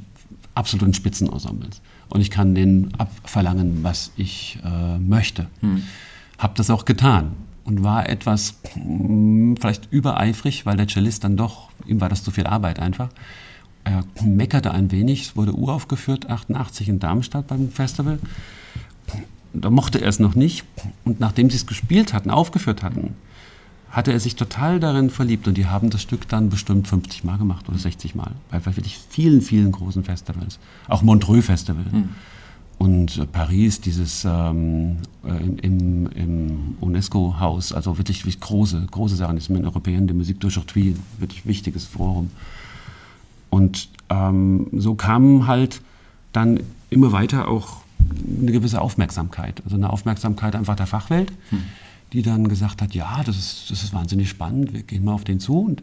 absoluten 0.54 0.94
Spitzenensembles. 0.94 1.80
Und 2.10 2.20
ich 2.20 2.30
kann 2.30 2.54
denen 2.54 2.92
abverlangen, 2.98 3.82
was 3.82 4.12
ich 4.16 4.58
äh, 4.64 4.98
möchte. 4.98 5.46
Hm. 5.60 5.82
Habe 6.38 6.54
das 6.56 6.70
auch 6.70 6.84
getan 6.84 7.32
und 7.64 7.82
war 7.84 8.08
etwas 8.08 8.60
mh, 8.74 8.82
hm, 8.84 9.56
vielleicht 9.58 9.92
übereifrig, 9.92 10.66
weil 10.66 10.76
der 10.76 10.88
Cellist 10.88 11.24
dann 11.24 11.36
doch, 11.36 11.70
ihm 11.86 12.00
war 12.00 12.08
das 12.08 12.22
zu 12.22 12.30
viel 12.30 12.46
Arbeit 12.46 12.80
einfach. 12.80 13.10
Er 13.84 14.04
meckerte 14.22 14.72
ein 14.72 14.90
wenig, 14.90 15.22
es 15.22 15.36
wurde 15.36 15.52
uraufgeführt, 15.52 16.28
88 16.28 16.88
in 16.88 16.98
Darmstadt 16.98 17.46
beim 17.46 17.70
Festival. 17.70 18.18
Da 19.52 19.70
mochte 19.70 20.00
er 20.00 20.08
es 20.08 20.18
noch 20.18 20.34
nicht. 20.34 20.64
Und 21.04 21.18
nachdem 21.20 21.48
sie 21.50 21.56
es 21.56 21.66
gespielt 21.66 22.12
hatten, 22.12 22.30
aufgeführt 22.30 22.82
hatten, 22.82 23.14
hatte 23.90 24.12
er 24.12 24.20
sich 24.20 24.36
total 24.36 24.78
darin 24.78 25.10
verliebt 25.10 25.48
und 25.48 25.56
die 25.56 25.66
haben 25.66 25.90
das 25.90 26.00
Stück 26.00 26.28
dann 26.28 26.48
bestimmt 26.48 26.86
50 26.86 27.24
Mal 27.24 27.38
gemacht 27.38 27.68
oder 27.68 27.78
60 27.78 28.14
Mal 28.14 28.32
bei 28.50 28.64
wirklich 28.64 28.98
vielen, 29.08 29.42
vielen 29.42 29.72
großen 29.72 30.04
Festivals. 30.04 30.58
Auch 30.88 31.02
Montreux 31.02 31.44
Festival. 31.44 31.84
Mhm. 31.90 32.10
Und 32.78 33.18
äh, 33.18 33.26
Paris, 33.26 33.80
dieses 33.80 34.24
ähm, 34.24 34.98
äh, 35.24 35.66
im, 35.66 36.06
im 36.12 36.76
UNESCO-Haus, 36.80 37.72
also 37.72 37.98
wirklich, 37.98 38.20
wirklich, 38.20 38.40
große, 38.40 38.86
große 38.90 39.16
Sachen, 39.16 39.34
das 39.34 39.44
ist 39.44 39.50
mit 39.50 39.64
Europäern 39.64 40.06
de 40.06 40.16
Musique 40.16 40.40
d'aujourd'hui, 40.40 40.94
wirklich 41.18 41.44
wichtiges 41.44 41.84
Forum. 41.84 42.30
Und 43.50 43.88
ähm, 44.08 44.68
so 44.72 44.94
kam 44.94 45.48
halt 45.48 45.82
dann 46.32 46.60
immer 46.90 47.10
weiter 47.10 47.48
auch 47.48 47.78
eine 48.40 48.52
gewisse 48.52 48.80
Aufmerksamkeit, 48.80 49.60
also 49.64 49.76
eine 49.76 49.90
Aufmerksamkeit 49.90 50.54
einfach 50.54 50.76
der 50.76 50.86
Fachwelt. 50.86 51.32
Mhm 51.50 51.64
die 52.12 52.22
dann 52.22 52.48
gesagt 52.48 52.82
hat, 52.82 52.94
ja, 52.94 53.22
das 53.24 53.36
ist, 53.36 53.70
das 53.70 53.82
ist 53.82 53.92
wahnsinnig 53.92 54.28
spannend, 54.28 54.72
wir 54.72 54.82
gehen 54.82 55.04
mal 55.04 55.12
auf 55.12 55.24
den 55.24 55.40
zu. 55.40 55.60
Und 55.60 55.82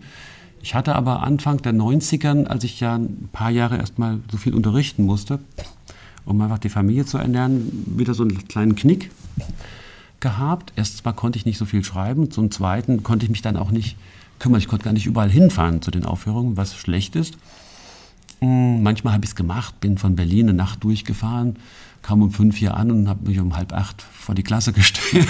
ich 0.61 0.75
hatte 0.75 0.95
aber 0.95 1.23
Anfang 1.23 1.61
der 1.61 1.73
90ern, 1.73 2.45
als 2.45 2.63
ich 2.63 2.79
ja 2.79 2.95
ein 2.95 3.29
paar 3.31 3.49
Jahre 3.49 3.77
erstmal 3.77 4.19
so 4.31 4.37
viel 4.37 4.53
unterrichten 4.53 5.03
musste, 5.03 5.39
um 6.25 6.41
einfach 6.41 6.59
die 6.59 6.69
Familie 6.69 7.05
zu 7.05 7.17
ernähren, 7.17 7.85
wieder 7.85 8.13
so 8.13 8.23
einen 8.23 8.47
kleinen 8.47 8.75
Knick 8.75 9.11
gehabt. 10.19 10.73
Erstens 10.75 11.05
mal 11.05 11.13
konnte 11.13 11.37
ich 11.37 11.45
nicht 11.45 11.57
so 11.57 11.65
viel 11.65 11.83
schreiben, 11.83 12.31
zum 12.31 12.51
Zweiten 12.51 13.03
konnte 13.03 13.25
ich 13.25 13.29
mich 13.29 13.41
dann 13.41 13.55
auch 13.55 13.71
nicht 13.71 13.97
kümmern. 14.39 14.59
Ich 14.59 14.67
konnte 14.67 14.85
gar 14.85 14.93
nicht 14.93 15.05
überall 15.05 15.29
hinfahren 15.29 15.81
zu 15.81 15.91
den 15.91 16.05
Aufführungen, 16.05 16.57
was 16.57 16.75
schlecht 16.75 17.15
ist. 17.15 17.37
Hm, 18.39 18.83
manchmal 18.83 19.13
habe 19.13 19.25
ich 19.25 19.31
es 19.31 19.35
gemacht, 19.35 19.79
bin 19.79 19.97
von 19.97 20.15
Berlin 20.15 20.49
eine 20.49 20.57
Nacht 20.57 20.83
durchgefahren, 20.83 21.55
kam 22.01 22.21
um 22.21 22.31
fünf 22.31 22.57
hier 22.57 22.75
an 22.75 22.91
und 22.91 23.09
habe 23.09 23.27
mich 23.27 23.39
um 23.39 23.55
halb 23.55 23.73
acht 23.73 24.01
vor 24.01 24.35
die 24.35 24.43
Klasse 24.43 24.73
gestellt. 24.73 25.27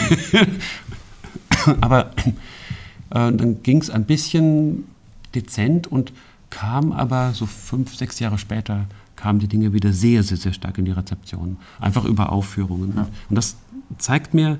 Aber 1.81 2.11
äh, 3.09 3.31
dann 3.31 3.63
ging 3.63 3.79
es 3.79 3.89
ein 3.89 4.05
bisschen 4.05 4.85
dezent 5.33 5.87
und 5.87 6.13
kam 6.49 6.91
aber 6.91 7.33
so 7.33 7.45
fünf, 7.45 7.95
sechs 7.95 8.19
Jahre 8.19 8.37
später 8.37 8.85
kamen 9.15 9.39
die 9.39 9.47
Dinge 9.47 9.73
wieder 9.73 9.91
sehr, 9.91 10.23
sehr, 10.23 10.37
sehr 10.37 10.53
stark 10.53 10.77
in 10.77 10.85
die 10.85 10.91
Rezeption. 10.91 11.57
Einfach 11.79 12.05
über 12.05 12.31
Aufführungen. 12.31 12.93
Ja. 12.95 13.07
Und 13.29 13.35
das 13.35 13.57
zeigt 13.97 14.33
mir, 14.33 14.59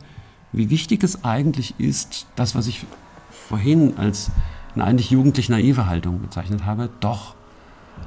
wie 0.52 0.70
wichtig 0.70 1.04
es 1.04 1.24
eigentlich 1.24 1.76
ist, 1.78 2.26
das, 2.36 2.56
was 2.56 2.68
ich 2.68 2.86
vorhin 3.30 3.98
als 3.98 4.32
eine 4.74 4.84
eigentlich 4.84 5.12
jugendlich 5.12 5.48
naive 5.48 5.86
Haltung 5.86 6.22
bezeichnet 6.22 6.66
habe, 6.66 6.90
doch 7.00 7.36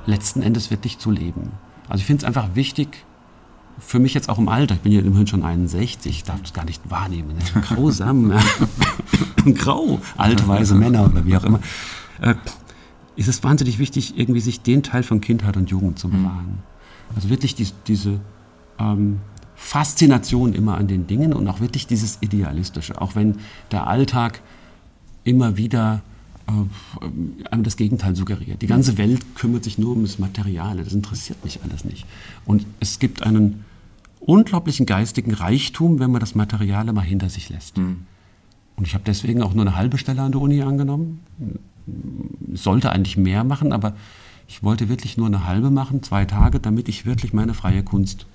letzten 0.06 0.42
Endes 0.42 0.70
wirklich 0.70 0.98
zu 0.98 1.10
leben. 1.10 1.52
Also 1.88 2.00
ich 2.00 2.06
finde 2.06 2.22
es 2.22 2.24
einfach 2.24 2.54
wichtig, 2.54 3.04
für 3.78 3.98
mich 3.98 4.14
jetzt 4.14 4.28
auch 4.28 4.38
im 4.38 4.48
Alter, 4.48 4.74
ich 4.74 4.80
bin 4.80 4.92
ja 4.92 5.00
immerhin 5.00 5.26
schon 5.26 5.42
61, 5.42 6.10
ich 6.16 6.24
darf 6.24 6.40
das 6.42 6.52
gar 6.52 6.64
nicht 6.64 6.90
wahrnehmen. 6.90 7.36
Ne? 7.36 7.60
Grausam, 7.62 8.32
grau, 9.54 10.00
alte, 10.16 10.46
weise 10.46 10.74
Männer 10.74 11.06
oder 11.06 11.24
wie 11.24 11.36
auch 11.36 11.44
immer. 11.44 11.60
Äh, 12.20 12.34
ist 13.16 13.28
es 13.28 13.42
wahnsinnig 13.42 13.78
wichtig, 13.78 14.18
irgendwie 14.18 14.40
sich 14.40 14.60
den 14.60 14.82
Teil 14.82 15.02
von 15.02 15.20
Kindheit 15.20 15.56
und 15.56 15.70
Jugend 15.70 15.98
zu 15.98 16.08
bewahren. 16.08 16.62
Also 17.14 17.28
wirklich 17.28 17.54
die, 17.54 17.66
diese 17.86 18.20
ähm, 18.78 19.20
Faszination 19.54 20.54
immer 20.54 20.78
an 20.78 20.86
den 20.86 21.06
Dingen 21.06 21.32
und 21.32 21.46
auch 21.48 21.60
wirklich 21.60 21.86
dieses 21.86 22.18
Idealistische. 22.22 23.00
Auch 23.00 23.14
wenn 23.14 23.36
der 23.72 23.86
Alltag 23.86 24.40
immer 25.24 25.56
wieder 25.56 26.02
einem 27.50 27.62
das 27.62 27.76
Gegenteil 27.76 28.16
suggeriert. 28.16 28.62
Die 28.62 28.66
ganze 28.66 28.98
Welt 28.98 29.34
kümmert 29.34 29.64
sich 29.64 29.78
nur 29.78 29.92
um 29.92 30.02
das 30.02 30.18
Materiale, 30.18 30.84
das 30.84 30.92
interessiert 30.92 31.44
mich 31.44 31.60
alles 31.62 31.84
nicht. 31.84 32.06
Und 32.44 32.66
es 32.80 32.98
gibt 32.98 33.22
einen 33.22 33.64
unglaublichen 34.20 34.86
geistigen 34.86 35.34
Reichtum, 35.34 35.98
wenn 35.98 36.10
man 36.10 36.20
das 36.20 36.34
Materiale 36.34 36.92
mal 36.92 37.02
hinter 37.02 37.28
sich 37.28 37.48
lässt. 37.48 37.78
Mhm. 37.78 38.06
Und 38.76 38.86
ich 38.86 38.94
habe 38.94 39.04
deswegen 39.06 39.42
auch 39.42 39.52
nur 39.54 39.66
eine 39.66 39.76
halbe 39.76 39.98
Stelle 39.98 40.22
an 40.22 40.32
der 40.32 40.40
Uni 40.40 40.62
angenommen. 40.62 41.20
Sollte 42.54 42.90
eigentlich 42.90 43.16
mehr 43.16 43.44
machen, 43.44 43.72
aber 43.72 43.94
ich 44.48 44.62
wollte 44.62 44.88
wirklich 44.88 45.16
nur 45.16 45.26
eine 45.26 45.46
halbe 45.46 45.70
machen, 45.70 46.02
zwei 46.02 46.24
Tage, 46.24 46.60
damit 46.60 46.88
ich 46.88 47.06
wirklich 47.06 47.32
meine 47.32 47.54
freie 47.54 47.82
Kunst 47.82 48.26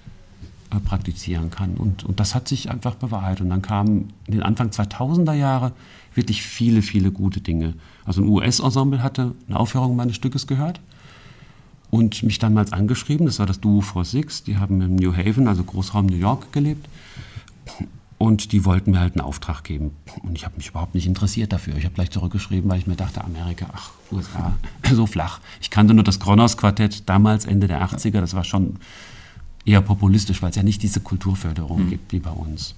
äh, 0.71 0.79
praktizieren 0.79 1.51
kann. 1.51 1.75
Und, 1.75 2.03
und 2.03 2.19
das 2.19 2.35
hat 2.35 2.47
sich 2.47 2.69
einfach 2.69 2.95
bewahrheitet. 2.95 3.41
Und 3.41 3.49
dann 3.49 3.61
kamen 3.61 4.13
in 4.25 4.33
den 4.33 4.43
Anfang 4.43 4.69
2000er 4.69 5.33
Jahre 5.33 5.73
wirklich 6.13 6.41
viele, 6.41 6.81
viele 6.81 7.11
gute 7.11 7.41
Dinge. 7.41 7.73
Also 8.05 8.21
ein 8.21 8.27
US-Ensemble 8.27 9.01
hatte 9.01 9.33
eine 9.47 9.59
Aufführung 9.59 9.95
meines 9.95 10.15
Stückes 10.15 10.47
gehört 10.47 10.79
und 11.89 12.23
mich 12.23 12.39
damals 12.39 12.73
angeschrieben. 12.73 13.25
Das 13.25 13.39
war 13.39 13.45
das 13.45 13.59
Duo 13.59 13.81
for 13.81 14.05
Six. 14.05 14.43
Die 14.43 14.57
haben 14.57 14.81
im 14.81 14.95
New 14.95 15.15
Haven, 15.15 15.47
also 15.47 15.63
Großraum 15.63 16.05
New 16.05 16.17
York, 16.17 16.51
gelebt. 16.51 16.87
Und 18.17 18.53
die 18.53 18.63
wollten 18.63 18.91
mir 18.91 18.99
halt 18.99 19.15
einen 19.15 19.25
Auftrag 19.25 19.63
geben. 19.63 19.91
Und 20.23 20.37
ich 20.37 20.45
habe 20.45 20.55
mich 20.57 20.69
überhaupt 20.69 20.95
nicht 20.95 21.05
interessiert 21.05 21.51
dafür. 21.51 21.75
Ich 21.75 21.83
habe 21.83 21.95
gleich 21.95 22.11
zurückgeschrieben, 22.11 22.69
weil 22.69 22.79
ich 22.79 22.87
mir 22.87 22.95
dachte, 22.95 23.23
Amerika, 23.23 23.67
ach, 23.73 23.91
USA, 24.11 24.55
so 24.91 25.05
flach. 25.05 25.41
Ich 25.61 25.69
kannte 25.69 25.93
nur 25.93 26.03
das 26.03 26.19
Kronos-Quartett, 26.19 27.09
damals 27.09 27.45
Ende 27.45 27.67
der 27.67 27.83
80er. 27.83 28.21
Das 28.21 28.33
war 28.33 28.43
schon 28.43 28.77
eher 29.65 29.81
populistisch, 29.81 30.41
weil 30.41 30.51
es 30.51 30.55
ja 30.55 30.63
nicht 30.63 30.81
diese 30.83 31.01
Kulturförderung 31.01 31.85
mhm. 31.85 31.89
gibt 31.89 32.13
wie 32.13 32.19
bei 32.19 32.31
uns. 32.31 32.75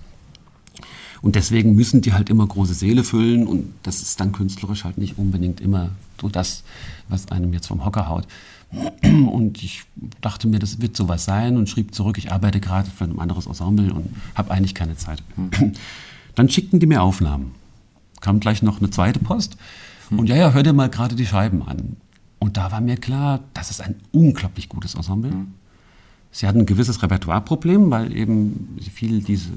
Und 1.21 1.35
deswegen 1.35 1.75
müssen 1.75 2.01
die 2.01 2.13
halt 2.13 2.29
immer 2.29 2.45
große 2.45 2.73
Seele 2.73 3.03
füllen 3.03 3.47
und 3.47 3.73
das 3.83 4.01
ist 4.01 4.19
dann 4.19 4.31
künstlerisch 4.31 4.83
halt 4.83 4.97
nicht 4.97 5.17
unbedingt 5.17 5.61
immer 5.61 5.89
so 6.21 6.29
das, 6.29 6.63
was 7.09 7.31
einem 7.31 7.53
jetzt 7.53 7.67
vom 7.67 7.83
Hocker 7.85 8.07
haut. 8.07 8.27
Und 9.01 9.63
ich 9.63 9.83
dachte 10.19 10.47
mir, 10.47 10.59
das 10.59 10.81
wird 10.81 10.97
sowas 10.97 11.23
sein 11.23 11.55
und 11.55 11.69
schrieb 11.69 11.95
zurück, 11.95 12.17
ich 12.17 12.33
arbeite 12.33 12.59
gerade 12.59 12.89
für 12.91 13.05
ein 13.05 13.17
anderes 13.17 13.45
Ensemble 13.45 13.93
und 13.93 14.09
habe 14.35 14.51
eigentlich 14.51 14.75
keine 14.75 14.97
Zeit. 14.97 15.23
Dann 16.35 16.49
schickten 16.49 16.81
die 16.81 16.85
mir 16.85 17.01
Aufnahmen. 17.01 17.55
Kam 18.19 18.41
gleich 18.41 18.61
noch 18.61 18.79
eine 18.79 18.89
zweite 18.89 19.19
Post. 19.19 19.55
Und 20.09 20.27
ja, 20.27 20.35
ja, 20.35 20.51
hör 20.51 20.63
dir 20.63 20.73
mal 20.73 20.89
gerade 20.89 21.15
die 21.15 21.25
Scheiben 21.25 21.61
an. 21.63 21.95
Und 22.39 22.57
da 22.57 22.71
war 22.71 22.81
mir 22.81 22.97
klar, 22.97 23.39
das 23.53 23.71
ist 23.71 23.81
ein 23.81 23.95
unglaublich 24.11 24.69
gutes 24.69 24.95
Ensemble. 24.95 25.31
Sie 26.31 26.45
hatten 26.45 26.59
ein 26.59 26.65
gewisses 26.65 27.01
Repertoireproblem, 27.01 27.89
weil 27.89 28.15
eben 28.15 28.77
viel 28.93 29.21
diese 29.21 29.49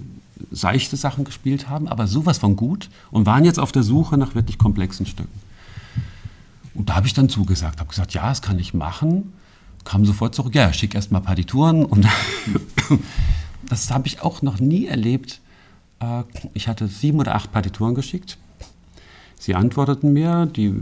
seichte 0.51 0.97
Sachen 0.97 1.25
gespielt 1.25 1.69
haben, 1.69 1.89
aber 1.89 2.07
sowas 2.07 2.39
von 2.39 2.57
gut 2.57 2.89
und 3.11 3.27
waren 3.27 3.45
jetzt 3.45 3.59
auf 3.59 3.73
der 3.73 3.83
Suche 3.83 4.17
nach 4.17 4.35
wirklich 4.35 4.59
komplexen 4.59 5.07
Stücken. 5.07 5.41
Und 6.75 6.89
da 6.89 6.97
habe 6.97 7.07
ich 7.07 7.15
dann 7.15 7.29
zugesagt, 7.29 7.81
habe 7.81 7.91
gesagt, 7.91 8.15
ja, 8.15 8.29
das 8.29 8.43
kann 8.43 8.59
ich 8.59 8.75
machen. 8.75 9.33
Kam 9.85 10.05
sofort 10.05 10.35
zurück, 10.35 10.55
ja, 10.55 10.73
schick 10.73 10.95
erst 10.95 11.11
mal 11.11 11.21
Partituren. 11.21 11.85
Und 11.85 12.07
das 13.69 13.91
habe 13.91 14.07
ich 14.07 14.23
auch 14.23 14.43
noch 14.43 14.61
nie 14.61 14.87
erlebt. 14.87 15.41
Äh, 16.01 16.23
ich 16.55 16.69
hatte 16.69 16.87
sieben 16.87 17.19
oder 17.19 17.35
acht 17.35 17.53
Partituren 17.53 17.95
geschickt. 17.95 18.39
Sie 19.39 19.55
antworteten 19.55 20.13
mir, 20.13 20.45
die 20.45 20.75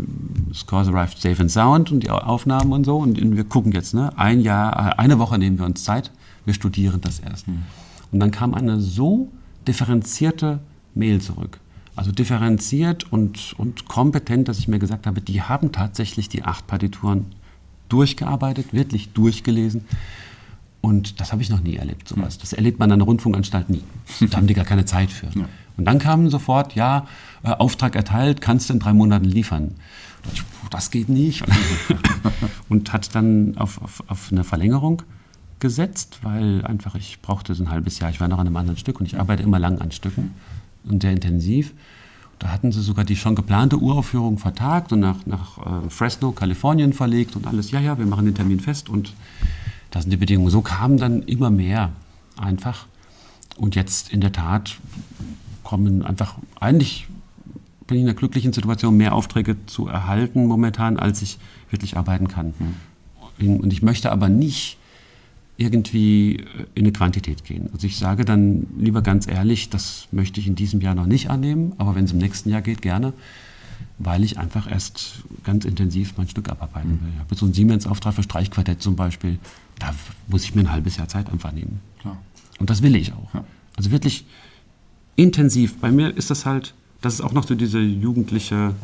Scores 0.52 0.88
arrived 0.88 1.20
safe 1.20 1.40
and 1.40 1.50
sound 1.50 1.92
und 1.92 2.00
die 2.00 2.10
Aufnahmen 2.10 2.72
und 2.72 2.84
so. 2.84 2.98
Und 2.98 3.36
wir 3.36 3.44
gucken 3.44 3.72
jetzt, 3.72 3.94
ne? 3.94 4.10
ein 4.16 4.40
Jahr, 4.40 4.72
äh, 4.72 4.92
eine 4.98 5.18
Woche 5.18 5.38
nehmen 5.38 5.58
wir 5.58 5.64
uns 5.64 5.84
Zeit, 5.84 6.10
wir 6.44 6.54
studieren 6.54 7.00
das 7.00 7.20
erst. 7.20 7.46
Mhm. 7.46 7.62
Und 8.10 8.20
dann 8.20 8.30
kam 8.30 8.54
eine 8.54 8.80
so 8.80 9.30
differenzierte 9.68 10.60
Mail 10.94 11.20
zurück. 11.20 11.60
Also 11.94 12.12
differenziert 12.12 13.12
und, 13.12 13.54
und 13.58 13.86
kompetent, 13.86 14.48
dass 14.48 14.58
ich 14.58 14.68
mir 14.68 14.78
gesagt 14.78 15.06
habe, 15.06 15.20
die 15.20 15.42
haben 15.42 15.72
tatsächlich 15.72 16.28
die 16.28 16.44
acht 16.44 16.66
Partituren 16.66 17.26
durchgearbeitet, 17.88 18.72
wirklich 18.72 19.10
durchgelesen. 19.10 19.84
Und 20.80 21.20
das 21.20 21.32
habe 21.32 21.42
ich 21.42 21.50
noch 21.50 21.60
nie 21.60 21.76
erlebt, 21.76 22.08
sowas. 22.08 22.38
Das 22.38 22.52
erlebt 22.52 22.78
man 22.78 22.92
an 22.92 23.00
der 23.00 23.06
Rundfunkanstalt 23.06 23.68
nie. 23.68 23.82
Da 24.30 24.36
haben 24.36 24.46
die 24.46 24.54
gar 24.54 24.64
keine 24.64 24.84
Zeit 24.84 25.10
für. 25.10 25.26
Und 25.76 25.84
dann 25.84 25.98
kam 25.98 26.30
sofort, 26.30 26.74
ja, 26.74 27.06
äh, 27.42 27.50
Auftrag 27.50 27.96
erteilt, 27.96 28.40
kannst 28.40 28.68
du 28.68 28.74
in 28.74 28.80
drei 28.80 28.92
Monaten 28.92 29.24
liefern. 29.24 29.74
Ich, 30.32 30.42
das 30.70 30.90
geht 30.90 31.08
nicht. 31.08 31.44
und 32.68 32.92
hat 32.92 33.14
dann 33.14 33.56
auf, 33.56 33.82
auf, 33.82 34.04
auf 34.06 34.28
eine 34.30 34.44
Verlängerung 34.44 35.02
gesetzt, 35.60 36.20
weil 36.22 36.64
einfach 36.64 36.94
ich 36.94 37.20
brauchte 37.20 37.54
so 37.54 37.64
ein 37.64 37.70
halbes 37.70 37.98
Jahr. 37.98 38.10
Ich 38.10 38.20
war 38.20 38.28
noch 38.28 38.38
an 38.38 38.46
einem 38.46 38.56
anderen 38.56 38.78
Stück 38.78 39.00
und 39.00 39.06
ich 39.06 39.18
arbeite 39.18 39.42
immer 39.42 39.58
lang 39.58 39.78
an 39.80 39.92
Stücken 39.92 40.34
und 40.84 41.02
sehr 41.02 41.12
intensiv. 41.12 41.74
Da 42.38 42.48
hatten 42.48 42.70
sie 42.70 42.82
sogar 42.82 43.04
die 43.04 43.16
schon 43.16 43.34
geplante 43.34 43.78
Uraufführung 43.78 44.38
vertagt 44.38 44.92
und 44.92 45.00
nach, 45.00 45.26
nach 45.26 45.58
äh, 45.58 45.90
Fresno, 45.90 46.30
Kalifornien 46.32 46.92
verlegt 46.92 47.34
und 47.34 47.46
alles. 47.46 47.70
Ja, 47.72 47.80
ja, 47.80 47.98
wir 47.98 48.06
machen 48.06 48.26
den 48.26 48.34
Termin 48.34 48.60
fest 48.60 48.88
und 48.88 49.12
das 49.90 50.04
sind 50.04 50.10
die 50.10 50.16
Bedingungen. 50.16 50.50
So 50.50 50.60
kamen 50.60 50.98
dann 50.98 51.22
immer 51.22 51.50
mehr 51.50 51.90
einfach. 52.36 52.86
Und 53.56 53.74
jetzt 53.74 54.12
in 54.12 54.20
der 54.20 54.32
Tat 54.32 54.76
kommen 55.64 56.04
einfach, 56.04 56.36
eigentlich 56.60 57.08
bin 57.86 57.96
ich 57.96 58.02
in 58.02 58.08
einer 58.08 58.16
glücklichen 58.16 58.52
Situation, 58.52 58.96
mehr 58.96 59.14
Aufträge 59.14 59.56
zu 59.66 59.88
erhalten 59.88 60.46
momentan, 60.46 60.98
als 60.98 61.22
ich 61.22 61.38
wirklich 61.70 61.96
arbeiten 61.96 62.28
kann. 62.28 62.54
Mhm. 63.38 63.56
Und 63.60 63.72
ich 63.72 63.82
möchte 63.82 64.12
aber 64.12 64.28
nicht 64.28 64.77
irgendwie 65.58 66.36
äh, 66.36 66.42
in 66.74 66.84
eine 66.84 66.92
Quantität 66.92 67.44
gehen. 67.44 67.68
Also 67.74 67.86
ich 67.86 67.98
sage 67.98 68.24
dann 68.24 68.66
lieber 68.78 69.02
ganz 69.02 69.26
ehrlich, 69.26 69.68
das 69.68 70.08
möchte 70.10 70.40
ich 70.40 70.46
in 70.46 70.54
diesem 70.54 70.80
Jahr 70.80 70.94
noch 70.94 71.06
nicht 71.06 71.28
annehmen, 71.28 71.74
aber 71.76 71.94
wenn 71.94 72.04
es 72.04 72.12
im 72.12 72.18
nächsten 72.18 72.48
Jahr 72.48 72.62
geht, 72.62 72.80
gerne, 72.80 73.12
weil 73.98 74.24
ich 74.24 74.38
einfach 74.38 74.70
erst 74.70 75.24
ganz 75.44 75.64
intensiv 75.64 76.14
mein 76.16 76.28
Stück 76.28 76.48
abarbeiten 76.48 76.92
mhm. 76.92 77.00
will. 77.02 77.12
Ich 77.14 77.20
habe 77.20 77.34
so 77.34 77.44
einen 77.44 77.54
Siemens-Auftrag 77.54 78.14
für 78.14 78.22
Streichquartett 78.22 78.80
zum 78.80 78.96
Beispiel, 78.96 79.38
da 79.78 79.94
muss 80.28 80.44
ich 80.44 80.54
mir 80.54 80.62
ein 80.62 80.72
halbes 80.72 80.96
Jahr 80.96 81.08
Zeit 81.08 81.30
einfach 81.30 81.52
nehmen. 81.52 81.80
Klar. 82.00 82.16
Und 82.58 82.70
das 82.70 82.82
will 82.82 82.94
ich 82.94 83.12
auch. 83.12 83.34
Ja. 83.34 83.44
Also 83.76 83.90
wirklich 83.90 84.24
intensiv. 85.16 85.78
Bei 85.78 85.90
mir 85.90 86.16
ist 86.16 86.30
das 86.30 86.46
halt, 86.46 86.74
das 87.00 87.14
ist 87.14 87.20
auch 87.20 87.32
noch 87.32 87.46
so 87.46 87.54
diese 87.54 87.80
jugendliche 87.80 88.74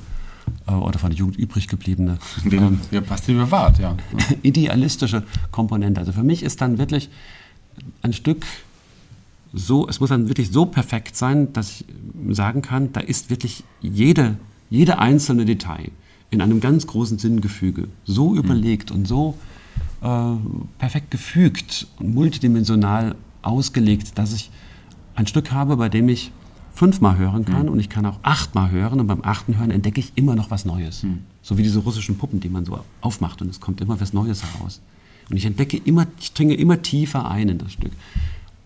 oder 0.66 0.98
von 0.98 1.10
der 1.10 1.18
Jugend 1.18 1.36
übrig 1.36 1.68
gebliebene. 1.68 2.18
Ähm, 2.50 2.80
ja, 2.90 3.00
passt 3.00 3.28
die 3.28 3.34
bewahrt, 3.34 3.78
ja. 3.78 3.96
idealistische 4.42 5.22
Komponente. 5.50 6.00
Also 6.00 6.12
für 6.12 6.22
mich 6.22 6.42
ist 6.42 6.60
dann 6.60 6.78
wirklich 6.78 7.10
ein 8.02 8.12
Stück 8.12 8.44
so, 9.52 9.88
es 9.88 10.00
muss 10.00 10.08
dann 10.08 10.28
wirklich 10.28 10.50
so 10.50 10.66
perfekt 10.66 11.16
sein, 11.16 11.52
dass 11.52 11.70
ich 11.70 11.84
sagen 12.30 12.60
kann, 12.60 12.92
da 12.92 13.00
ist 13.00 13.30
wirklich 13.30 13.62
jede, 13.80 14.36
jede 14.68 14.98
einzelne 14.98 15.44
Detail 15.44 15.90
in 16.30 16.42
einem 16.42 16.60
ganz 16.60 16.86
großen 16.86 17.18
Sinngefüge 17.18 17.88
so 18.04 18.30
mhm. 18.30 18.38
überlegt 18.38 18.90
und 18.90 19.06
so 19.06 19.34
äh, 20.02 20.32
perfekt 20.78 21.12
gefügt 21.12 21.86
und 21.98 22.14
multidimensional 22.14 23.14
ausgelegt, 23.42 24.18
dass 24.18 24.32
ich 24.32 24.50
ein 25.14 25.26
Stück 25.28 25.52
habe, 25.52 25.76
bei 25.76 25.88
dem 25.88 26.08
ich 26.08 26.32
fünfmal 26.74 27.16
hören 27.16 27.44
kann 27.44 27.66
mhm. 27.66 27.72
und 27.72 27.80
ich 27.80 27.88
kann 27.88 28.04
auch 28.04 28.18
achtmal 28.22 28.70
hören 28.70 29.00
und 29.00 29.06
beim 29.06 29.22
achten 29.22 29.56
Hören 29.56 29.70
entdecke 29.70 30.00
ich 30.00 30.12
immer 30.16 30.34
noch 30.34 30.50
was 30.50 30.64
Neues. 30.64 31.04
Mhm. 31.04 31.20
So 31.40 31.56
wie 31.56 31.62
diese 31.62 31.78
russischen 31.78 32.18
Puppen, 32.18 32.40
die 32.40 32.48
man 32.48 32.64
so 32.64 32.80
aufmacht 33.00 33.40
und 33.40 33.48
es 33.48 33.60
kommt 33.60 33.80
immer 33.80 34.00
was 34.00 34.12
Neues 34.12 34.42
heraus. 34.42 34.80
Und 35.30 35.36
ich 35.36 35.46
entdecke 35.46 35.76
immer, 35.76 36.06
ich 36.20 36.32
dringe 36.32 36.54
immer 36.54 36.82
tiefer 36.82 37.30
ein 37.30 37.48
in 37.48 37.58
das 37.58 37.72
Stück. 37.72 37.92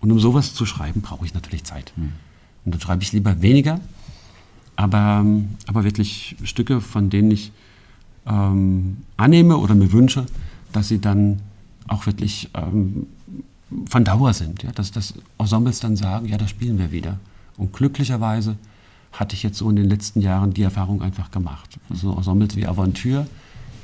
Und 0.01 0.11
um 0.11 0.19
sowas 0.19 0.55
zu 0.55 0.65
schreiben, 0.65 1.03
brauche 1.03 1.25
ich 1.25 1.35
natürlich 1.35 1.65
Zeit. 1.65 1.93
Mhm. 1.97 2.13
Und 2.65 2.75
dann 2.75 2.81
schreibe 2.81 3.03
ich 3.03 3.13
lieber 3.13 3.43
weniger, 3.43 3.81
aber, 4.77 5.25
aber 5.67 5.85
wirklich 5.85 6.37
Stücke, 6.45 6.81
von 6.81 7.11
denen 7.11 7.31
ich 7.31 7.53
ähm, 8.27 8.99
annehme 9.17 9.59
oder 9.59 9.75
mir 9.75 9.93
wünsche, 9.93 10.27
dass 10.73 10.89
sie 10.89 11.01
dann 11.01 11.41
auch 11.89 12.07
wirklich 12.07 12.51
ähm, 12.55 13.07
von 13.87 14.05
Dauer 14.05 14.33
sind. 14.35 14.63
Ja? 14.63 14.73
Dass, 14.73 14.93
dass 14.93 15.15
Ensembles 15.39 15.81
dann 15.81 15.97
sagen, 15.97 16.27
ja, 16.27 16.39
das 16.39 16.51
spielen 16.51 16.79
wir 16.79 16.91
wieder. 16.91 17.19
Und 17.59 17.73
glücklicherweise 17.73 18.57
hatte 19.13 19.35
ich 19.35 19.43
jetzt 19.43 19.59
so 19.59 19.69
in 19.69 19.77
den 19.77 19.89
letzten 19.89 20.21
Jahren 20.21 20.55
die 20.55 20.63
Erfahrung 20.63 21.03
einfach 21.03 21.31
gemacht. 21.31 21.79
So 21.93 22.15
Ensembles 22.15 22.57
wie 22.57 22.67
Aventure, 22.67 23.27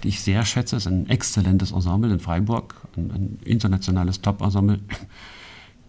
die 0.02 0.08
ich 0.08 0.20
sehr 0.20 0.44
schätze, 0.44 0.76
ist 0.76 0.86
ein 0.86 1.08
exzellentes 1.08 1.72
Ensemble 1.72 2.12
in 2.12 2.20
Freiburg, 2.20 2.74
ein, 2.96 3.10
ein 3.10 3.38
internationales 3.44 4.20
Top-Ensemble. 4.20 4.78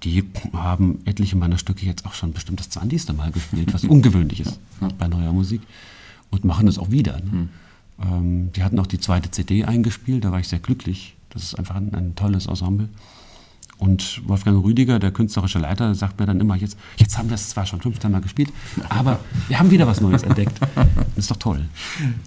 Die 0.03 0.23
haben 0.53 0.99
etliche 1.05 1.35
meiner 1.35 1.57
Stücke 1.57 1.85
jetzt 1.85 2.05
auch 2.05 2.13
schon 2.13 2.33
bestimmt 2.33 2.59
das 2.59 2.69
20. 2.69 3.15
Mal 3.15 3.31
gespielt, 3.31 3.73
was 3.73 3.83
ungewöhnlich 3.85 4.41
ist 4.41 4.59
bei 4.97 5.07
neuer 5.07 5.31
Musik. 5.31 5.61
Und 6.31 6.43
machen 6.43 6.65
das 6.65 6.77
auch 6.77 6.91
wieder. 6.91 7.13
Ne? 7.13 7.31
Hm. 7.31 7.49
Ähm, 8.01 8.53
die 8.53 8.63
hatten 8.63 8.79
auch 8.79 8.87
die 8.87 8.99
zweite 8.99 9.31
CD 9.31 9.63
eingespielt, 9.63 10.25
da 10.25 10.31
war 10.31 10.39
ich 10.39 10.47
sehr 10.47 10.59
glücklich. 10.59 11.15
Das 11.29 11.43
ist 11.43 11.55
einfach 11.55 11.75
ein, 11.75 11.93
ein 11.93 12.15
tolles 12.15 12.45
Ensemble. 12.45 12.89
Und 13.77 14.21
Wolfgang 14.25 14.63
Rüdiger, 14.63 14.99
der 14.99 15.11
künstlerische 15.11 15.59
Leiter, 15.59 15.93
sagt 15.95 16.19
mir 16.19 16.25
dann 16.25 16.39
immer, 16.39 16.55
jetzt, 16.55 16.77
jetzt 16.97 17.17
haben 17.17 17.29
wir 17.29 17.35
es 17.35 17.49
zwar 17.49 17.65
schon 17.65 17.81
15 17.81 18.09
Mal 18.09 18.21
gespielt, 18.21 18.53
aber 18.87 19.19
wir 19.49 19.59
haben 19.59 19.69
wieder 19.69 19.85
was 19.85 19.99
Neues 19.99 20.23
entdeckt. 20.23 20.59
Das 21.15 21.25
ist 21.25 21.31
doch 21.31 21.37
toll. 21.37 21.65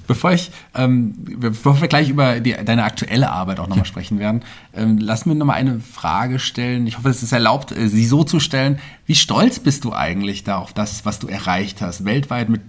Bevor, 0.06 0.32
ich, 0.32 0.50
ähm, 0.74 1.14
bevor 1.38 1.80
wir 1.80 1.88
gleich 1.88 2.08
über 2.10 2.40
die, 2.40 2.52
deine 2.52 2.84
aktuelle 2.84 3.30
Arbeit 3.30 3.60
auch 3.60 3.68
nochmal 3.68 3.84
ja. 3.84 3.84
sprechen 3.84 4.18
werden, 4.18 4.42
ähm, 4.74 4.98
lass 4.98 5.26
mir 5.26 5.34
nochmal 5.34 5.56
eine 5.56 5.80
Frage 5.80 6.38
stellen. 6.38 6.86
Ich 6.86 6.96
hoffe, 6.96 7.08
es 7.08 7.22
ist 7.22 7.32
erlaubt, 7.32 7.72
äh, 7.72 7.88
sie 7.88 8.06
so 8.06 8.24
zu 8.24 8.40
stellen. 8.40 8.78
Wie 9.06 9.14
stolz 9.14 9.58
bist 9.58 9.84
du 9.84 9.92
eigentlich 9.92 10.44
da 10.44 10.58
auf 10.58 10.72
das, 10.72 11.04
was 11.04 11.18
du 11.18 11.28
erreicht 11.28 11.80
hast, 11.80 12.04
weltweit 12.04 12.48
mit 12.48 12.62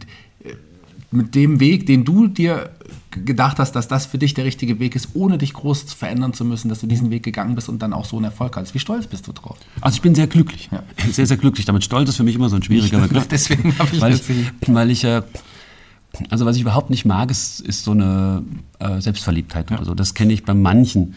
mit 1.11 1.33
dem 1.35 1.59
Weg, 1.59 1.85
den 1.85 2.05
du 2.05 2.27
dir 2.27 2.71
gedacht 3.11 3.57
hast, 3.57 3.71
dass 3.71 3.87
das 3.87 4.05
für 4.05 4.19
dich 4.19 4.35
der 4.35 4.45
richtige 4.45 4.79
Weg 4.79 4.95
ist, 4.95 5.09
ohne 5.15 5.39
dich 5.39 5.53
groß 5.53 5.93
verändern 5.93 6.33
zu 6.33 6.45
müssen, 6.45 6.69
dass 6.69 6.81
du 6.81 6.87
diesen 6.87 7.09
Weg 7.09 7.23
gegangen 7.23 7.55
bist 7.55 7.67
und 7.67 7.81
dann 7.81 7.93
auch 7.93 8.05
so 8.05 8.17
einen 8.17 8.25
Erfolg 8.25 8.55
hast. 8.55 8.75
Wie 8.75 8.79
stolz 8.79 9.07
bist 9.07 9.27
du 9.27 9.31
drauf? 9.31 9.57
Also 9.81 9.95
ich 9.95 10.01
bin 10.01 10.13
sehr 10.13 10.27
glücklich. 10.27 10.69
Ja. 10.71 10.83
Sehr, 11.11 11.25
sehr 11.25 11.37
glücklich. 11.37 11.65
Damit 11.65 11.83
stolz 11.83 12.09
ist 12.09 12.17
für 12.17 12.23
mich 12.23 12.35
immer 12.35 12.49
so 12.49 12.55
ein 12.55 12.63
schwieriger 12.63 12.99
Begriff. 12.99 13.27
Deswegen 13.27 13.77
habe 13.79 13.89
ich 13.91 14.01
weil 14.01 14.13
ich, 14.13 14.21
weil 14.67 14.91
ich 14.91 15.03
äh, 15.03 15.23
also 16.29 16.45
was 16.45 16.55
ich 16.55 16.61
überhaupt 16.61 16.89
nicht 16.89 17.05
mag, 17.05 17.31
ist, 17.31 17.59
ist 17.61 17.83
so 17.83 17.91
eine 17.91 18.43
äh, 18.79 18.99
Selbstverliebtheit 19.01 19.71
ja. 19.71 19.77
oder 19.77 19.85
so. 19.85 19.95
Das 19.95 20.13
kenne 20.13 20.33
ich 20.33 20.43
bei 20.43 20.53
manchen 20.53 21.15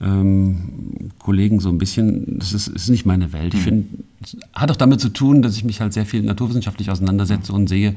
ähm, 0.00 1.10
Kollegen 1.18 1.60
so 1.60 1.68
ein 1.68 1.78
bisschen. 1.78 2.38
Das 2.38 2.52
ist, 2.52 2.68
ist 2.68 2.88
nicht 2.88 3.06
meine 3.06 3.32
Welt. 3.32 3.52
Mhm. 3.52 3.58
Ich 3.58 3.64
finde, 3.64 3.88
hat 4.54 4.70
auch 4.70 4.76
damit 4.76 5.00
zu 5.00 5.08
tun, 5.08 5.42
dass 5.42 5.56
ich 5.56 5.64
mich 5.64 5.80
halt 5.80 5.92
sehr 5.92 6.06
viel 6.06 6.22
naturwissenschaftlich 6.22 6.90
auseinandersetze 6.90 7.52
mhm. 7.52 7.58
und 7.58 7.68
sehe, 7.68 7.96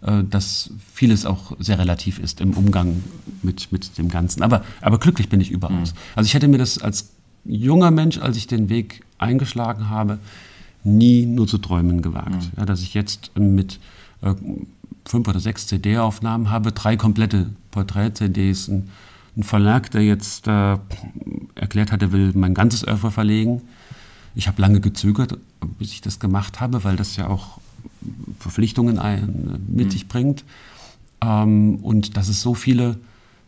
dass 0.00 0.70
vieles 0.92 1.26
auch 1.26 1.52
sehr 1.58 1.78
relativ 1.78 2.18
ist 2.18 2.40
im 2.40 2.52
Umgang 2.52 3.02
mit, 3.42 3.72
mit 3.72 3.96
dem 3.98 4.08
Ganzen. 4.08 4.42
Aber, 4.42 4.62
aber 4.80 4.98
glücklich 4.98 5.28
bin 5.28 5.40
ich 5.40 5.50
überaus. 5.50 5.94
Mhm. 5.94 5.98
Also 6.14 6.26
ich 6.28 6.34
hätte 6.34 6.48
mir 6.48 6.58
das 6.58 6.78
als 6.78 7.10
junger 7.44 7.90
Mensch, 7.90 8.18
als 8.18 8.36
ich 8.36 8.46
den 8.46 8.68
Weg 8.68 9.02
eingeschlagen 9.18 9.88
habe, 9.88 10.18
nie 10.84 11.26
nur 11.26 11.46
zu 11.46 11.58
träumen 11.58 12.02
gewagt. 12.02 12.34
Mhm. 12.34 12.50
Ja, 12.58 12.64
dass 12.64 12.82
ich 12.82 12.94
jetzt 12.94 13.30
mit 13.36 13.80
äh, 14.22 14.34
fünf 15.04 15.28
oder 15.28 15.40
sechs 15.40 15.66
CD-Aufnahmen 15.66 16.50
habe, 16.50 16.72
drei 16.72 16.96
komplette 16.96 17.50
Porträt-CDs, 17.70 18.68
ein, 18.68 18.88
ein, 19.36 19.42
Verlag, 19.42 19.90
der 19.90 20.02
jetzt 20.02 20.46
äh, 20.46 20.78
erklärt 21.54 21.92
hat, 21.92 22.02
er 22.02 22.12
will 22.12 22.32
mein 22.34 22.54
ganzes 22.54 22.86
Oeuvre 22.86 23.10
verlegen. 23.10 23.62
Ich 24.34 24.48
habe 24.48 24.60
lange 24.60 24.80
gezögert, 24.80 25.38
bis 25.78 25.92
ich 25.92 26.00
das 26.00 26.20
gemacht 26.20 26.60
habe, 26.60 26.84
weil 26.84 26.96
das 26.96 27.16
ja 27.16 27.28
auch 27.28 27.58
Verpflichtungen 28.38 28.98
ein, 28.98 29.64
mit 29.68 29.86
mhm. 29.86 29.90
sich 29.90 30.08
bringt. 30.08 30.44
Ähm, 31.22 31.76
und 31.76 32.16
dass 32.16 32.28
es 32.28 32.42
so 32.42 32.54
viele 32.54 32.98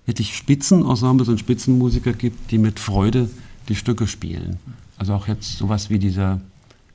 wirklich 0.06 0.34
Spitzenensembles 0.36 1.28
und 1.28 1.38
Spitzenmusiker 1.38 2.12
gibt, 2.12 2.50
die 2.50 2.58
mit 2.58 2.80
Freude 2.80 3.28
die 3.68 3.74
Stücke 3.74 4.06
spielen. 4.06 4.58
Also 4.96 5.14
auch 5.14 5.28
jetzt 5.28 5.58
sowas 5.58 5.90
wie 5.90 5.98
dieser 5.98 6.40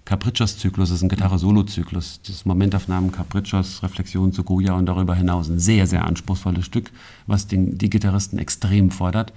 Caprichos-Zyklus, 0.06 0.90
das 0.90 0.98
ist 0.98 1.04
ein 1.04 1.10
Gitarre-Solo-Zyklus, 1.10 2.20
das 2.28 2.46
Momentaufnahmen 2.46 3.12
Caprichos, 3.12 3.82
Reflexion 3.84 4.34
zu 4.34 4.44
Goya 4.44 4.74
und 4.74 4.88
darüber 4.88 5.16
hinaus 5.16 5.48
ein 5.48 5.60
sehr, 5.60 5.88
sehr 5.88 6.06
anspruchsvolles 6.06 6.66
Stück, 6.66 6.92
was 7.26 7.48
den, 7.48 7.78
die 7.78 7.90
Gitarristen 7.90 8.38
extrem 8.38 8.92
fordert. 8.92 9.32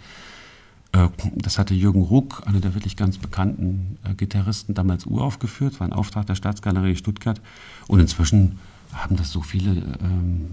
Äh, 0.96 1.08
das 1.34 1.58
hatte 1.58 1.74
Jürgen 1.74 2.02
Ruck, 2.02 2.42
einer 2.46 2.60
der 2.60 2.74
wirklich 2.74 2.96
ganz 2.96 3.18
bekannten 3.18 3.98
äh, 4.04 4.14
Gitarristen, 4.14 4.74
damals 4.74 5.06
uraufgeführt, 5.06 5.78
war 5.80 5.86
ein 5.86 5.92
Auftrag 5.92 6.26
der 6.26 6.34
Staatsgalerie 6.34 6.96
Stuttgart. 6.96 7.40
Und 7.86 8.00
inzwischen 8.00 8.58
haben 8.92 9.16
das 9.16 9.30
so 9.30 9.42
viele 9.42 9.70
ähm, 10.00 10.46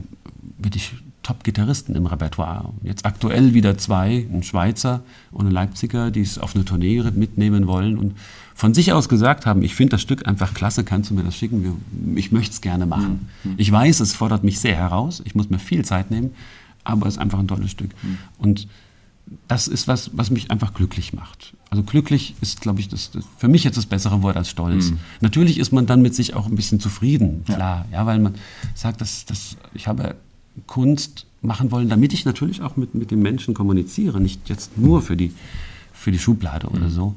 wirklich 0.57 0.93
Top-Gitarristen 1.21 1.95
im 1.95 2.05
Repertoire. 2.05 2.73
Jetzt 2.83 3.05
aktuell 3.05 3.53
wieder 3.53 3.77
zwei, 3.77 4.27
ein 4.31 4.43
Schweizer 4.43 5.03
und 5.31 5.45
ein 5.45 5.51
Leipziger, 5.51 6.11
die 6.11 6.21
es 6.21 6.37
auf 6.37 6.53
eine 6.53 6.65
Tournee 6.65 7.01
mitnehmen 7.11 7.65
wollen 7.67 7.97
und 7.97 8.17
von 8.55 8.73
sich 8.73 8.91
aus 8.91 9.07
gesagt 9.07 9.45
haben, 9.45 9.63
ich 9.63 9.73
finde 9.73 9.91
das 9.91 10.01
Stück 10.01 10.27
einfach 10.27 10.53
klasse, 10.53 10.83
kannst 10.83 11.09
du 11.09 11.13
mir 11.13 11.23
das 11.23 11.35
schicken? 11.35 11.81
Ich 12.15 12.33
möchte 12.33 12.51
es 12.51 12.61
gerne 12.61 12.85
machen. 12.85 13.29
Mhm. 13.43 13.53
Ich 13.55 13.71
weiß, 13.71 14.01
es 14.01 14.13
fordert 14.13 14.43
mich 14.43 14.59
sehr 14.59 14.75
heraus, 14.75 15.23
ich 15.25 15.33
muss 15.33 15.49
mir 15.49 15.59
viel 15.59 15.85
Zeit 15.85 16.11
nehmen, 16.11 16.31
aber 16.83 17.07
es 17.07 17.15
ist 17.15 17.19
einfach 17.19 17.39
ein 17.39 17.47
tolles 17.47 17.71
Stück. 17.71 17.91
Mhm. 18.03 18.17
Und 18.37 18.67
das 19.47 19.67
ist 19.67 19.87
was, 19.87 20.11
was 20.13 20.29
mich 20.29 20.51
einfach 20.51 20.73
glücklich 20.73 21.13
macht. 21.13 21.53
Also 21.69 21.83
glücklich 21.83 22.35
ist, 22.41 22.61
glaube 22.61 22.79
ich, 22.79 22.89
das, 22.89 23.11
das, 23.11 23.25
für 23.37 23.47
mich 23.47 23.63
jetzt 23.63 23.77
das 23.77 23.85
bessere 23.85 24.21
Wort 24.21 24.37
als 24.37 24.49
stolz. 24.49 24.91
Mhm. 24.91 24.99
Natürlich 25.21 25.57
ist 25.57 25.71
man 25.71 25.85
dann 25.85 26.01
mit 26.01 26.15
sich 26.15 26.33
auch 26.35 26.45
ein 26.45 26.55
bisschen 26.55 26.79
zufrieden, 26.79 27.43
klar, 27.45 27.85
ja, 27.91 27.99
ja 27.99 28.05
weil 28.05 28.19
man 28.19 28.35
sagt, 28.75 29.01
dass, 29.01 29.25
dass 29.25 29.57
ich 29.73 29.87
habe 29.87 30.15
Kunst 30.67 31.25
machen 31.41 31.71
wollen, 31.71 31.89
damit 31.89 32.13
ich 32.13 32.25
natürlich 32.25 32.61
auch 32.61 32.77
mit, 32.77 32.95
mit 32.95 33.11
den 33.11 33.21
Menschen 33.21 33.53
kommuniziere, 33.53 34.21
nicht 34.21 34.49
jetzt 34.49 34.77
nur 34.77 35.01
für 35.01 35.17
die, 35.17 35.33
für 35.91 36.11
die 36.11 36.19
Schublade 36.19 36.67
mhm. 36.67 36.75
oder 36.75 36.89
so. 36.89 37.15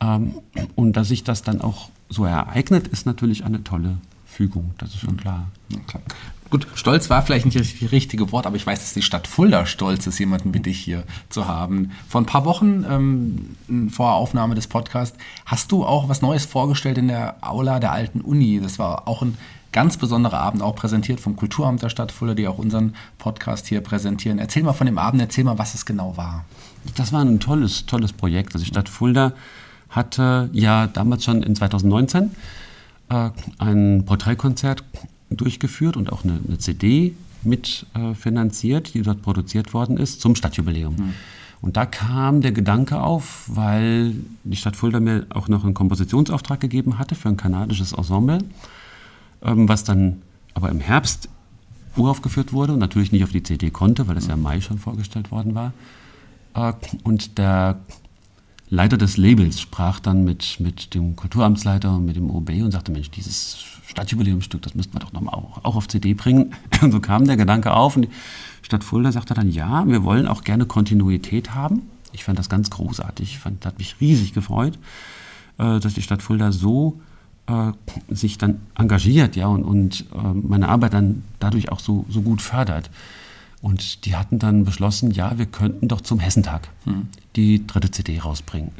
Ähm, 0.00 0.34
und 0.74 0.94
dass 0.94 1.08
sich 1.08 1.24
das 1.24 1.42
dann 1.42 1.60
auch 1.60 1.90
so 2.08 2.24
ereignet, 2.24 2.88
ist 2.88 3.06
natürlich 3.06 3.44
eine 3.44 3.64
tolle 3.64 3.98
Fügung, 4.26 4.70
das 4.78 4.90
ist 4.94 5.00
schon 5.00 5.16
klar. 5.16 5.50
Ja, 5.68 5.78
klar. 5.86 6.02
Gut, 6.50 6.66
stolz 6.74 7.10
war 7.10 7.20
vielleicht 7.22 7.44
nicht 7.44 7.60
das 7.60 7.92
richtige 7.92 8.32
Wort, 8.32 8.46
aber 8.46 8.56
ich 8.56 8.66
weiß, 8.66 8.80
dass 8.80 8.94
die 8.94 9.02
Stadt 9.02 9.26
Fulda 9.26 9.66
stolz 9.66 10.06
ist, 10.06 10.18
jemanden 10.18 10.54
wie 10.54 10.60
dich 10.60 10.78
hier 10.78 11.04
zu 11.28 11.46
haben. 11.46 11.90
Vor 12.08 12.22
ein 12.22 12.26
paar 12.26 12.46
Wochen, 12.46 12.86
ähm, 12.88 13.90
vor 13.90 14.14
Aufnahme 14.14 14.54
des 14.54 14.66
Podcasts, 14.66 15.18
hast 15.44 15.70
du 15.72 15.84
auch 15.84 16.08
was 16.08 16.22
Neues 16.22 16.46
vorgestellt 16.46 16.96
in 16.96 17.08
der 17.08 17.36
Aula 17.42 17.80
der 17.80 17.92
alten 17.92 18.22
Uni. 18.22 18.60
Das 18.62 18.78
war 18.78 19.06
auch 19.08 19.20
ein 19.20 19.36
ganz 19.72 19.98
besonderer 19.98 20.40
Abend, 20.40 20.62
auch 20.62 20.74
präsentiert 20.74 21.20
vom 21.20 21.36
Kulturamt 21.36 21.82
der 21.82 21.90
Stadt 21.90 22.12
Fulda, 22.12 22.34
die 22.34 22.48
auch 22.48 22.56
unseren 22.56 22.94
Podcast 23.18 23.66
hier 23.66 23.82
präsentieren. 23.82 24.38
Erzähl 24.38 24.62
mal 24.62 24.72
von 24.72 24.86
dem 24.86 24.96
Abend, 24.96 25.20
erzähl 25.20 25.44
mal, 25.44 25.58
was 25.58 25.74
es 25.74 25.84
genau 25.84 26.16
war. 26.16 26.46
Das 26.96 27.12
war 27.12 27.20
ein 27.20 27.40
tolles, 27.40 27.84
tolles 27.84 28.14
Projekt. 28.14 28.54
Also 28.54 28.64
die 28.64 28.70
Stadt 28.70 28.88
Fulda 28.88 29.32
hatte 29.90 30.48
ja 30.54 30.86
damals 30.86 31.24
schon 31.24 31.42
in 31.42 31.54
2019 31.54 32.30
äh, 33.10 33.30
ein 33.58 34.04
Porträtkonzert 34.06 34.82
durchgeführt 35.30 35.96
und 35.96 36.12
auch 36.12 36.24
eine, 36.24 36.40
eine 36.46 36.58
CD 36.58 37.14
mitfinanziert, 37.42 38.88
äh, 38.88 38.92
die 38.92 39.02
dort 39.02 39.22
produziert 39.22 39.74
worden 39.74 39.96
ist, 39.96 40.20
zum 40.20 40.34
Stadtjubiläum. 40.34 40.96
Mhm. 40.96 41.14
Und 41.60 41.76
da 41.76 41.86
kam 41.86 42.40
der 42.40 42.52
Gedanke 42.52 43.00
auf, 43.00 43.44
weil 43.48 44.14
die 44.44 44.56
Stadt 44.56 44.76
Fulda 44.76 45.00
mir 45.00 45.26
auch 45.30 45.48
noch 45.48 45.64
einen 45.64 45.74
Kompositionsauftrag 45.74 46.60
gegeben 46.60 46.98
hatte 46.98 47.14
für 47.14 47.28
ein 47.28 47.36
kanadisches 47.36 47.92
Ensemble, 47.92 48.38
ähm, 49.42 49.68
was 49.68 49.84
dann 49.84 50.22
aber 50.54 50.70
im 50.70 50.80
Herbst 50.80 51.28
uraufgeführt 51.96 52.52
wurde 52.52 52.74
und 52.74 52.78
natürlich 52.78 53.10
nicht 53.10 53.24
auf 53.24 53.32
die 53.32 53.42
CD 53.42 53.70
konnte, 53.70 54.06
weil 54.06 54.14
das 54.14 54.28
ja 54.28 54.34
im 54.34 54.42
Mai 54.42 54.60
schon 54.60 54.78
vorgestellt 54.78 55.32
worden 55.32 55.54
war. 55.54 55.72
Äh, 56.54 56.72
und 57.02 57.38
der 57.38 57.80
Leiter 58.70 58.98
des 58.98 59.16
Labels 59.16 59.60
sprach 59.60 59.98
dann 59.98 60.24
mit, 60.24 60.60
mit 60.60 60.94
dem 60.94 61.16
Kulturamtsleiter 61.16 61.94
und 61.94 62.04
mit 62.04 62.16
dem 62.16 62.30
OB 62.30 62.50
und 62.62 62.70
sagte, 62.70 62.92
Mensch, 62.92 63.10
dieses 63.10 63.64
Stadtjubiläumsstück, 63.88 64.62
das 64.62 64.74
müssten 64.74 64.94
wir 64.94 65.00
doch 65.00 65.12
nochmal 65.12 65.34
auch, 65.34 65.64
auch 65.64 65.76
auf 65.76 65.88
CD 65.88 66.14
bringen. 66.14 66.54
Und 66.82 66.92
so 66.92 67.00
kam 67.00 67.26
der 67.26 67.36
Gedanke 67.36 67.72
auf 67.72 67.96
und 67.96 68.02
die 68.02 68.10
Stadt 68.62 68.84
Fulda 68.84 69.12
sagte 69.12 69.34
dann, 69.34 69.50
ja, 69.50 69.86
wir 69.88 70.04
wollen 70.04 70.28
auch 70.28 70.44
gerne 70.44 70.66
Kontinuität 70.66 71.54
haben. 71.54 71.82
Ich 72.12 72.24
fand 72.24 72.38
das 72.38 72.48
ganz 72.48 72.70
großartig, 72.70 73.32
ich 73.32 73.38
fand, 73.38 73.64
das 73.64 73.72
hat 73.72 73.78
mich 73.78 73.96
riesig 74.00 74.34
gefreut, 74.34 74.78
äh, 75.58 75.80
dass 75.80 75.94
die 75.94 76.02
Stadt 76.02 76.22
Fulda 76.22 76.52
so 76.52 77.00
äh, 77.46 77.72
sich 78.08 78.38
dann 78.38 78.60
engagiert 78.76 79.36
ja, 79.36 79.46
und, 79.46 79.64
und 79.64 80.04
äh, 80.14 80.34
meine 80.34 80.68
Arbeit 80.68 80.92
dann 80.94 81.24
dadurch 81.38 81.72
auch 81.72 81.80
so, 81.80 82.04
so 82.08 82.20
gut 82.20 82.42
fördert. 82.42 82.90
Und 83.60 84.04
die 84.04 84.14
hatten 84.14 84.38
dann 84.38 84.64
beschlossen, 84.64 85.10
ja, 85.10 85.36
wir 85.38 85.46
könnten 85.46 85.88
doch 85.88 86.00
zum 86.00 86.20
Hessentag 86.20 86.68
hm. 86.84 87.08
die 87.36 87.66
dritte 87.66 87.90
CD 87.90 88.18
rausbringen. 88.20 88.70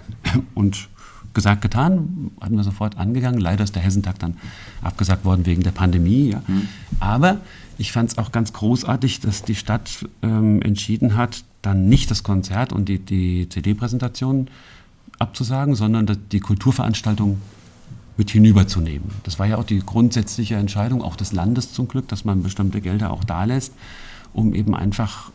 Und 0.55 0.89
gesagt, 1.35 1.63
getan, 1.63 2.31
hatten 2.41 2.57
wir 2.57 2.65
sofort 2.65 2.97
angegangen. 2.97 3.41
Leider 3.41 3.65
ist 3.65 3.75
der 3.75 3.83
Hessentag 3.83 4.19
dann 4.19 4.37
abgesagt 4.83 5.25
worden 5.25 5.47
wegen 5.47 5.63
der 5.63 5.71
Pandemie. 5.71 6.31
Ja. 6.31 6.43
Hm. 6.47 6.69
Aber 7.01 7.41
ich 7.77 7.93
fand 7.93 8.11
es 8.11 8.19
auch 8.19 8.33
ganz 8.33 8.53
großartig, 8.53 9.21
dass 9.21 9.43
die 9.43 9.55
Stadt 9.55 10.07
ähm, 10.23 10.63
entschieden 10.63 11.17
hat, 11.17 11.45
dann 11.63 11.89
nicht 11.89 12.11
das 12.11 12.23
Konzert 12.23 12.73
und 12.73 12.89
die, 12.89 12.99
die 12.99 13.49
CD-Präsentation 13.49 14.49
abzusagen, 15.19 15.75
sondern 15.75 16.07
die 16.33 16.41
Kulturveranstaltung 16.41 17.41
mit 18.17 18.31
hinüberzunehmen. 18.31 19.11
Das 19.23 19.39
war 19.39 19.47
ja 19.47 19.59
auch 19.59 19.65
die 19.65 19.79
grundsätzliche 19.79 20.57
Entscheidung, 20.57 21.03
auch 21.03 21.15
des 21.15 21.33
Landes 21.33 21.73
zum 21.73 21.87
Glück, 21.87 22.09
dass 22.09 22.25
man 22.25 22.43
bestimmte 22.43 22.81
Gelder 22.81 23.13
auch 23.13 23.23
da 23.23 23.45
lässt 23.45 23.73
um 24.33 24.55
eben 24.55 24.75
einfach 24.75 25.31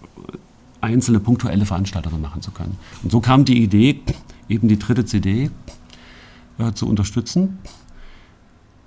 einzelne 0.82 1.20
punktuelle 1.20 1.66
Veranstaltungen 1.66 2.22
machen 2.22 2.42
zu 2.42 2.52
können. 2.52 2.78
Und 3.04 3.12
so 3.12 3.22
kam 3.22 3.46
die 3.46 3.62
Idee, 3.62 4.02
eben 4.50 4.68
die 4.68 4.78
dritte 4.78 5.06
CD 5.06 5.50
äh, 6.58 6.72
zu 6.74 6.88
unterstützen 6.88 7.60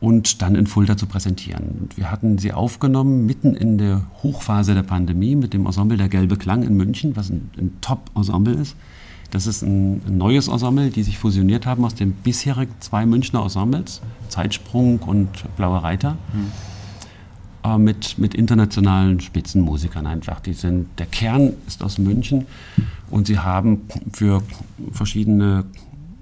und 0.01 0.43
dann 0.43 0.55
in 0.55 0.67
Fulda 0.67 0.97
zu 0.97 1.07
präsentieren. 1.07 1.79
Und 1.81 1.97
wir 1.97 2.11
hatten 2.11 2.39
sie 2.39 2.53
aufgenommen 2.53 3.27
mitten 3.27 3.55
in 3.55 3.79
der 3.79 4.03
Hochphase 4.23 4.75
der 4.75 4.83
Pandemie 4.83 5.37
mit 5.37 5.55
dem 5.55 5.67
Ensemble 5.67 5.97
Der 5.97 6.09
Gelbe 6.09 6.37
Klang 6.37 6.63
in 6.63 6.77
München, 6.77 7.17
was 7.17 7.31
ein, 7.31 7.51
ein 7.59 7.73
Top-Ensemble 7.81 8.55
ist. 8.55 8.77
Das 9.31 9.47
ist 9.47 9.63
ein, 9.63 10.03
ein, 10.07 10.19
neues 10.19 10.49
Ensemble, 10.49 10.91
die 10.91 11.03
sich 11.03 11.19
fusioniert 11.19 11.67
haben 11.67 11.85
aus 11.85 11.95
den 11.95 12.13
bisherigen 12.13 12.75
zwei 12.81 13.07
Münchner 13.07 13.43
Ensembles, 13.43 14.01
Zeitsprung 14.29 14.99
und 15.01 15.29
Blauer 15.57 15.79
Reiter. 15.79 16.13
Mhm 16.33 16.53
äh, 17.65 17.79
mit, 17.79 18.19
mit 18.19 18.35
internationalen 18.35 19.21
Spitzenmusikern 19.21 20.07
einfach. 20.07 20.41
Die 20.41 20.53
sind, 20.53 20.87
der 20.99 21.07
Kern 21.07 21.55
ist 21.67 21.83
aus 21.83 21.99
München 21.99 22.47
und 23.11 23.27
sie 23.27 23.39
haben 23.39 23.83
für 24.13 24.43
verschiedene 24.93 25.65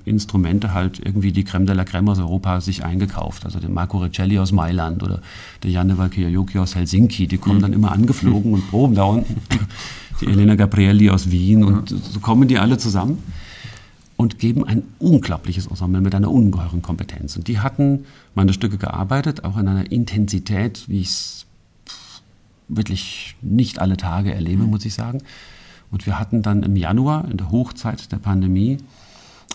Instrumente 0.04 0.74
halt 0.74 1.00
irgendwie 1.04 1.32
die 1.32 1.44
Creme 1.44 1.66
de 1.66 1.74
la 1.74 1.84
Creme 1.84 2.10
aus 2.10 2.18
Europa 2.18 2.60
sich 2.60 2.84
eingekauft. 2.84 3.44
Also 3.44 3.58
den 3.58 3.72
Marco 3.72 3.98
Riccelli 3.98 4.38
aus 4.38 4.52
Mailand 4.52 5.02
oder 5.02 5.20
der 5.62 5.70
Janne 5.70 5.96
Valkyriouki 5.96 6.58
aus 6.58 6.74
Helsinki, 6.74 7.26
die 7.26 7.38
kommen 7.38 7.58
mhm. 7.58 7.62
dann 7.62 7.72
immer 7.72 7.92
angeflogen 7.92 8.52
und 8.52 8.68
proben 8.70 8.94
da 8.94 9.04
unten. 9.04 9.40
Die 10.20 10.26
Elena 10.26 10.54
Gabrielli 10.54 11.10
aus 11.10 11.30
Wien 11.30 11.64
und 11.64 11.88
so 11.88 12.20
kommen 12.20 12.46
die 12.46 12.58
alle 12.58 12.78
zusammen 12.78 13.18
und 14.16 14.38
geben 14.38 14.64
ein 14.64 14.84
unglaubliches 15.00 15.66
Ensemble 15.66 16.00
mit 16.00 16.14
einer 16.14 16.30
ungeheuren 16.30 16.82
Kompetenz. 16.82 17.36
Und 17.36 17.48
die 17.48 17.58
hatten 17.58 18.04
meine 18.34 18.52
Stücke 18.52 18.78
gearbeitet, 18.78 19.44
auch 19.44 19.56
in 19.56 19.66
einer 19.66 19.90
Intensität, 19.90 20.88
wie 20.88 21.00
ich 21.00 21.08
es 21.08 21.46
wirklich 22.68 23.36
nicht 23.42 23.80
alle 23.80 23.96
Tage 23.96 24.32
erlebe, 24.32 24.64
muss 24.64 24.84
ich 24.84 24.94
sagen. 24.94 25.20
Und 25.90 26.06
wir 26.06 26.18
hatten 26.18 26.42
dann 26.42 26.62
im 26.62 26.76
Januar, 26.76 27.28
in 27.30 27.36
der 27.36 27.50
Hochzeit 27.50 28.10
der 28.12 28.18
Pandemie, 28.18 28.78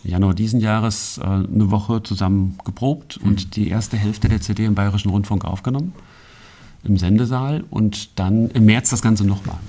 Januar 0.03 0.33
diesen 0.33 0.59
Jahres, 0.59 1.17
äh, 1.17 1.23
eine 1.23 1.71
Woche 1.71 2.01
zusammen 2.03 2.57
geprobt 2.63 3.19
mhm. 3.21 3.29
und 3.29 3.55
die 3.55 3.69
erste 3.69 3.97
Hälfte 3.97 4.29
der 4.29 4.41
CD 4.41 4.65
im 4.65 4.75
Bayerischen 4.75 5.09
Rundfunk 5.09 5.45
aufgenommen, 5.45 5.93
im 6.83 6.97
Sendesaal 6.97 7.63
und 7.69 8.19
dann 8.19 8.49
im 8.51 8.65
März 8.65 8.89
das 8.89 9.01
Ganze 9.01 9.25
nochmal. 9.25 9.59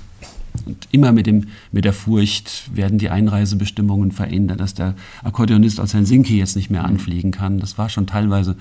Und 0.65 0.87
immer 0.91 1.11
mit, 1.11 1.27
dem, 1.27 1.47
mit 1.71 1.85
der 1.85 1.93
Furcht 1.93 2.75
werden 2.75 2.99
die 2.99 3.09
Einreisebestimmungen 3.09 4.11
verändert, 4.11 4.59
dass 4.59 4.73
der 4.73 4.95
Akkordeonist 5.23 5.79
aus 5.79 5.93
Helsinki 5.93 6.37
jetzt 6.37 6.55
nicht 6.55 6.69
mehr 6.69 6.85
anfliegen 6.85 7.31
kann. 7.31 7.59
Das 7.59 7.77
war 7.77 7.89
schon 7.89 8.05
teilweise 8.05 8.55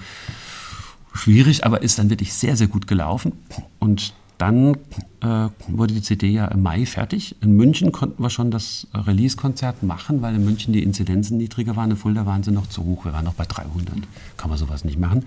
schwierig, 1.13 1.65
aber 1.67 1.83
ist 1.83 1.99
dann 1.99 2.11
wirklich 2.11 2.33
sehr, 2.33 2.57
sehr 2.57 2.69
gut 2.69 2.87
gelaufen. 2.87 3.33
Und 3.79 4.15
dann 4.41 4.77
äh, 5.21 5.49
wurde 5.69 5.95
die 5.95 6.03
CD 6.03 6.29
ja 6.29 6.47
im 6.47 6.63
Mai 6.63 6.87
fertig. 6.87 7.37
In 7.41 7.57
München 7.57 7.93
konnten 7.93 8.23
wir 8.23 8.31
schon 8.31 8.51
das 8.51 8.87
Release-Konzert 8.95 9.83
machen, 9.83 10.23
weil 10.23 10.35
in 10.35 10.45
München 10.45 10.73
die 10.73 10.83
Inzidenzen 10.83 11.37
niedriger 11.37 11.77
waren. 11.77 11.91
In 11.91 11.97
Fulda 11.97 12.27
waren 12.27 12.43
sie 12.43 12.51
noch 12.51 12.67
zu 12.67 12.85
hoch. 12.85 13.05
Wir 13.05 13.13
waren 13.13 13.25
noch 13.25 13.35
bei 13.35 13.45
300. 13.45 13.95
Kann 14.37 14.51
man 14.51 14.59
sowas 14.59 14.85
nicht 14.85 14.99
machen. 14.99 15.25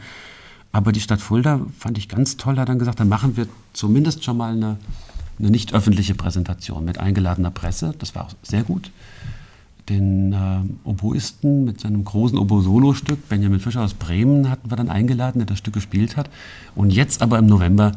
Aber 0.71 0.91
die 0.91 0.99
Stadt 0.99 1.21
Fulda 1.21 1.61
fand 1.77 1.97
ich 1.97 2.09
ganz 2.09 2.37
toll, 2.37 2.57
hat 2.57 2.69
dann 2.69 2.79
gesagt, 2.79 2.99
dann 2.99 3.09
machen 3.09 3.37
wir 3.37 3.47
zumindest 3.73 4.23
schon 4.23 4.37
mal 4.37 4.53
eine 4.53 4.77
eine 5.39 5.49
nicht 5.51 5.73
öffentliche 5.73 6.15
Präsentation 6.15 6.85
mit 6.85 6.99
eingeladener 6.99 7.51
Presse. 7.51 7.93
Das 7.99 8.15
war 8.15 8.25
auch 8.25 8.31
sehr 8.43 8.63
gut. 8.63 8.91
den 9.89 10.31
äh, 10.31 10.87
Oboisten 10.87 11.65
mit 11.65 11.81
seinem 11.81 12.05
großen 12.05 12.37
Obo-Solo-Stück. 12.37 13.27
Benjamin 13.27 13.59
Fischer 13.59 13.81
aus 13.81 13.93
Bremen 13.93 14.49
hatten 14.49 14.71
wir 14.71 14.77
dann 14.77 14.87
eingeladen, 14.87 15.39
der 15.39 15.45
das 15.45 15.57
Stück 15.57 15.73
gespielt 15.73 16.15
hat. 16.15 16.29
Und 16.73 16.91
jetzt 16.91 17.21
aber 17.21 17.37
im 17.37 17.47
November 17.47 17.91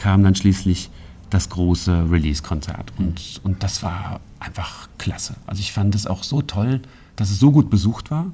kam 0.00 0.24
dann 0.24 0.34
schließlich 0.34 0.88
das 1.28 1.50
große 1.50 2.10
Release-Konzert. 2.10 2.90
Und, 2.96 3.40
und 3.44 3.62
das 3.62 3.82
war 3.82 4.20
einfach 4.40 4.88
klasse. 4.96 5.36
Also 5.46 5.60
ich 5.60 5.72
fand 5.72 5.94
es 5.94 6.06
auch 6.06 6.22
so 6.22 6.40
toll, 6.40 6.80
dass 7.16 7.30
es 7.30 7.38
so 7.38 7.52
gut 7.52 7.68
besucht 7.68 8.10
war. 8.10 8.26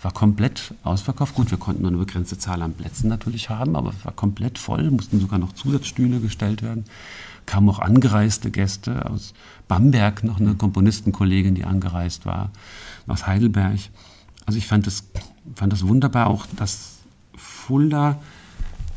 War 0.00 0.12
komplett 0.12 0.74
ausverkauft. 0.84 1.34
Gut, 1.34 1.50
wir 1.50 1.58
konnten 1.58 1.82
nur 1.82 1.90
eine 1.90 1.98
begrenzte 1.98 2.38
Zahl 2.38 2.62
an 2.62 2.72
Plätzen 2.72 3.08
natürlich 3.08 3.50
haben, 3.50 3.74
aber 3.74 3.90
es 3.90 4.04
war 4.04 4.12
komplett 4.12 4.58
voll, 4.58 4.92
mussten 4.92 5.18
sogar 5.18 5.40
noch 5.40 5.52
Zusatzstühle 5.54 6.20
gestellt 6.20 6.62
werden. 6.62 6.84
Kamen 7.46 7.68
auch 7.68 7.80
angereiste 7.80 8.52
Gäste 8.52 9.10
aus 9.10 9.34
Bamberg, 9.66 10.22
noch 10.22 10.38
eine 10.38 10.54
Komponistenkollegin, 10.54 11.56
die 11.56 11.64
angereist 11.64 12.26
war, 12.26 12.52
aus 13.08 13.26
Heidelberg. 13.26 13.80
Also 14.46 14.56
ich 14.56 14.68
fand 14.68 14.86
es 14.86 15.02
fand 15.56 15.72
das 15.72 15.86
wunderbar, 15.88 16.28
auch 16.28 16.46
dass 16.54 16.98
Fulda 17.36 18.20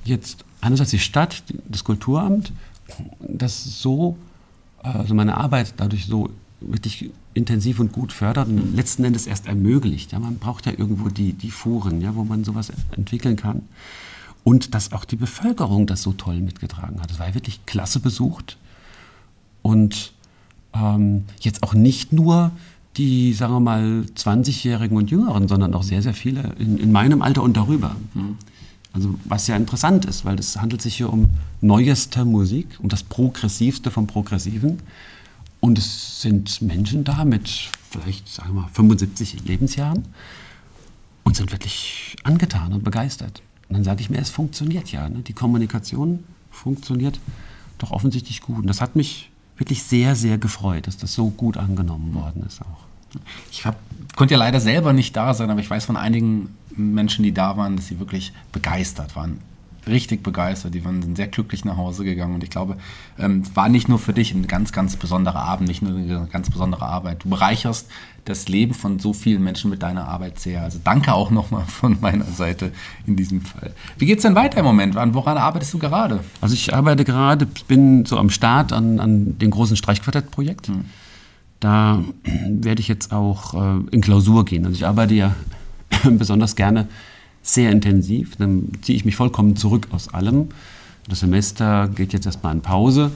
jetzt 0.03 0.45
einerseits 0.61 0.91
die 0.91 0.99
Stadt, 0.99 1.43
das 1.67 1.83
Kulturamt, 1.83 2.53
das 3.19 3.81
so, 3.81 4.17
also 4.81 5.13
meine 5.13 5.37
Arbeit 5.37 5.73
dadurch 5.77 6.05
so 6.05 6.29
wirklich 6.61 7.09
intensiv 7.33 7.79
und 7.79 7.91
gut 7.91 8.11
fördert 8.11 8.47
und 8.47 8.75
letzten 8.75 9.03
Endes 9.03 9.25
erst 9.25 9.47
ermöglicht. 9.47 10.11
Ja, 10.11 10.19
man 10.19 10.37
braucht 10.37 10.65
ja 10.65 10.73
irgendwo 10.77 11.09
die, 11.09 11.33
die 11.33 11.51
Fuhren, 11.51 12.01
ja, 12.01 12.15
wo 12.15 12.23
man 12.23 12.43
sowas 12.43 12.71
entwickeln 12.95 13.35
kann. 13.35 13.63
Und 14.43 14.73
dass 14.73 14.91
auch 14.91 15.05
die 15.05 15.15
Bevölkerung 15.15 15.85
das 15.85 16.01
so 16.01 16.13
toll 16.13 16.39
mitgetragen 16.39 16.99
hat. 17.01 17.11
Es 17.11 17.19
war 17.19 17.27
ja 17.27 17.35
wirklich 17.35 17.65
klasse 17.65 17.99
besucht. 17.99 18.57
Und 19.61 20.13
ähm, 20.73 21.25
jetzt 21.39 21.63
auch 21.63 21.73
nicht 21.73 22.11
nur 22.11 22.51
die, 22.97 23.33
sagen 23.33 23.53
wir 23.53 23.59
mal, 23.59 24.05
20-Jährigen 24.15 24.97
und 24.97 25.11
Jüngeren, 25.11 25.47
sondern 25.47 25.73
auch 25.73 25.83
sehr, 25.83 26.01
sehr 26.01 26.13
viele 26.13 26.53
in, 26.59 26.77
in 26.77 26.91
meinem 26.91 27.21
Alter 27.21 27.43
und 27.43 27.55
darüber. 27.55 27.95
Mhm. 28.13 28.37
Also 28.93 29.15
was 29.25 29.47
ja 29.47 29.55
interessant 29.55 30.05
ist, 30.05 30.25
weil 30.25 30.37
es 30.37 30.57
handelt 30.57 30.81
sich 30.81 30.95
hier 30.97 31.11
um 31.11 31.29
neueste 31.61 32.25
Musik, 32.25 32.67
um 32.79 32.89
das 32.89 33.03
Progressivste 33.03 33.89
vom 33.91 34.07
Progressiven. 34.07 34.79
Und 35.59 35.77
es 35.77 36.21
sind 36.21 36.61
Menschen 36.61 37.03
da 37.03 37.23
mit 37.23 37.69
vielleicht, 37.89 38.27
sagen 38.27 38.55
wir 38.55 38.61
mal, 38.61 38.69
75 38.73 39.45
Lebensjahren 39.45 40.05
und 41.23 41.35
sind 41.35 41.51
wirklich 41.51 42.15
angetan 42.23 42.73
und 42.73 42.83
begeistert. 42.83 43.41
Und 43.69 43.75
dann 43.75 43.83
sage 43.83 44.01
ich 44.01 44.09
mir, 44.09 44.19
es 44.19 44.29
funktioniert 44.29 44.91
ja. 44.91 45.07
Ne? 45.07 45.19
Die 45.19 45.33
Kommunikation 45.33 46.23
funktioniert 46.49 47.19
doch 47.77 47.91
offensichtlich 47.91 48.41
gut. 48.41 48.57
Und 48.57 48.67
das 48.67 48.81
hat 48.81 48.95
mich 48.95 49.29
wirklich 49.57 49.83
sehr, 49.83 50.15
sehr 50.15 50.37
gefreut, 50.37 50.87
dass 50.87 50.97
das 50.97 51.13
so 51.13 51.29
gut 51.29 51.57
angenommen 51.57 52.13
worden 52.13 52.43
ist 52.45 52.61
auch. 52.61 52.85
Ich 53.51 53.65
hab, 53.65 53.77
konnte 54.15 54.33
ja 54.33 54.39
leider 54.39 54.59
selber 54.59 54.93
nicht 54.93 55.15
da 55.15 55.33
sein, 55.33 55.49
aber 55.49 55.59
ich 55.59 55.69
weiß 55.69 55.85
von 55.85 55.97
einigen 55.97 56.55
Menschen, 56.75 57.23
die 57.23 57.33
da 57.33 57.57
waren, 57.57 57.75
dass 57.75 57.87
sie 57.87 57.99
wirklich 57.99 58.33
begeistert 58.51 59.15
waren 59.15 59.39
richtig 59.87 60.23
begeistert. 60.23 60.73
Die 60.73 60.85
waren 60.85 61.15
sehr 61.15 61.27
glücklich 61.27 61.65
nach 61.65 61.77
Hause 61.77 62.03
gegangen 62.03 62.35
und 62.35 62.43
ich 62.43 62.49
glaube, 62.49 62.77
ähm, 63.17 63.43
war 63.55 63.69
nicht 63.69 63.89
nur 63.89 63.99
für 63.99 64.13
dich 64.13 64.33
ein 64.33 64.47
ganz, 64.47 64.71
ganz 64.71 64.95
besonderer 64.95 65.39
Abend, 65.39 65.67
nicht 65.67 65.81
nur 65.81 65.95
eine 65.95 66.27
ganz 66.31 66.49
besondere 66.49 66.85
Arbeit. 66.85 67.23
Du 67.23 67.29
bereicherst 67.29 67.87
das 68.25 68.47
Leben 68.47 68.73
von 68.73 68.99
so 68.99 69.13
vielen 69.13 69.43
Menschen 69.43 69.71
mit 69.71 69.81
deiner 69.81 70.07
Arbeit 70.07 70.39
sehr. 70.39 70.61
Also 70.61 70.79
danke 70.83 71.13
auch 71.13 71.31
nochmal 71.31 71.65
von 71.67 71.97
meiner 72.01 72.25
Seite 72.25 72.71
in 73.07 73.15
diesem 73.15 73.41
Fall. 73.41 73.73
Wie 73.97 74.05
geht 74.05 74.19
es 74.19 74.23
denn 74.23 74.35
weiter 74.35 74.59
im 74.59 74.65
Moment? 74.65 74.95
woran 74.95 75.37
arbeitest 75.37 75.73
du 75.73 75.79
gerade? 75.79 76.23
Also 76.39 76.53
ich 76.53 76.73
arbeite 76.73 77.03
gerade, 77.03 77.47
bin 77.67 78.05
so 78.05 78.17
am 78.17 78.29
Start 78.29 78.73
an, 78.73 78.99
an 78.99 79.39
dem 79.39 79.49
großen 79.49 79.75
Streichquartettprojekt. 79.75 80.67
Hm. 80.67 80.85
Da 81.61 82.03
werde 82.49 82.81
ich 82.81 82.87
jetzt 82.87 83.13
auch 83.13 83.53
äh, 83.53 83.79
in 83.91 84.01
Klausur 84.01 84.43
gehen. 84.45 84.65
Also 84.65 84.75
ich 84.75 84.85
arbeite 84.85 85.13
ja 85.13 85.35
besonders 86.03 86.57
gerne 86.57 86.87
sehr 87.43 87.71
intensiv. 87.71 88.35
Dann 88.35 88.69
ziehe 88.81 88.97
ich 88.97 89.05
mich 89.05 89.15
vollkommen 89.15 89.55
zurück 89.55 89.87
aus 89.91 90.13
allem. 90.13 90.49
Das 91.07 91.21
Semester 91.21 91.87
geht 91.87 92.13
jetzt 92.13 92.25
erstmal 92.25 92.53
in 92.53 92.61
Pause 92.61 93.11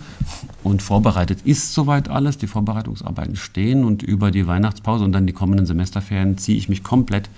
und 0.64 0.82
vorbereitet 0.82 1.40
ist 1.44 1.74
soweit 1.74 2.10
alles. 2.10 2.38
Die 2.38 2.48
Vorbereitungsarbeiten 2.48 3.36
stehen 3.36 3.84
und 3.84 4.04
über 4.04 4.32
die 4.32 4.48
Weihnachtspause 4.48 5.04
und 5.04 5.12
dann 5.12 5.28
die 5.28 5.34
kommenden 5.34 5.66
Semesterferien 5.66 6.38
ziehe 6.38 6.58
ich 6.58 6.70
mich 6.70 6.84
komplett 6.84 7.30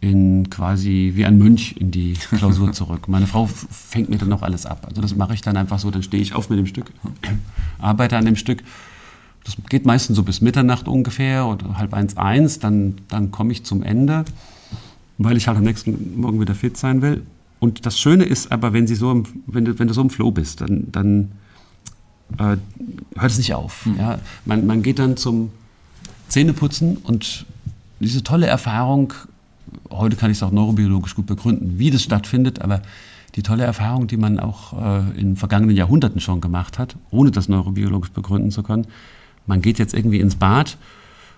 in 0.00 0.50
quasi 0.50 1.12
wie 1.14 1.24
ein 1.24 1.38
Mönch 1.38 1.76
in 1.78 1.90
die 1.90 2.12
Klausur 2.12 2.72
zurück. 2.74 3.08
Meine 3.08 3.26
Frau 3.26 3.46
fängt 3.46 4.10
mir 4.10 4.18
dann 4.18 4.28
noch 4.28 4.42
alles 4.42 4.66
ab. 4.66 4.84
Also 4.86 5.00
das 5.00 5.16
mache 5.16 5.32
ich 5.32 5.40
dann 5.40 5.56
einfach 5.56 5.78
so, 5.78 5.90
dann 5.90 6.02
stehe 6.02 6.22
ich 6.22 6.34
auf 6.34 6.50
mit 6.50 6.58
dem 6.58 6.66
Stück, 6.66 6.92
arbeite 7.78 8.18
an 8.18 8.26
dem 8.26 8.36
Stück. 8.36 8.62
Das 9.46 9.56
geht 9.70 9.86
meistens 9.86 10.16
so 10.16 10.22
bis 10.22 10.42
Mitternacht 10.42 10.88
ungefähr 10.88 11.46
oder 11.46 11.78
halb 11.78 11.94
eins, 11.94 12.18
eins, 12.18 12.58
dann, 12.58 12.96
dann 13.08 13.30
komme 13.30 13.52
ich 13.52 13.64
zum 13.64 13.82
Ende 13.82 14.26
weil 15.18 15.36
ich 15.36 15.48
halt 15.48 15.58
am 15.58 15.64
nächsten 15.64 16.20
Morgen 16.20 16.40
wieder 16.40 16.54
fit 16.54 16.76
sein 16.76 17.02
will. 17.02 17.24
Und 17.58 17.86
das 17.86 17.98
Schöne 17.98 18.24
ist 18.24 18.52
aber, 18.52 18.72
wenn, 18.72 18.86
sie 18.86 18.94
so 18.94 19.10
im, 19.10 19.24
wenn, 19.46 19.64
du, 19.64 19.78
wenn 19.78 19.88
du 19.88 19.94
so 19.94 20.02
im 20.02 20.10
Flow 20.10 20.30
bist, 20.30 20.60
dann, 20.60 20.88
dann 20.92 21.32
äh, 22.38 22.56
hört 23.18 23.30
es 23.30 23.38
nicht 23.38 23.54
auf. 23.54 23.86
Mhm. 23.86 23.96
Ja? 23.98 24.18
Man, 24.44 24.66
man 24.66 24.82
geht 24.82 24.98
dann 24.98 25.16
zum 25.16 25.50
Zähneputzen 26.28 26.98
und 26.98 27.46
diese 28.00 28.22
tolle 28.22 28.46
Erfahrung, 28.46 29.14
heute 29.90 30.16
kann 30.16 30.30
ich 30.30 30.36
es 30.36 30.42
auch 30.42 30.50
neurobiologisch 30.50 31.14
gut 31.14 31.26
begründen, 31.26 31.78
wie 31.78 31.90
das 31.90 32.02
stattfindet, 32.02 32.60
aber 32.60 32.82
die 33.36 33.42
tolle 33.42 33.64
Erfahrung, 33.64 34.06
die 34.06 34.16
man 34.16 34.38
auch 34.38 34.74
äh, 34.74 35.18
in 35.18 35.36
vergangenen 35.36 35.76
Jahrhunderten 35.76 36.20
schon 36.20 36.40
gemacht 36.40 36.78
hat, 36.78 36.96
ohne 37.10 37.30
das 37.30 37.48
neurobiologisch 37.48 38.10
begründen 38.10 38.50
zu 38.50 38.62
können. 38.62 38.86
Man 39.46 39.62
geht 39.62 39.78
jetzt 39.78 39.94
irgendwie 39.94 40.20
ins 40.20 40.36
Bad 40.36 40.76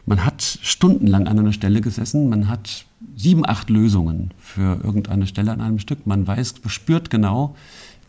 man 0.08 0.24
hat 0.24 0.42
stundenlang 0.62 1.28
an 1.28 1.38
einer 1.38 1.52
Stelle 1.52 1.82
gesessen, 1.82 2.30
man 2.30 2.48
hat 2.48 2.86
sieben, 3.14 3.46
acht 3.46 3.68
Lösungen 3.68 4.30
für 4.38 4.80
irgendeine 4.82 5.26
Stelle 5.26 5.52
an 5.52 5.60
einem 5.60 5.78
Stück. 5.78 6.06
Man 6.06 6.26
weiß, 6.26 6.54
spürt 6.66 7.10
genau, 7.10 7.54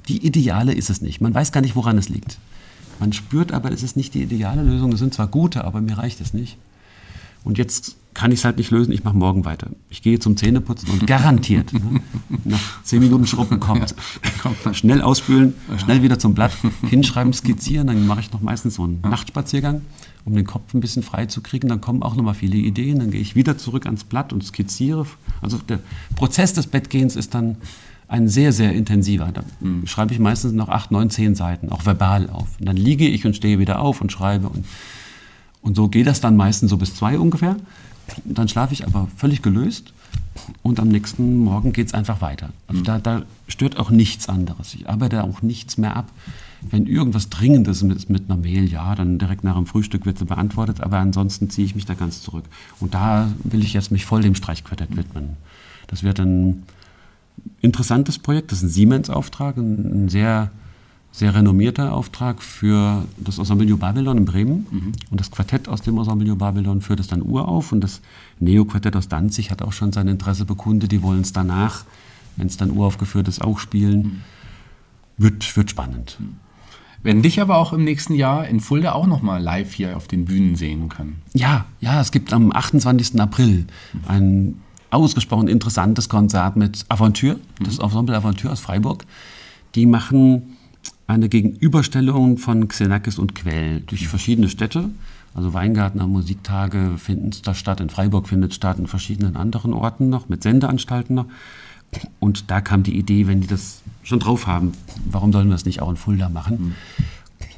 die 0.07 0.25
ideale 0.25 0.73
ist 0.73 0.89
es 0.89 1.01
nicht. 1.01 1.19
Man 1.19 1.33
weiß 1.33 1.51
gar 1.51 1.59
nicht, 1.59 1.75
woran 1.75 1.97
es 1.97 2.07
liegt. 2.07 2.37
Man 2.99 3.11
spürt 3.11 3.51
aber, 3.51 3.71
es 3.71 3.83
ist 3.83 3.97
nicht 3.97 4.13
die 4.13 4.23
ideale 4.23 4.63
Lösung. 4.63 4.93
Es 4.93 4.99
sind 4.99 5.13
zwar 5.13 5.27
gute, 5.27 5.65
aber 5.65 5.81
mir 5.81 5.97
reicht 5.97 6.21
es 6.21 6.33
nicht. 6.33 6.57
Und 7.43 7.57
jetzt 7.57 7.95
kann 8.13 8.31
ich 8.31 8.39
es 8.39 8.45
halt 8.45 8.57
nicht 8.57 8.71
lösen, 8.71 8.91
ich 8.91 9.03
mache 9.03 9.15
morgen 9.15 9.45
weiter. 9.45 9.69
Ich 9.89 10.01
gehe 10.01 10.19
zum 10.19 10.35
Zähneputzen 10.35 10.89
und 10.89 11.07
garantiert, 11.07 11.71
ne, 11.71 12.01
nach 12.43 12.83
zehn 12.83 12.99
Minuten 12.99 13.25
Schrubben 13.27 13.59
kommt, 13.59 13.95
schnell 14.73 15.01
ausspülen, 15.01 15.53
schnell 15.77 16.01
wieder 16.01 16.19
zum 16.19 16.33
Blatt, 16.33 16.51
hinschreiben, 16.89 17.31
skizzieren, 17.31 17.87
dann 17.87 18.07
mache 18.07 18.19
ich 18.19 18.31
noch 18.33 18.41
meistens 18.41 18.75
so 18.75 18.83
einen 18.83 18.99
Nachtspaziergang 19.01 19.81
um 20.25 20.35
den 20.35 20.45
Kopf 20.45 20.73
ein 20.73 20.79
bisschen 20.79 21.03
frei 21.03 21.25
zu 21.25 21.41
kriegen. 21.41 21.67
Dann 21.67 21.81
kommen 21.81 22.03
auch 22.03 22.15
nochmal 22.15 22.35
viele 22.35 22.57
Ideen. 22.57 22.99
Dann 22.99 23.11
gehe 23.11 23.21
ich 23.21 23.35
wieder 23.35 23.57
zurück 23.57 23.85
ans 23.85 24.03
Blatt 24.03 24.31
und 24.31 24.43
skizziere. 24.43 25.05
Also 25.41 25.57
der 25.57 25.79
Prozess 26.15 26.53
des 26.53 26.67
Bettgehens 26.67 27.15
ist 27.15 27.33
dann 27.33 27.57
ein 28.07 28.27
sehr, 28.27 28.53
sehr 28.53 28.73
intensiver. 28.73 29.31
Da 29.33 29.43
mhm. 29.59 29.85
schreibe 29.87 30.13
ich 30.13 30.19
meistens 30.19 30.53
noch 30.53 30.69
acht, 30.69 30.91
neun, 30.91 31.09
zehn 31.09 31.35
Seiten, 31.35 31.69
auch 31.69 31.85
verbal 31.85 32.29
auf. 32.29 32.47
Und 32.59 32.67
dann 32.67 32.77
liege 32.77 33.07
ich 33.07 33.25
und 33.25 33.35
stehe 33.35 33.59
wieder 33.59 33.79
auf 33.79 34.01
und 34.01 34.11
schreibe. 34.11 34.49
Und, 34.49 34.65
und 35.62 35.76
so 35.76 35.88
geht 35.88 36.07
das 36.07 36.22
dann 36.22 36.36
meistens 36.36 36.70
so 36.70 36.78
bis 36.78 36.95
zwei 36.95 37.20
ungefähr. 37.20 37.57
Und 38.26 38.38
dann 38.38 38.47
schlafe 38.47 38.74
ich 38.74 38.86
aber 38.86 39.07
völlig 39.16 39.41
gelöst. 39.41 39.93
Und 40.64 40.80
am 40.80 40.88
nächsten 40.88 41.38
Morgen 41.38 41.74
geht 41.74 41.88
es 41.88 41.93
einfach 41.93 42.22
weiter. 42.22 42.49
Also 42.68 42.82
mhm. 42.82 42.86
da, 42.86 42.99
da 42.99 43.24
stört 43.47 43.78
auch 43.78 43.89
nichts 43.89 44.30
anderes. 44.30 44.74
Ich 44.74 44.89
arbeite 44.89 45.24
auch 45.24 45.41
nichts 45.41 45.78
mehr 45.78 45.95
ab. 45.95 46.10
Wenn 46.62 46.88
irgendwas 46.88 47.30
Dringendes 47.30 47.82
ist 47.82 48.10
mit 48.10 48.30
einer 48.30 48.39
Mail, 48.39 48.70
ja, 48.70 48.95
dann 48.95 49.18
direkt 49.18 49.43
nach 49.43 49.55
dem 49.55 49.66
Frühstück 49.66 50.05
wird 50.05 50.18
sie 50.18 50.26
beantwortet, 50.26 50.82
aber 50.82 50.97
ansonsten 50.97 51.49
ziehe 51.49 51.66
ich 51.66 51.76
mich 51.76 51.86
da 51.86 51.93
ganz 51.93 52.22
zurück. 52.22 52.43
Und 52.80 52.93
da 52.93 53.30
will 53.43 53.64
ich 53.64 53.74
jetzt 53.74 53.91
mich 53.91 54.05
voll 54.05 54.22
dem 54.22 54.36
Streichquartett 54.36 54.95
widmen. 54.97 55.38
Das 55.88 56.03
wird 56.03 56.20
ein 56.20 56.64
interessantes 57.62 58.20
Projekt, 58.20 58.51
das 58.51 58.60
ist 58.60 58.64
ein 58.66 58.70
Siemens-Auftrag, 58.70 59.57
ein, 59.57 60.05
ein, 60.05 60.10
sehr, 60.10 60.51
sehr 61.20 61.36
renommierter 61.36 61.93
Auftrag 61.93 62.41
für 62.41 63.03
das 63.17 63.38
Ensemble 63.38 63.76
Babylon 63.76 64.17
in 64.20 64.26
Bremen. 64.26 64.67
Mhm. 64.72 64.91
Und 65.11 65.20
das 65.20 65.30
Quartett 65.32 65.67
aus 65.67 65.82
dem 65.82 65.97
Ensemble 65.97 66.36
Babylon 66.36 66.82
führt 66.82 66.99
es 66.99 67.07
dann 67.07 67.22
urauf 67.22 67.72
und 67.72 67.82
das 67.82 68.01
Neo-Quartett 68.39 68.95
aus 68.95 69.09
Danzig 69.09 69.51
hat 69.51 69.61
auch 69.61 69.74
schon 69.74 69.91
sein 69.91 70.07
Interesse 70.07 70.45
bekundet, 70.45 70.91
die 70.91 71.01
wollen 71.01 71.22
es 71.22 71.34
danach, 71.34 71.84
wenn 72.38 72.47
es 72.47 72.57
dann 72.57 72.72
uraufgeführt 72.72 73.28
ist, 73.28 73.41
auch 73.41 73.59
spielen. 73.59 74.01
Mhm. 74.01 74.22
Wird, 75.17 75.57
wird 75.57 75.70
spannend. 75.70 76.17
Mhm 76.20 76.38
werden 77.01 77.22
dich 77.22 77.39
aber 77.39 77.57
auch 77.57 77.74
im 77.74 77.84
nächsten 77.84 78.13
Jahr 78.13 78.47
in 78.47 78.59
Fulda 78.59 78.91
auch 78.91 79.07
nochmal 79.07 79.41
live 79.41 79.74
hier 79.74 79.95
auf 79.95 80.07
den 80.07 80.26
Bühnen 80.26 80.55
sehen 80.55 80.89
können. 80.89 81.22
Ja, 81.34 81.65
ja, 81.80 82.01
es 82.01 82.11
gibt 82.11 82.34
am 82.34 82.51
28. 82.51 83.20
April 83.22 83.67
ein 84.07 84.59
ausgesprochen 84.91 85.47
interessantes 85.47 86.09
Konzert 86.09 86.55
mit 86.57 86.86
Aventure, 86.89 87.39
das 87.63 87.78
mhm. 87.78 87.86
Ensemble 87.86 88.15
Aventure 88.17 88.51
aus 88.51 88.59
Freiburg. 88.59 89.05
Die 89.76 89.86
machen 89.86 90.57
eine 91.10 91.28
Gegenüberstellung 91.28 92.38
von 92.38 92.68
Xenakis 92.68 93.18
und 93.18 93.34
Quell 93.34 93.82
durch 93.82 94.07
verschiedene 94.07 94.47
Städte. 94.47 94.89
Also 95.34 95.53
Weingartner 95.53 96.05
Musiktage 96.05 96.97
finden 96.97 97.32
da 97.43 97.55
statt, 97.55 97.82
in 97.82 97.89
Freiburg 97.89 98.28
findet 98.28 98.53
statt, 98.53 98.78
in 98.78 98.86
verschiedenen 98.86 99.36
anderen 99.36 99.74
Orten 99.74 100.10
noch, 100.10 100.30
mit 100.30 100.43
Sendeanstalten 100.43 101.16
noch. 101.16 101.26
Und 102.20 102.51
da 102.51 102.62
kam 102.62 102.84
die 102.84 102.95
Idee, 102.95 103.26
wenn 103.26 103.41
die 103.41 103.47
das 103.47 103.82
schon 104.03 104.20
drauf 104.20 104.45
haben, 104.45 104.74
warum 105.10 105.34
sollen 105.34 105.47
wir 105.47 105.53
das 105.53 105.66
nicht 105.66 105.82
auch 105.82 105.89
in 105.89 105.95
Fulda 105.95 106.30
machen? 106.30 106.57
Mhm. 106.60 106.76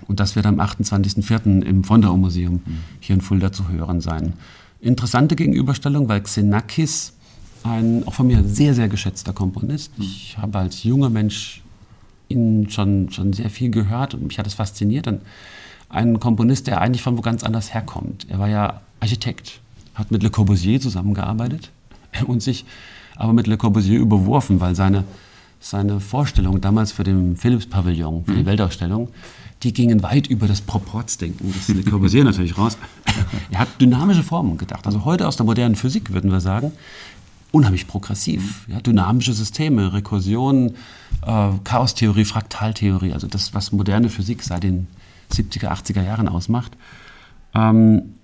Und 0.07 0.21
das 0.21 0.37
wird 0.37 0.45
am 0.45 0.61
28.04. 0.61 1.61
im 1.61 1.83
Fondau 1.83 2.15
Museum 2.15 2.61
mhm. 2.65 2.77
hier 3.01 3.15
in 3.15 3.21
Fulda 3.21 3.51
zu 3.51 3.67
hören 3.67 3.99
sein. 3.99 4.33
interessante 4.79 5.35
Gegenüberstellung, 5.35 6.07
weil 6.07 6.21
Xenakis 6.21 7.13
ein 7.63 8.07
auch 8.07 8.13
von 8.13 8.27
mir 8.27 8.43
sehr, 8.45 8.73
sehr 8.73 8.87
geschätzter 8.87 9.33
Komponist. 9.33 9.91
Ich 9.99 10.37
habe 10.37 10.57
als 10.57 10.83
junger 10.83 11.09
Mensch 11.09 11.61
ihn 12.31 12.69
schon, 12.69 13.11
schon 13.11 13.33
sehr 13.33 13.49
viel 13.49 13.69
gehört 13.69 14.13
und 14.13 14.27
mich 14.27 14.39
hat 14.39 14.47
es 14.47 14.53
fasziniert. 14.53 15.07
Und 15.07 15.21
ein 15.89 16.19
Komponist, 16.19 16.67
der 16.67 16.81
eigentlich 16.81 17.01
von 17.01 17.17
wo 17.17 17.21
ganz 17.21 17.43
anders 17.43 17.73
herkommt. 17.73 18.25
Er 18.29 18.39
war 18.39 18.47
ja 18.47 18.81
Architekt, 18.99 19.59
hat 19.95 20.11
mit 20.11 20.23
Le 20.23 20.29
Corbusier 20.29 20.79
zusammengearbeitet 20.79 21.71
und 22.27 22.41
sich 22.41 22.65
aber 23.15 23.33
mit 23.33 23.47
Le 23.47 23.57
Corbusier 23.57 23.99
überworfen, 23.99 24.59
weil 24.59 24.75
seine, 24.75 25.03
seine 25.59 25.99
Vorstellung 25.99 26.61
damals 26.61 26.91
für 26.91 27.03
den 27.03 27.35
Philips-Pavillon, 27.35 28.25
für 28.25 28.33
die 28.33 28.41
mhm. 28.41 28.45
Weltausstellung, 28.45 29.09
die 29.63 29.73
gingen 29.73 30.01
weit 30.01 30.27
über 30.27 30.47
das 30.47 30.61
Proportsdenken 30.61 31.53
des 31.53 31.67
Le 31.67 31.83
Corbusier 31.83 32.23
natürlich 32.25 32.57
raus. 32.57 32.77
Er 33.51 33.59
hat 33.59 33.67
dynamische 33.79 34.23
Formen 34.23 34.57
gedacht. 34.57 34.87
Also 34.87 35.05
heute 35.05 35.27
aus 35.27 35.35
der 35.35 35.45
modernen 35.45 35.75
Physik 35.75 36.13
würden 36.13 36.31
wir 36.31 36.39
sagen, 36.39 36.71
unheimlich 37.51 37.87
progressiv. 37.87 38.65
Ja, 38.67 38.79
dynamische 38.79 39.33
Systeme, 39.33 39.93
Rekursion, 39.93 40.73
äh, 41.25 41.49
Chaostheorie, 41.63 42.25
Fraktaltheorie, 42.25 43.13
also 43.13 43.27
das, 43.27 43.53
was 43.53 43.71
moderne 43.71 44.09
Physik 44.09 44.43
seit 44.43 44.63
den 44.63 44.87
70er, 45.31 45.69
80er 45.69 46.03
Jahren 46.03 46.27
ausmacht. 46.27 46.71
Ähm, 47.53 48.15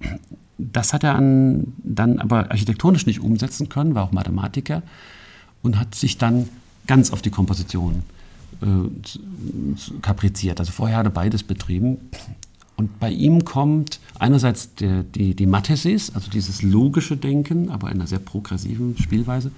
das 0.58 0.94
hat 0.94 1.04
er 1.04 1.16
an, 1.16 1.74
dann 1.78 2.20
aber 2.20 2.52
architektonisch 2.52 3.06
nicht 3.06 3.22
umsetzen 3.22 3.70
können, 3.70 3.96
war 3.96 4.04
auch 4.04 4.12
Mathematiker 4.12 4.82
und 5.62 5.80
hat 5.80 5.94
sich 5.96 6.18
dann 6.18 6.50
ganz 6.88 7.12
auf 7.12 7.22
die 7.22 7.30
Komposition 7.30 8.04
äh, 8.62 10.00
kapriziert. 10.02 10.60
Also 10.60 10.72
vorher 10.72 10.98
hat 10.98 11.06
er 11.06 11.12
beides 11.12 11.44
betrieben. 11.44 11.98
Und 12.76 13.00
bei 13.00 13.10
ihm 13.10 13.44
kommt 13.44 14.00
einerseits 14.20 14.76
der, 14.76 15.04
die, 15.04 15.36
die 15.36 15.48
Mathesis, 15.48 16.14
also 16.14 16.30
dieses 16.30 16.62
logische 16.62 17.18
Denken, 17.18 17.70
aber 17.70 17.90
in 17.90 17.98
einer 17.98 18.08
sehr 18.08 18.20
progressiven 18.20 18.96
Spielweise, 18.98 19.52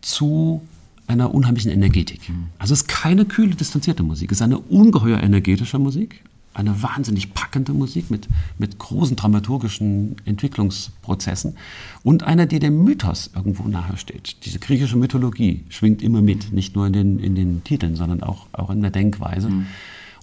zu 0.00 0.62
einer 1.06 1.34
unheimlichen 1.34 1.70
Energetik. 1.70 2.20
Also 2.58 2.74
es 2.74 2.82
ist 2.82 2.88
keine 2.88 3.24
kühle, 3.24 3.54
distanzierte 3.54 4.02
Musik, 4.02 4.32
es 4.32 4.38
ist 4.38 4.42
eine 4.42 4.58
ungeheuer 4.58 5.20
energetische 5.22 5.78
Musik, 5.78 6.22
eine 6.56 6.82
wahnsinnig 6.82 7.34
packende 7.34 7.72
Musik 7.72 8.10
mit, 8.10 8.28
mit 8.58 8.78
großen 8.78 9.14
dramaturgischen 9.14 10.16
Entwicklungsprozessen 10.24 11.54
und 12.02 12.22
eine, 12.22 12.46
die 12.46 12.58
dem 12.58 12.82
Mythos 12.82 13.30
irgendwo 13.34 13.68
nahe 13.68 13.96
steht. 13.98 14.44
Diese 14.46 14.58
griechische 14.58 14.96
Mythologie 14.96 15.64
schwingt 15.68 16.02
immer 16.02 16.22
mit, 16.22 16.52
nicht 16.52 16.74
nur 16.74 16.86
in 16.86 16.92
den, 16.94 17.18
in 17.18 17.34
den 17.34 17.62
Titeln, 17.62 17.94
sondern 17.94 18.22
auch, 18.22 18.46
auch 18.52 18.70
in 18.70 18.80
der 18.80 18.90
Denkweise. 18.90 19.50
Mhm. 19.50 19.66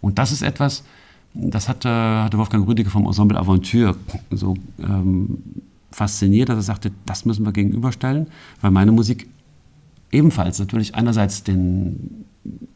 Und 0.02 0.18
das 0.18 0.32
ist 0.32 0.42
etwas, 0.42 0.84
das 1.34 1.70
hat, 1.70 1.86
hatte 1.86 2.38
Wolfgang 2.38 2.68
Rüdiger 2.68 2.90
vom 2.90 3.06
Ensemble 3.06 3.38
Aventure 3.38 3.96
so 4.32 4.56
ähm, 4.80 5.38
fasziniert, 5.92 6.50
dass 6.50 6.58
er 6.58 6.64
sagte, 6.64 6.92
das 7.06 7.26
müssen 7.26 7.46
wir 7.46 7.52
gegenüberstellen, 7.52 8.28
weil 8.62 8.72
meine 8.72 8.92
Musik 8.92 9.28
ebenfalls 10.14 10.60
natürlich 10.60 10.96
einerseits 10.96 11.44
den, 11.44 12.26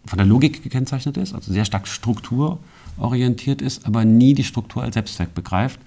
von 0.05 0.17
der 0.17 0.25
Logik 0.25 0.63
gekennzeichnet 0.63 1.17
ist, 1.17 1.33
also 1.33 1.53
sehr 1.53 1.65
stark 1.65 1.87
strukturorientiert 1.87 3.61
ist, 3.61 3.85
aber 3.85 4.05
nie 4.05 4.33
die 4.33 4.43
Struktur 4.43 4.83
als 4.83 4.95
Selbstzweck 4.95 5.33
begreift, 5.33 5.79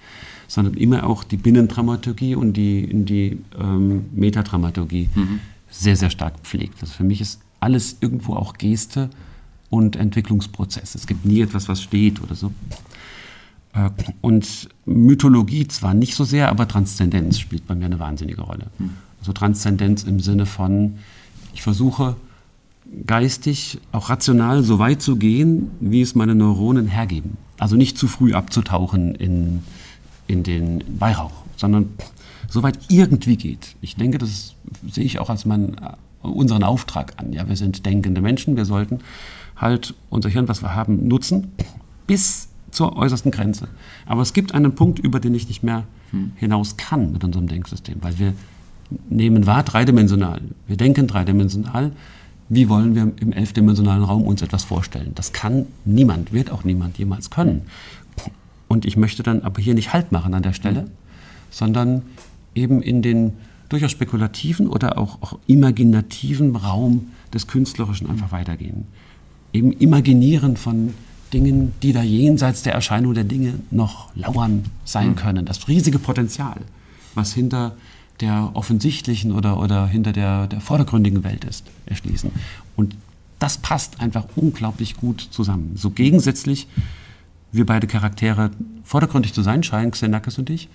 sondern 0.47 0.73
immer 0.75 1.05
auch 1.05 1.23
die 1.23 1.37
Binnendramaturgie 1.37 2.35
und 2.35 2.53
die, 2.53 2.89
die 3.05 3.39
ähm, 3.59 4.05
Metadramaturgie 4.13 5.09
mhm. 5.15 5.39
sehr, 5.69 5.95
sehr 5.95 6.09
stark 6.09 6.39
pflegt. 6.43 6.81
Also 6.81 6.93
für 6.93 7.03
mich 7.03 7.21
ist 7.21 7.39
alles 7.59 7.97
irgendwo 8.01 8.33
auch 8.33 8.53
Geste 8.53 9.09
und 9.69 9.95
Entwicklungsprozess. 9.95 10.95
Es 10.95 11.07
gibt 11.07 11.25
nie 11.25 11.41
etwas, 11.41 11.69
was 11.69 11.81
steht 11.81 12.21
oder 12.21 12.35
so. 12.35 12.51
Äh, 13.73 13.89
und 14.19 14.69
Mythologie 14.85 15.67
zwar 15.67 15.93
nicht 15.93 16.15
so 16.15 16.23
sehr, 16.23 16.49
aber 16.49 16.67
Transzendenz 16.67 17.39
spielt 17.39 17.67
bei 17.67 17.75
mir 17.75 17.85
eine 17.85 17.99
wahnsinnige 17.99 18.41
Rolle. 18.41 18.67
Mhm. 18.77 18.91
Also 19.19 19.33
Transzendenz 19.33 20.03
im 20.03 20.19
Sinne 20.19 20.45
von, 20.45 20.97
ich 21.53 21.61
versuche 21.61 22.15
geistig, 23.05 23.79
auch 23.91 24.09
rational 24.09 24.63
so 24.63 24.79
weit 24.79 25.01
zu 25.01 25.15
gehen, 25.15 25.71
wie 25.79 26.01
es 26.01 26.15
meine 26.15 26.35
Neuronen 26.35 26.87
hergeben. 26.87 27.37
Also 27.57 27.75
nicht 27.75 27.97
zu 27.97 28.07
früh 28.07 28.33
abzutauchen 28.33 29.15
in, 29.15 29.63
in 30.27 30.43
den 30.43 30.83
Weihrauch, 30.99 31.31
sondern 31.55 31.89
so 32.49 32.63
weit 32.63 32.79
irgendwie 32.89 33.37
geht. 33.37 33.75
Ich 33.81 33.95
denke, 33.95 34.17
das 34.17 34.55
sehe 34.89 35.05
ich 35.05 35.19
auch 35.19 35.29
als 35.29 35.45
mein, 35.45 35.77
unseren 36.21 36.63
Auftrag 36.63 37.13
an. 37.17 37.33
Ja, 37.33 37.47
wir 37.47 37.55
sind 37.55 37.85
denkende 37.85 38.21
Menschen, 38.21 38.57
wir 38.57 38.65
sollten 38.65 38.99
halt 39.55 39.93
unser 40.09 40.29
Hirn, 40.29 40.47
was 40.47 40.61
wir 40.61 40.75
haben, 40.75 41.07
nutzen, 41.07 41.51
bis 42.07 42.49
zur 42.71 42.97
äußersten 42.97 43.31
Grenze. 43.31 43.67
Aber 44.05 44.21
es 44.21 44.33
gibt 44.33 44.53
einen 44.53 44.75
Punkt, 44.75 44.99
über 44.99 45.19
den 45.19 45.35
ich 45.35 45.47
nicht 45.47 45.63
mehr 45.63 45.85
hm. 46.11 46.33
hinaus 46.35 46.77
kann 46.77 47.11
mit 47.11 47.23
unserem 47.23 47.47
Denksystem, 47.47 47.97
weil 48.01 48.17
wir 48.17 48.33
nehmen 49.09 49.45
wahr 49.45 49.63
dreidimensional. 49.63 50.41
Wir 50.67 50.77
denken 50.77 51.07
dreidimensional. 51.07 51.91
Wie 52.49 52.67
wollen 52.67 52.95
wir 52.95 53.11
im 53.19 53.31
elfdimensionalen 53.31 54.03
Raum 54.03 54.23
uns 54.23 54.41
etwas 54.41 54.65
vorstellen? 54.65 55.13
Das 55.15 55.31
kann 55.31 55.67
niemand, 55.85 56.33
wird 56.33 56.51
auch 56.51 56.63
niemand 56.63 56.97
jemals 56.97 57.29
können. 57.29 57.61
Und 58.67 58.85
ich 58.85 58.97
möchte 58.97 59.23
dann 59.23 59.41
aber 59.41 59.61
hier 59.61 59.73
nicht 59.73 59.93
Halt 59.93 60.11
machen 60.11 60.33
an 60.33 60.43
der 60.43 60.53
Stelle, 60.53 60.87
sondern 61.49 62.01
eben 62.55 62.81
in 62.81 63.01
den 63.01 63.33
durchaus 63.69 63.91
spekulativen 63.91 64.67
oder 64.67 64.97
auch, 64.97 65.21
auch 65.21 65.39
imaginativen 65.47 66.55
Raum 66.55 67.07
des 67.33 67.47
Künstlerischen 67.47 68.09
einfach 68.09 68.31
weitergehen. 68.31 68.85
Eben 69.53 69.71
imaginieren 69.73 70.57
von 70.57 70.93
Dingen, 71.33 71.71
die 71.81 71.93
da 71.93 72.03
jenseits 72.03 72.63
der 72.63 72.73
Erscheinung 72.73 73.13
der 73.13 73.23
Dinge 73.23 73.53
noch 73.71 74.13
lauern 74.15 74.65
sein 74.83 75.09
hm. 75.09 75.15
können. 75.15 75.45
Das 75.45 75.67
riesige 75.67 75.99
Potenzial, 75.99 76.57
was 77.15 77.33
hinter 77.33 77.75
der 78.21 78.51
offensichtlichen 78.53 79.31
oder, 79.31 79.59
oder 79.59 79.87
hinter 79.87 80.13
der, 80.13 80.47
der 80.47 80.61
vordergründigen 80.61 81.23
Welt 81.23 81.43
ist, 81.43 81.65
erschließen. 81.87 82.31
Und 82.75 82.95
das 83.39 83.57
passt 83.57 83.99
einfach 83.99 84.25
unglaublich 84.35 84.95
gut 84.97 85.21
zusammen. 85.31 85.71
So 85.75 85.89
gegensätzlich 85.89 86.67
wir 87.51 87.65
beide 87.65 87.87
Charaktere 87.87 88.51
vordergründig 88.83 89.33
zu 89.33 89.41
sein 89.41 89.63
scheinen, 89.63 89.91
Xenakis 89.91 90.37
und 90.37 90.49
ich, 90.49 90.69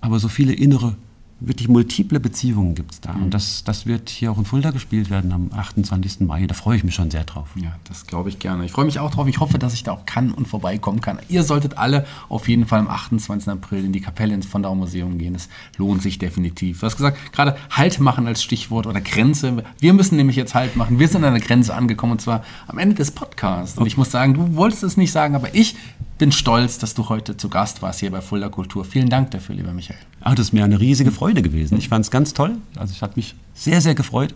aber 0.00 0.18
so 0.18 0.28
viele 0.28 0.52
innere 0.52 0.96
wirklich 1.38 1.68
multiple 1.68 2.18
Beziehungen 2.18 2.74
gibt 2.74 2.92
es 2.92 3.00
da. 3.00 3.12
Mhm. 3.12 3.24
Und 3.24 3.34
das, 3.34 3.62
das 3.62 3.84
wird 3.84 4.08
hier 4.08 4.32
auch 4.32 4.38
in 4.38 4.46
Fulda 4.46 4.70
gespielt 4.70 5.10
werden 5.10 5.32
am 5.32 5.50
28. 5.52 6.20
Mai. 6.20 6.46
Da 6.46 6.54
freue 6.54 6.78
ich 6.78 6.84
mich 6.84 6.94
schon 6.94 7.10
sehr 7.10 7.24
drauf. 7.24 7.48
Ja, 7.56 7.76
das 7.84 8.06
glaube 8.06 8.30
ich 8.30 8.38
gerne. 8.38 8.64
Ich 8.64 8.72
freue 8.72 8.86
mich 8.86 8.98
auch 8.98 9.10
drauf. 9.10 9.28
Ich 9.28 9.38
hoffe, 9.38 9.58
dass 9.58 9.74
ich 9.74 9.82
da 9.82 9.92
auch 9.92 10.06
kann 10.06 10.32
und 10.32 10.48
vorbeikommen 10.48 11.00
kann. 11.00 11.18
Ihr 11.28 11.42
solltet 11.42 11.76
alle 11.76 12.06
auf 12.30 12.48
jeden 12.48 12.66
Fall 12.66 12.80
am 12.80 12.88
28. 12.88 13.48
April 13.48 13.84
in 13.84 13.92
die 13.92 14.00
Kapelle 14.00 14.32
ins 14.32 14.46
von 14.46 14.62
Museum 14.62 15.18
gehen. 15.18 15.34
Es 15.34 15.48
lohnt 15.76 16.02
sich 16.02 16.18
definitiv. 16.18 16.80
Du 16.80 16.86
hast 16.86 16.96
gesagt, 16.96 17.32
gerade 17.32 17.56
Halt 17.70 18.00
machen 18.00 18.26
als 18.26 18.42
Stichwort 18.42 18.86
oder 18.86 19.00
Grenze. 19.00 19.62
Wir 19.78 19.92
müssen 19.92 20.16
nämlich 20.16 20.36
jetzt 20.36 20.54
Halt 20.54 20.76
machen. 20.76 20.98
Wir 20.98 21.08
sind 21.08 21.22
an 21.24 21.34
der 21.34 21.42
Grenze 21.42 21.74
angekommen 21.74 22.12
und 22.12 22.20
zwar 22.20 22.44
am 22.66 22.78
Ende 22.78 22.94
des 22.94 23.10
Podcasts. 23.10 23.78
Und 23.78 23.86
ich 23.86 23.96
muss 23.96 24.10
sagen, 24.10 24.34
du 24.34 24.56
wolltest 24.56 24.82
es 24.82 24.96
nicht 24.96 25.12
sagen, 25.12 25.34
aber 25.34 25.54
ich 25.54 25.76
bin 26.18 26.32
stolz, 26.32 26.78
dass 26.78 26.94
du 26.94 27.08
heute 27.08 27.36
zu 27.36 27.48
Gast 27.48 27.82
warst 27.82 28.00
hier 28.00 28.10
bei 28.10 28.20
Fulda 28.20 28.48
Kultur. 28.48 28.84
Vielen 28.84 29.08
Dank 29.08 29.30
dafür, 29.32 29.54
lieber 29.54 29.72
Michael. 29.72 29.98
Ach, 30.20 30.34
das 30.34 30.46
ist 30.46 30.52
mir 30.52 30.64
eine 30.64 30.80
riesige 30.80 31.12
Freude 31.12 31.42
gewesen. 31.42 31.76
Ich 31.78 31.88
fand 31.88 32.04
es 32.04 32.10
ganz 32.10 32.32
toll. 32.32 32.56
Also 32.76 32.92
ich 32.92 33.02
habe 33.02 33.14
mich 33.16 33.34
sehr, 33.54 33.80
sehr 33.80 33.94
gefreut. 33.94 34.34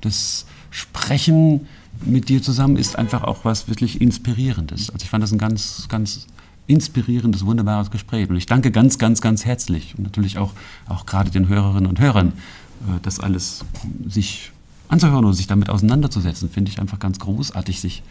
Das 0.00 0.46
Sprechen 0.70 1.66
mit 2.04 2.28
dir 2.28 2.42
zusammen 2.42 2.76
ist 2.76 2.96
einfach 2.96 3.24
auch 3.24 3.44
was 3.44 3.68
wirklich 3.68 4.00
Inspirierendes. 4.00 4.90
Also 4.90 5.02
ich 5.02 5.10
fand 5.10 5.22
das 5.22 5.32
ein 5.32 5.38
ganz, 5.38 5.86
ganz 5.88 6.26
inspirierendes, 6.66 7.44
wunderbares 7.44 7.90
Gespräch. 7.90 8.30
Und 8.30 8.36
ich 8.36 8.46
danke 8.46 8.70
ganz, 8.70 8.98
ganz, 8.98 9.20
ganz 9.20 9.44
herzlich 9.44 9.94
und 9.98 10.04
natürlich 10.04 10.38
auch, 10.38 10.52
auch 10.88 11.04
gerade 11.04 11.30
den 11.30 11.48
Hörerinnen 11.48 11.86
und 11.86 12.00
Hörern, 12.00 12.28
äh, 12.28 13.00
das 13.02 13.20
alles 13.20 13.64
sich 14.06 14.52
anzuhören 14.88 15.24
oder 15.24 15.34
sich 15.34 15.46
damit 15.46 15.68
auseinanderzusetzen, 15.68 16.48
finde 16.48 16.70
ich 16.70 16.80
einfach 16.80 16.98
ganz 16.98 17.18
großartig, 17.18 17.80
sich 17.80 18.02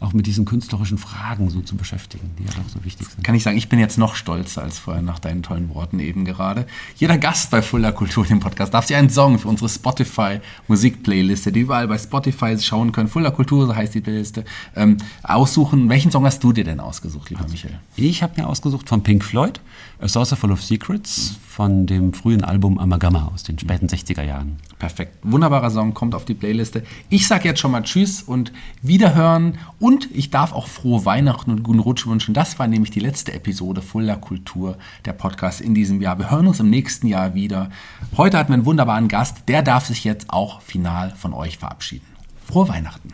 auch 0.00 0.14
mit 0.14 0.26
diesen 0.26 0.46
künstlerischen 0.46 0.96
Fragen 0.96 1.50
so 1.50 1.60
zu 1.60 1.76
beschäftigen, 1.76 2.30
die 2.38 2.44
ja 2.44 2.50
doch 2.50 2.68
so 2.68 2.82
wichtig 2.84 3.06
sind. 3.06 3.22
Kann 3.22 3.34
ich 3.34 3.42
sagen, 3.42 3.58
ich 3.58 3.68
bin 3.68 3.78
jetzt 3.78 3.98
noch 3.98 4.14
stolzer 4.14 4.62
als 4.62 4.78
vorher 4.78 5.02
nach 5.02 5.18
deinen 5.18 5.42
tollen 5.42 5.72
Worten 5.74 6.00
eben 6.00 6.24
gerade. 6.24 6.66
Jeder 6.96 7.18
Gast 7.18 7.50
bei 7.50 7.60
Fuller 7.60 7.92
Kultur, 7.92 8.24
dem 8.24 8.40
Podcast, 8.40 8.72
darf 8.72 8.86
sich 8.86 8.96
einen 8.96 9.10
Song 9.10 9.38
für 9.38 9.48
unsere 9.48 9.68
Spotify 9.68 10.40
Musikplayliste, 10.68 11.52
die 11.52 11.60
überall 11.60 11.86
bei 11.86 11.98
Spotify 11.98 12.58
schauen 12.58 12.92
können, 12.92 13.08
Fuller 13.08 13.30
Kultur, 13.30 13.66
so 13.66 13.76
heißt 13.76 13.94
die 13.94 14.00
Playliste, 14.00 14.44
ähm, 14.74 14.96
aussuchen. 15.22 15.88
Welchen 15.90 16.10
Song 16.10 16.24
hast 16.24 16.42
du 16.42 16.52
dir 16.52 16.64
denn 16.64 16.80
ausgesucht, 16.80 17.28
lieber 17.28 17.42
also, 17.42 17.52
Michael? 17.52 17.78
Ich 17.96 18.22
habe 18.22 18.40
mir 18.40 18.48
ausgesucht 18.48 18.88
von 18.88 19.02
Pink 19.02 19.22
Floyd, 19.22 19.60
A 20.00 20.08
Saucer 20.08 20.36
Full 20.36 20.50
of 20.50 20.62
Secrets, 20.62 21.36
von 21.46 21.86
dem 21.86 22.14
frühen 22.14 22.42
Album 22.42 22.78
Amalgama 22.78 23.30
aus 23.34 23.42
den 23.42 23.58
späten 23.58 23.86
60er 23.86 24.22
Jahren. 24.22 24.56
Perfekt. 24.78 25.18
Wunderbarer 25.22 25.70
Song, 25.70 25.92
kommt 25.92 26.14
auf 26.14 26.24
die 26.24 26.32
Playliste. 26.32 26.84
Ich 27.10 27.28
sage 27.28 27.48
jetzt 27.48 27.60
schon 27.60 27.70
mal 27.70 27.82
Tschüss 27.82 28.22
und 28.22 28.50
Wiederhören 28.82 29.58
und 29.78 29.90
und 29.90 30.08
ich 30.14 30.30
darf 30.30 30.52
auch 30.52 30.68
frohe 30.68 31.04
Weihnachten 31.04 31.50
und 31.50 31.64
guten 31.64 31.80
Rutsch 31.80 32.06
wünschen. 32.06 32.32
Das 32.32 32.60
war 32.60 32.68
nämlich 32.68 32.92
die 32.92 33.00
letzte 33.00 33.32
Episode 33.32 33.82
Fuller 33.82 34.16
Kultur, 34.16 34.78
der 35.04 35.12
Podcast 35.12 35.60
in 35.60 35.74
diesem 35.74 36.00
Jahr. 36.00 36.16
Wir 36.16 36.30
hören 36.30 36.46
uns 36.46 36.60
im 36.60 36.70
nächsten 36.70 37.08
Jahr 37.08 37.34
wieder. 37.34 37.70
Heute 38.16 38.38
hatten 38.38 38.50
wir 38.50 38.54
einen 38.54 38.66
wunderbaren 38.66 39.08
Gast. 39.08 39.48
Der 39.48 39.62
darf 39.62 39.86
sich 39.86 40.04
jetzt 40.04 40.30
auch 40.30 40.62
final 40.62 41.12
von 41.16 41.34
euch 41.34 41.58
verabschieden. 41.58 42.06
Frohe 42.46 42.68
Weihnachten. 42.68 43.10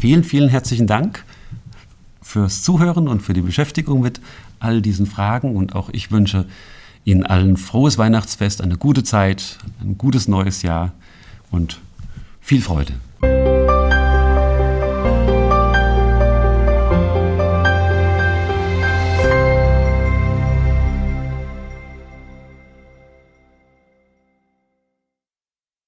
Vielen, 0.00 0.22
vielen 0.22 0.50
herzlichen 0.50 0.86
Dank 0.86 1.24
fürs 2.32 2.62
Zuhören 2.62 3.08
und 3.08 3.20
für 3.20 3.34
die 3.34 3.42
Beschäftigung 3.42 4.00
mit 4.00 4.20
all 4.58 4.80
diesen 4.80 5.04
Fragen. 5.06 5.54
Und 5.54 5.74
auch 5.74 5.90
ich 5.92 6.10
wünsche 6.10 6.46
Ihnen 7.04 7.24
allen 7.24 7.58
frohes 7.58 7.98
Weihnachtsfest, 7.98 8.62
eine 8.62 8.78
gute 8.78 9.04
Zeit, 9.04 9.58
ein 9.82 9.98
gutes 9.98 10.28
neues 10.28 10.62
Jahr 10.62 10.92
und 11.50 11.78
viel 12.40 12.62
Freude. 12.62 12.94